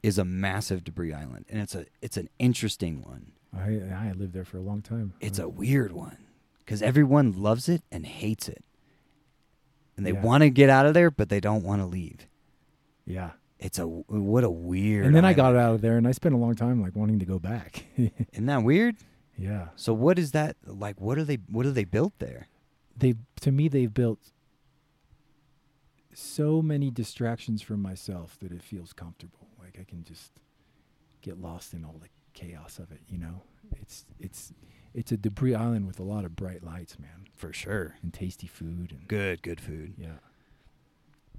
[0.02, 3.32] is a massive debris island, and it's a it's an interesting one.
[3.52, 5.14] I I lived there for a long time.
[5.20, 6.18] It's Uh, a weird one
[6.59, 8.64] because everyone loves it and hates it,
[9.97, 10.20] and they Yeah.
[10.22, 12.26] want to get out of there, but they don't want to leave.
[13.06, 13.32] yeah.
[13.65, 15.07] It's a what a weird.
[15.07, 15.59] And then I got island.
[15.59, 17.85] out of there, and I spent a long time like wanting to go back.
[17.97, 18.97] Isn't that weird?
[19.39, 19.69] yeah.
[19.74, 21.01] So what is that like?
[21.01, 21.39] What are they?
[21.51, 22.49] What are they built there?
[22.97, 24.19] They to me they've built
[26.12, 29.49] so many distractions from myself that it feels comfortable.
[29.59, 30.32] Like I can just
[31.23, 33.01] get lost in all the chaos of it.
[33.09, 33.43] You know,
[33.81, 34.53] it's it's
[34.93, 37.97] it's a debris island with a lot of bright lights, man, For sure.
[38.03, 39.95] and tasty food and Good, good food.
[39.99, 40.19] yeah.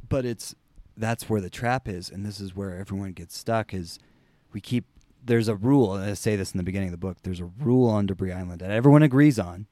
[0.09, 0.55] but it's
[0.97, 3.99] that's where the trap is and this is where everyone gets stuck is
[4.53, 4.85] we keep
[5.23, 7.45] there's a rule and i say this in the beginning of the book there's a
[7.59, 9.67] rule on debris island that everyone agrees on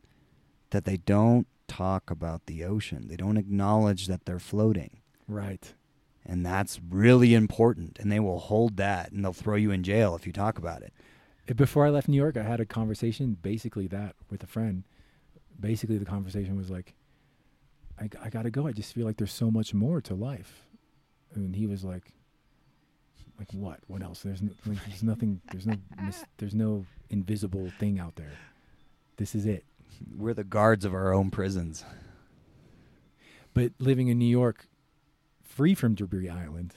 [0.71, 5.73] that they don't talk about the ocean they don't acknowledge that they're floating Right.
[6.25, 10.15] and that's really important and they will hold that and they'll throw you in jail
[10.15, 10.93] if you talk about it
[11.55, 14.83] Before I left New York, I had a conversation, basically that, with a friend.
[15.59, 16.93] Basically, the conversation was like,
[17.99, 18.65] I, I got to go.
[18.65, 20.65] I just feel like there's so much more to life.
[21.35, 22.11] And he was like,
[23.39, 23.80] like what?
[23.88, 24.22] What else?
[24.22, 25.41] There's no, like, there's nothing.
[25.51, 28.31] There's no mis- there's no invisible thing out there.
[29.18, 29.65] This is it.
[30.18, 31.85] we're the guards of our own prisons
[33.53, 34.68] But living in New York,
[35.43, 36.73] free from Debris Island,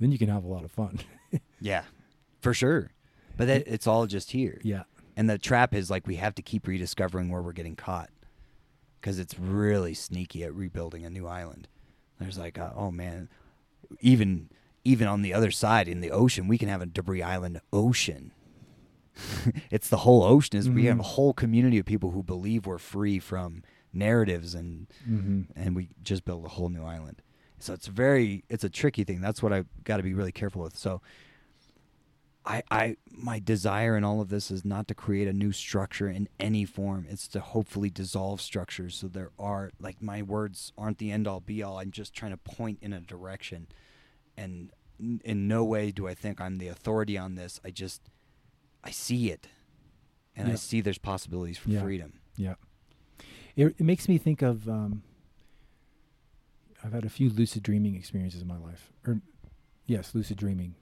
[0.00, 0.98] then you can have a lot of fun.
[1.60, 1.84] yeah
[2.40, 2.90] for sure
[3.36, 4.82] but that, it's all just here yeah.
[5.16, 8.10] And the trap is like we have to keep rediscovering where we're getting caught
[9.00, 11.68] because it's really sneaky at rebuilding a new island.
[12.18, 13.28] There's like, uh, oh man,
[14.00, 14.48] even
[14.84, 18.32] even on the other side in the ocean, we can have a debris island ocean.
[19.70, 20.58] it's the whole ocean.
[20.58, 23.62] Is we have a whole community of people who believe we're free from
[23.92, 25.42] narratives and Mm-hmm.
[25.54, 27.22] and we just build a whole new island.
[27.58, 29.20] So it's very it's a tricky thing.
[29.20, 30.76] That's what I've got to be really careful with.
[30.76, 31.00] So
[32.44, 36.08] I I my desire in all of this is not to create a new structure
[36.08, 37.06] in any form.
[37.08, 41.40] It's to hopefully dissolve structures so there are like my words aren't the end all
[41.40, 41.78] be all.
[41.78, 43.68] I'm just trying to point in a direction
[44.36, 47.60] and n- in no way do I think I'm the authority on this.
[47.64, 48.02] I just
[48.82, 49.46] I see it.
[50.34, 51.82] And I see there's possibilities for Yeah.
[51.82, 52.14] freedom.
[52.36, 52.54] Yeah.
[53.54, 55.02] It, it makes me think of um,
[56.82, 58.90] I've had a few lucid dreaming experiences in my life.
[59.06, 59.20] Or
[59.86, 60.74] yes, lucid dreaming.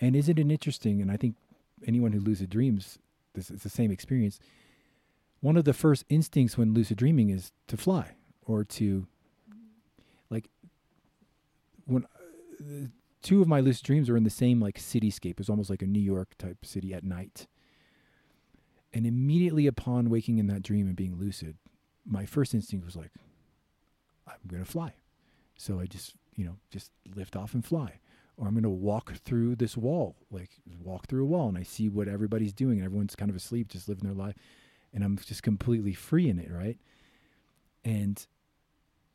[0.00, 1.36] And isn't it interesting and I think
[1.86, 2.98] anyone who lucid dreams
[3.34, 4.40] this is the same experience.
[5.40, 9.06] One of the first instincts when lucid dreaming is to fly or to
[10.30, 10.48] like
[11.86, 12.04] when
[12.60, 12.88] uh,
[13.22, 15.38] two of my lucid dreams are in the same like cityscape.
[15.38, 17.46] It's almost like a New York type city at night.
[18.92, 21.56] And immediately upon waking in that dream and being lucid,
[22.06, 23.10] my first instinct was like,
[24.26, 24.94] I'm going to fly.
[25.56, 28.00] So I just, you know, just lift off and fly.
[28.38, 30.50] Or I'm going to walk through this wall, like
[30.82, 33.68] walk through a wall and I see what everybody's doing and everyone's kind of asleep,
[33.68, 34.36] just living their life.
[34.94, 36.78] And I'm just completely free in it, right?
[37.84, 38.24] And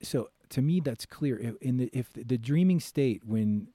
[0.02, 1.56] so to me, that's clear.
[1.62, 3.70] In the, if the dreaming state, when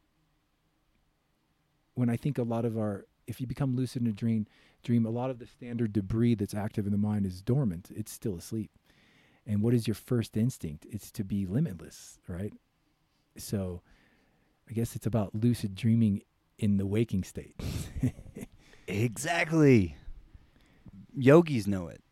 [1.94, 4.46] when I think a lot of our, if you become lucid in a dream,
[4.84, 7.88] dream, a lot of the standard debris that's active in the mind is dormant.
[7.92, 8.70] It's still asleep.
[9.44, 10.86] And what is your first instinct?
[10.88, 12.52] It's to be limitless, right?
[13.36, 13.82] So
[14.68, 16.22] I guess it's about lucid dreaming
[16.58, 17.54] in the waking state.
[18.86, 19.96] Exactly.
[21.16, 22.02] Yogis know it.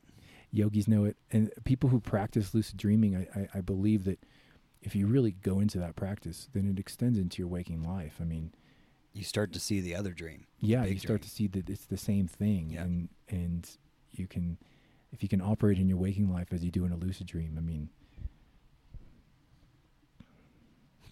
[0.53, 1.17] Yogis know it.
[1.31, 4.21] And people who practice lucid dreaming, I, I, I believe that
[4.83, 8.19] if you really go into that practice, then it extends into your waking life.
[8.21, 8.53] I mean,
[9.13, 10.47] You start to see the other dream.
[10.61, 11.29] yeah, you start dream.
[11.29, 12.83] to see that it's the same thing, Yeah.
[12.85, 13.69] and and
[14.13, 14.57] you can,
[15.13, 17.55] if you can operate in your waking life as you do in a lucid dream.
[17.59, 17.91] I mean,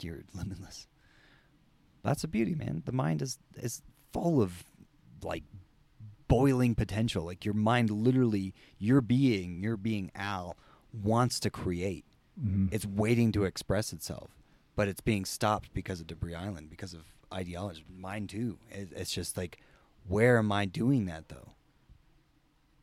[0.00, 0.86] You're limitless.
[2.04, 2.82] That's the beauty, man.
[2.84, 3.82] The mind is is
[4.12, 4.62] full of
[5.22, 5.42] like
[6.28, 7.24] boiling potential.
[7.24, 10.56] Like your mind literally your being, your being Al
[10.92, 12.04] wants to create.
[12.40, 12.68] mhm.
[12.72, 14.30] It's waiting to express itself.
[14.76, 17.02] But it's being stopped because of Debris Island, because of
[17.32, 17.84] ideology.
[17.88, 18.58] Mine too.
[18.70, 19.58] It, it's just like
[20.06, 21.52] where am I doing that though?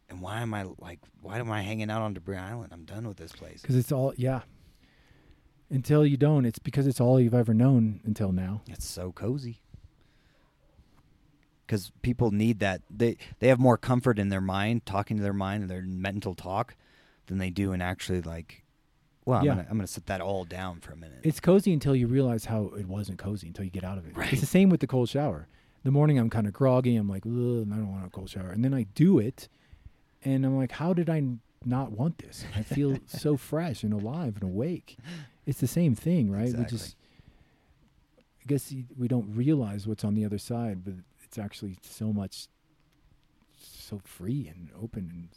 [0.10, 2.74] And why am I like why am I hanging out on Debris Island?
[2.74, 3.62] I'm done with this place.
[3.62, 4.42] because it's all yeah.
[5.72, 8.62] Until you don't, it's because it's all you've ever known until now.
[8.68, 9.62] It's so cozy.
[11.66, 12.82] Because people need that.
[12.90, 16.34] They they have more comfort in their mind, talking to their mind and their mental
[16.36, 16.76] talk,
[17.28, 18.64] than they do in actually like.
[19.24, 19.52] Well, I'm Yeah.
[19.56, 21.20] gonna I'm gonna set that all down for a minute.
[21.24, 24.18] It's cozy until you realize how it wasn't cozy until you get out of it.
[24.18, 24.32] Right.
[24.34, 25.48] It's the same with the cold shower.
[25.84, 26.98] The morning I'm kind of groggy.
[26.98, 29.48] I'm like, I don't want a cold shower, and then I do it,
[30.26, 31.24] and I'm like, how did I
[31.64, 32.44] not want this?
[32.56, 34.98] I feel so fresh and alive and awake.
[35.46, 36.44] It's the same thing, right?
[36.44, 36.66] Exactly.
[36.66, 36.96] We just,
[38.20, 40.94] I guess we don't realize what's on the other side, but
[41.24, 42.48] it's actually so much,
[43.60, 45.30] so free and open and.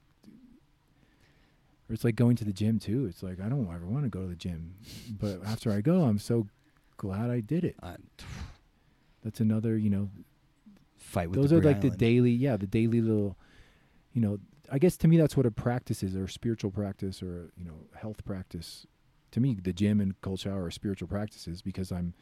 [1.89, 3.05] Or it's like going to the gym too.
[3.07, 4.75] It's like I don't ever want to go to the gym,
[5.21, 6.47] but after I go, I'm so
[6.97, 7.77] glad I did it.
[7.83, 7.97] Uh,
[9.23, 10.09] That's another, you know,
[10.97, 13.37] fight with those are like the daily, yeah, the daily little,
[14.13, 14.39] you know,
[14.73, 17.65] I guess to me that's what a practice is, or a spiritual practice, or you
[17.67, 18.87] know, health practice
[19.35, 22.15] to me the gym and cold shower are spiritual practices because I'm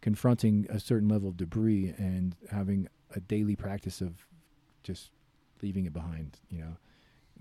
[0.00, 4.26] confronting a certain level of debris and having a daily practice of
[4.82, 5.10] just
[5.60, 6.38] leaving it behind.
[6.48, 6.76] You know,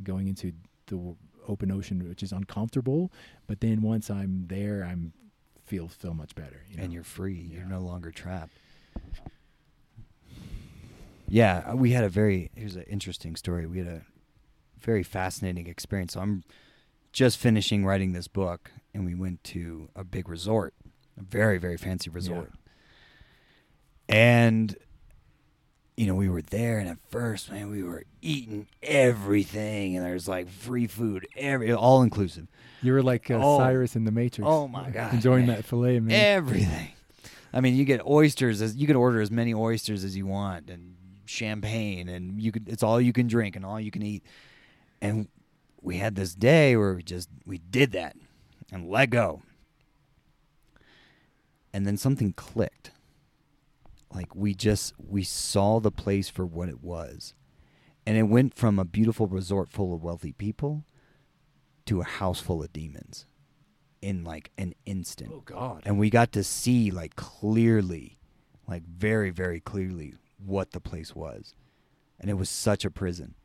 [0.04, 0.52] going into
[0.88, 1.16] the
[1.48, 3.10] open ocean, which is uncomfortable,
[3.48, 5.14] but then once I'm there, I'm
[5.66, 6.66] feel so much better.
[6.70, 6.84] You know?
[6.84, 7.50] and you're free.
[7.54, 8.58] You're no longer trapped.
[11.30, 13.66] Yeah, uh, we had a very here's an interesting story.
[13.66, 14.02] We had a
[14.78, 16.14] very fascinating experience.
[16.14, 16.44] So I'm
[17.16, 20.74] just finishing writing this book, and we went to a big resort,
[21.18, 22.52] a very very fancy resort,
[24.10, 24.76] and
[25.96, 30.28] you know we were there, and at first, man, we were eating everything, and there's
[30.28, 32.48] like free food, every all inclusive.
[32.82, 33.60] You were like uh, Oh.
[33.60, 34.46] Cypher in the Matrix.
[34.48, 35.56] Oh, my God, enjoying man.
[35.56, 36.12] that fillet, man.
[36.12, 36.90] everything.
[37.54, 40.70] I mean, you get oysters as you can order as many oysters as you want,
[40.70, 42.68] and champagne, and you could.
[42.68, 44.24] It's all you can drink and all you can eat.
[45.02, 45.30] And
[45.86, 48.16] we had this day where we just we did that
[48.72, 49.44] and let go,
[51.72, 52.92] and then something clicked.
[54.12, 57.36] Like we just we saw the place for what it was,
[58.06, 60.86] and it went from a beautiful resort full of wealthy people
[61.86, 63.28] to a house full of demons
[64.02, 65.32] in like an instant.
[65.32, 65.84] Oh God.
[65.86, 68.18] and we got to see like clearly
[68.68, 71.54] like very very clearly what the place was.
[72.20, 73.36] And it was such a prison.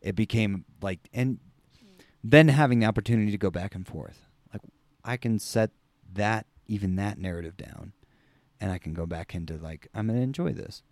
[0.00, 1.40] It became like and
[2.24, 4.26] then having the opportunity to go back and forth.
[4.52, 4.62] Like
[5.04, 5.70] i can set
[6.12, 7.92] that even that narrative down
[8.60, 10.82] and i can go back into like i'm going to enjoy this.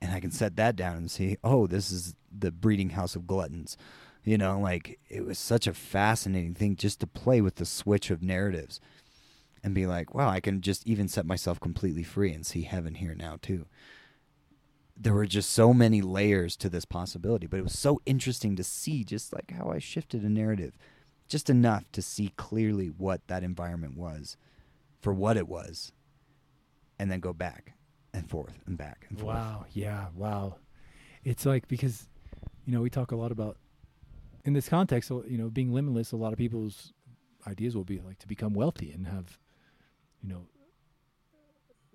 [0.00, 3.26] And i can set that down and see oh this is the breeding house of
[3.26, 3.76] gluttons.
[4.22, 8.10] You know like it was such a fascinating thing just to play with the switch
[8.10, 8.80] of narratives
[9.64, 12.96] and be like, wow, I can just even set myself completely free and see heaven
[12.96, 13.64] here now too.
[14.96, 18.64] There were just so many layers to this possibility, but it was so interesting to
[18.64, 20.78] see just like how I shifted a narrative
[21.28, 24.36] just enough to see clearly what that environment was
[25.00, 25.92] for what it was
[26.98, 27.74] and then go back
[28.12, 29.34] and forth and back and forth.
[29.34, 29.64] Wow.
[29.72, 30.06] Yeah.
[30.14, 30.56] Wow.
[31.24, 32.08] It's like because,
[32.66, 33.56] you know, we talk a lot about
[34.44, 35.10] in this context.
[35.10, 36.12] Uh, you know, being limitless.
[36.12, 36.92] A lot of people's
[37.46, 39.38] ideas will be like to become wealthy and have,
[40.22, 40.46] you know,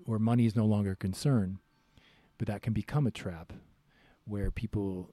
[0.06, 1.60] where money is no longer a concern,
[2.40, 3.54] but that can become a trap,
[4.26, 5.12] where people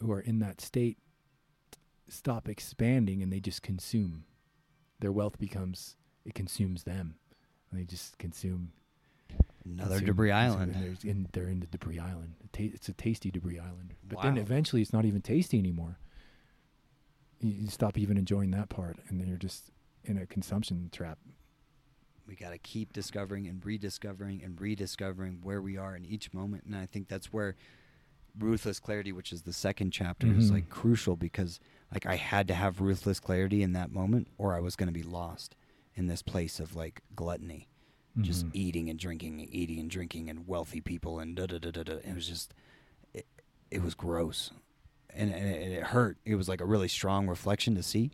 [0.00, 0.96] who are in that state
[2.08, 4.24] stop expanding and they just consume.
[5.00, 7.16] Their wealth becomes it consumes them.
[7.70, 8.72] And they just consume
[9.64, 10.72] Another consume- debris island.
[10.72, 12.34] and there's- and they're in the debris island.
[12.58, 13.94] It's a tasty debris island.
[14.08, 15.98] But then eventually it's not even tasty anymore.
[17.40, 19.70] You stop even enjoying that part, and then you're just
[20.04, 21.18] in a consumption trap.
[22.26, 26.64] We got to keep discovering and rediscovering and rediscovering where we are in each moment.
[26.64, 27.56] And i think that's where
[28.38, 30.54] ruthless clarity which is the second chapter is Mhm.
[30.54, 31.58] like crucial because
[31.92, 34.92] like i had to have ruthless clarity in that moment or i was going to
[34.92, 35.56] be lost
[35.94, 37.68] in this place of like gluttony.
[38.20, 38.50] Just Mhm.
[38.54, 41.82] eating and drinking and eating and drinking and wealthy people and da da da da
[41.82, 41.96] da.
[41.96, 42.52] It was just
[43.14, 43.26] it,
[43.70, 44.50] it was gross.
[45.10, 46.18] And, and it, and it hurt.
[46.26, 48.10] It was like a really strong reflection to see.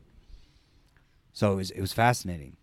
[1.33, 2.57] So it was it was fascinating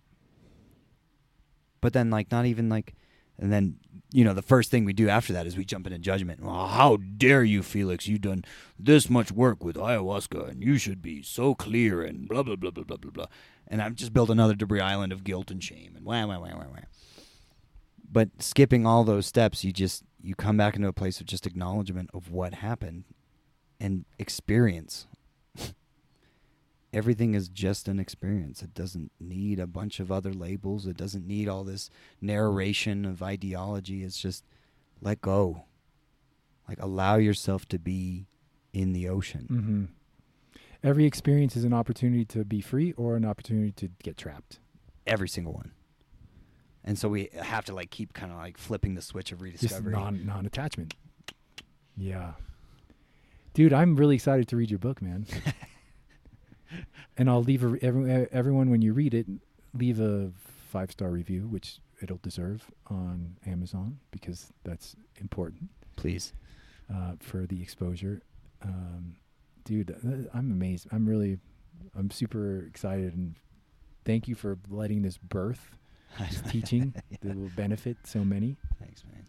[1.81, 2.95] but then like not even like
[3.37, 3.77] and then
[4.11, 6.41] you know the first thing we do after that is we jump into judgment.
[6.43, 8.07] Well, how dare you felix?
[8.07, 8.43] You've done
[8.77, 12.71] this much work with ayahuasca and you should be so clear and blah blah blah
[12.71, 13.27] blah blah blah blah.
[13.67, 16.55] And i've just built another debris island of guilt and shame and wah wah wah
[16.55, 16.79] wah wah.
[18.11, 21.45] But skipping all those steps you just you come back into a place of just
[21.45, 23.05] acknowledgement of what happened
[23.79, 25.07] and experience
[26.93, 28.61] everything is just an experience.
[28.61, 30.87] It doesn't need a bunch of other labels.
[30.87, 31.89] It doesn't need all this
[32.21, 34.03] narration of ideology.
[34.03, 34.43] It's just
[35.01, 35.65] let go.
[36.67, 38.27] Like allow yourself to be
[38.73, 39.45] in the ocean.
[39.47, 39.85] hmm
[40.81, 44.59] Every experience is an opportunity to be free or an opportunity to get trapped.
[45.05, 45.71] Every single one.
[46.85, 49.63] And so we have to like keep kind of like flipping the switch of Just
[49.63, 49.91] rediscovery.
[49.91, 50.93] non non attachment.
[51.97, 52.31] Yeah,
[53.53, 55.25] dude, I'm really excited to read your book, man.
[57.17, 59.27] and I'll leave a, every, everyone when you read it,
[59.73, 60.31] leave a
[60.69, 66.33] five star review, which it'll deserve on Amazon because that's important Please.
[66.93, 68.21] uh, for the exposure.
[68.61, 69.15] Um,
[69.65, 70.87] dude, uh, I'm amazed.
[70.91, 71.39] I'm really,
[71.97, 73.35] I'm super excited and
[74.05, 75.71] thank you for letting this birth
[76.19, 78.57] this teaching that will benefit so many.
[78.79, 79.25] Thanks, man.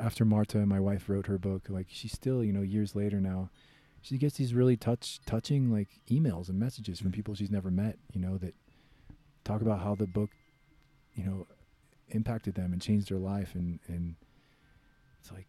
[0.00, 3.20] After Marta, and my wife, wrote her book, like she's still, you know, years later
[3.20, 3.50] now,
[4.04, 7.14] she gets these really touch, touching like emails and messages from Mm.
[7.14, 8.54] people she's never met, you know, that
[9.44, 10.30] talk about how the book,
[11.14, 11.46] you know,
[12.08, 14.16] impacted them and changed their life, and and
[15.20, 15.48] it's like,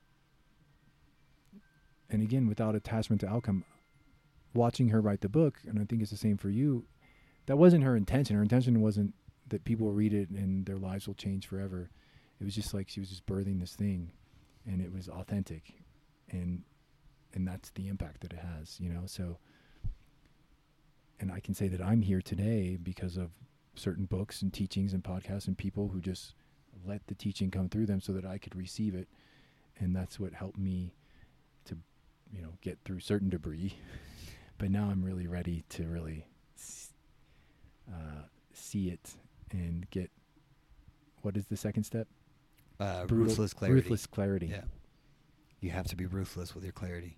[2.09, 3.65] and again, without attachment to outcome,
[4.53, 6.85] watching her write the book, and I think it's the same for you.
[7.47, 8.35] that wasn't her intention.
[8.35, 9.13] Her intention wasn't
[9.49, 11.91] that people will read it and their lives will change forever.
[12.39, 14.13] It was just like she was just birthing this thing,
[14.65, 15.73] and it was authentic,
[16.31, 16.63] and
[17.35, 19.03] and that's the impact that it has, you know.
[19.05, 19.37] So,
[21.19, 23.31] and I can say that I'm here today because of
[23.75, 26.33] certain books and teachings and podcasts and people who just
[26.87, 29.07] let the teaching come through them so that I could receive it,
[29.77, 30.93] and that's what helped me
[31.65, 31.77] to,
[32.33, 33.75] you know, get through certain debris.
[34.57, 36.25] but now I'm really ready to really
[37.91, 39.11] uh, see it
[39.51, 40.09] and get.
[41.21, 42.07] What is the second step?
[42.79, 43.81] Uh, Brutal- ruthless clarity.
[43.81, 44.47] Ruthless clarity.
[44.47, 44.61] Yeah.
[45.59, 47.17] You have to be ruthless with your clarity.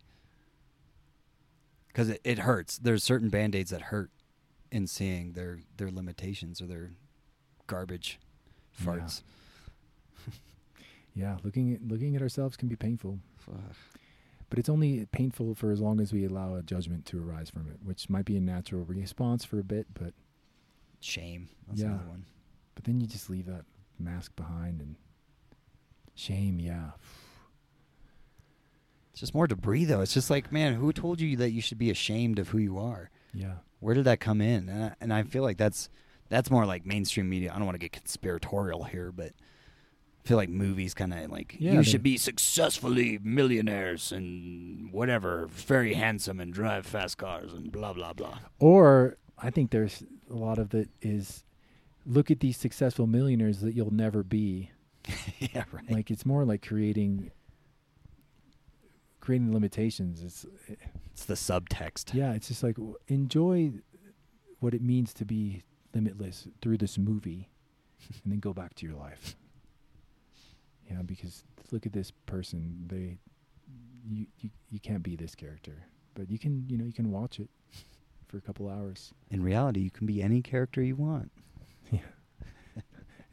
[1.98, 2.78] Because it, it hurts.
[2.78, 4.12] There's certain band aids that hurt
[4.72, 6.92] in seeing their, their limitations or their
[7.66, 8.20] garbage
[8.80, 9.24] farts.
[11.16, 13.18] Yeah, looking at looking at ourselves can be painful,
[14.52, 17.68] but it's only painful for as long as we allow a judgment to arise from
[17.72, 20.14] it, which might be a natural response for a bit, but
[21.00, 21.50] Shame.
[21.68, 21.88] That's Yeah.
[21.88, 22.26] another one.
[22.76, 23.66] but then you just leave that
[23.98, 24.96] mask behind and
[26.14, 26.60] shame.
[26.60, 26.92] Yeah,
[29.18, 30.02] It's just more debris, though.
[30.02, 32.78] It's just like, man, who told you that you should be ashamed of who you
[32.78, 33.10] are?
[33.34, 34.70] yeah, Where did that come in?
[34.70, 35.90] And I, and I feel like that's
[36.30, 37.52] that's more like mainstream media.
[37.52, 39.32] I don't want to get conspiratorial here, but
[40.24, 45.48] I feel like movies kind of like Yeah, you should be successfully millionaires and whatever,
[45.48, 48.38] very handsome and drive fast cars and blah blah blah.
[48.60, 51.44] Or I think there's a lot of that is
[52.06, 54.70] look at these successful millionaires that you'll never be.
[55.40, 55.90] yeah, right.
[55.90, 57.32] Like it's more like creating
[59.28, 60.24] creating limitations.
[60.24, 60.46] It's
[61.12, 62.14] it's the subtext.
[62.14, 62.78] yeah, it's just like
[63.10, 63.74] enjoy
[64.62, 65.64] what it means to be
[65.94, 67.50] limitless through this movie,
[68.24, 69.36] and then go back to your life.
[70.90, 72.86] Yeah, because look at this person.
[72.88, 73.18] They
[74.08, 75.84] you you you can't be this character,
[76.14, 77.50] but you can you know you can watch it
[78.28, 79.14] for a couple hours.
[79.30, 81.32] In reality, you can be any character you want.
[81.92, 82.00] Yeah.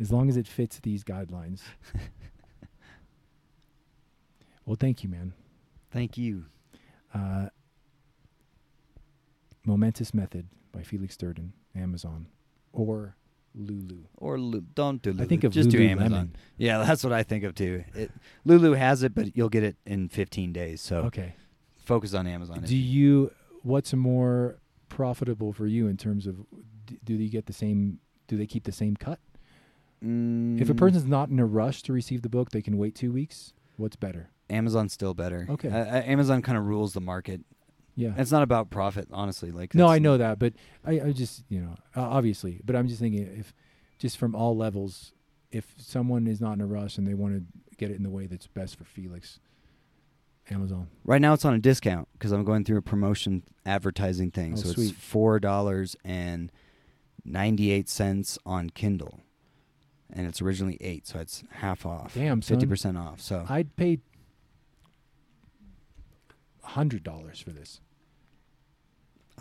[0.00, 1.62] as long as it fits these guidelines.
[4.66, 5.34] well, thank you, man.
[5.94, 6.46] Thank you.
[7.14, 7.46] Uh,
[9.64, 12.26] Momentous Method by Felix Durden, Amazon,
[12.72, 13.14] or
[13.54, 14.00] Lulu.
[14.16, 15.22] Or Lu- don't do Lulu.
[15.22, 15.90] I think of just do Lululemon.
[16.02, 16.36] Amazon.
[16.58, 17.84] Yeah, that's what I think of too.
[17.94, 18.10] It,
[18.44, 20.80] Lulu has it, but you'll get it in 15 days.
[20.80, 21.34] So Okay.
[21.84, 22.60] focus on Amazon.
[22.62, 23.30] Do you?
[23.62, 24.58] What's more
[24.88, 26.44] profitable for you in terms of?
[27.04, 28.00] Do they get the same?
[28.26, 29.20] Do they keep the same cut?
[30.02, 30.08] If
[30.68, 33.12] a Mm, person's not in a rush to receive the book, they can wait two
[33.12, 33.54] weeks.
[33.76, 34.28] What's better?
[34.50, 35.46] Amazon's still better.
[35.48, 35.68] Okay.
[35.68, 37.40] Uh, Amazon kind of rules the market.
[37.96, 38.12] Yeah.
[38.16, 39.50] It's not about profit, honestly.
[39.50, 40.54] Like No, I know that, but
[40.84, 43.54] I, I just you know uh, obviously, but I'm just thinking if
[43.98, 45.12] just from all levels,
[45.52, 48.10] if someone is not in a rush and they want to get it in the
[48.10, 49.38] way that's best for Felix,
[50.50, 50.88] Amazon.
[51.04, 54.54] Right now, it's on a discount because I'm going through a promotion advertising thing.
[54.54, 54.90] Oh, so sweet.
[54.90, 56.50] it's four dollars and
[57.24, 59.20] ninety eight cents on Kindle,
[60.12, 62.14] and it's originally eight, so it's half off.
[62.14, 63.20] Damn, fifty percent off.
[63.20, 64.00] So I'd pay
[66.64, 67.80] hundred dollars for this.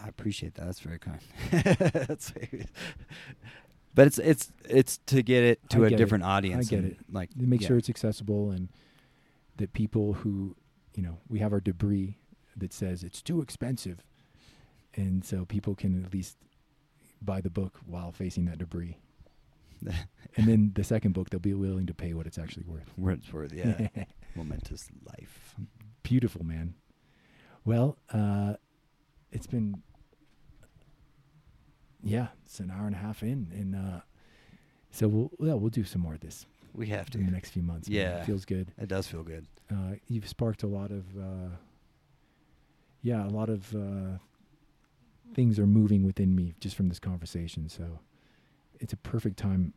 [0.04, 0.66] I appreciate that.
[0.66, 1.20] That's very kind.
[1.52, 2.34] That's
[3.96, 5.98] but it's it's it's to get it to I a get it.
[5.98, 6.68] different audience.
[6.68, 6.98] I get and, it.
[7.12, 7.68] Like To make yeah.
[7.68, 8.70] sure it's accessible and
[9.58, 10.56] that people who,
[10.96, 12.18] you know, we have our debris
[12.58, 14.04] that says it's too expensive,
[14.96, 16.38] and so people can at least
[17.22, 18.98] buy the book while facing that debris.
[20.38, 22.92] and then the second book, they'll be willing to pay what it's actually worth.
[22.98, 23.88] Wordsworth, yeah.
[24.36, 25.56] Momentous life.
[26.04, 26.76] Beautiful, man.
[27.66, 28.56] Well, uh,
[29.32, 29.82] it's been,
[32.04, 34.02] yeah, it's an hour and a half in, and uh,
[34.92, 37.18] so we'll yeah we'll do some more of this We have to.
[37.20, 37.88] in the next few months.
[37.90, 37.98] man.
[37.98, 38.18] Yeah.
[38.22, 38.72] it feels good.
[38.78, 39.48] It does feel good.
[39.72, 41.56] Uh, you've sparked a lot of, uh,
[43.02, 44.18] yeah, a lot of uh,
[45.34, 47.70] things are moving within me just from this conversation.
[47.70, 48.00] So
[48.80, 49.74] it's a perfect time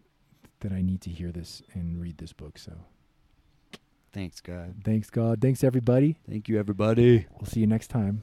[0.60, 2.58] that I need to hear this and read this book.
[2.58, 2.72] So
[4.16, 4.76] Thanks, God.
[4.82, 5.42] thanks, God.
[5.42, 6.16] Thanks, everybody.
[6.26, 7.26] Thank you, everybody.
[7.38, 8.22] We'll see you next time.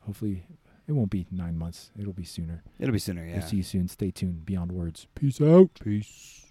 [0.00, 0.42] Hopefully,
[0.88, 1.92] it won't be nine months.
[1.96, 2.64] It'll be sooner.
[2.80, 3.34] It'll be sooner, yeah.
[3.34, 3.86] We'll see you soon.
[3.86, 4.44] Stay tuned.
[4.44, 5.06] Beyond words.
[5.14, 5.70] Peace out.
[5.84, 6.49] Peace.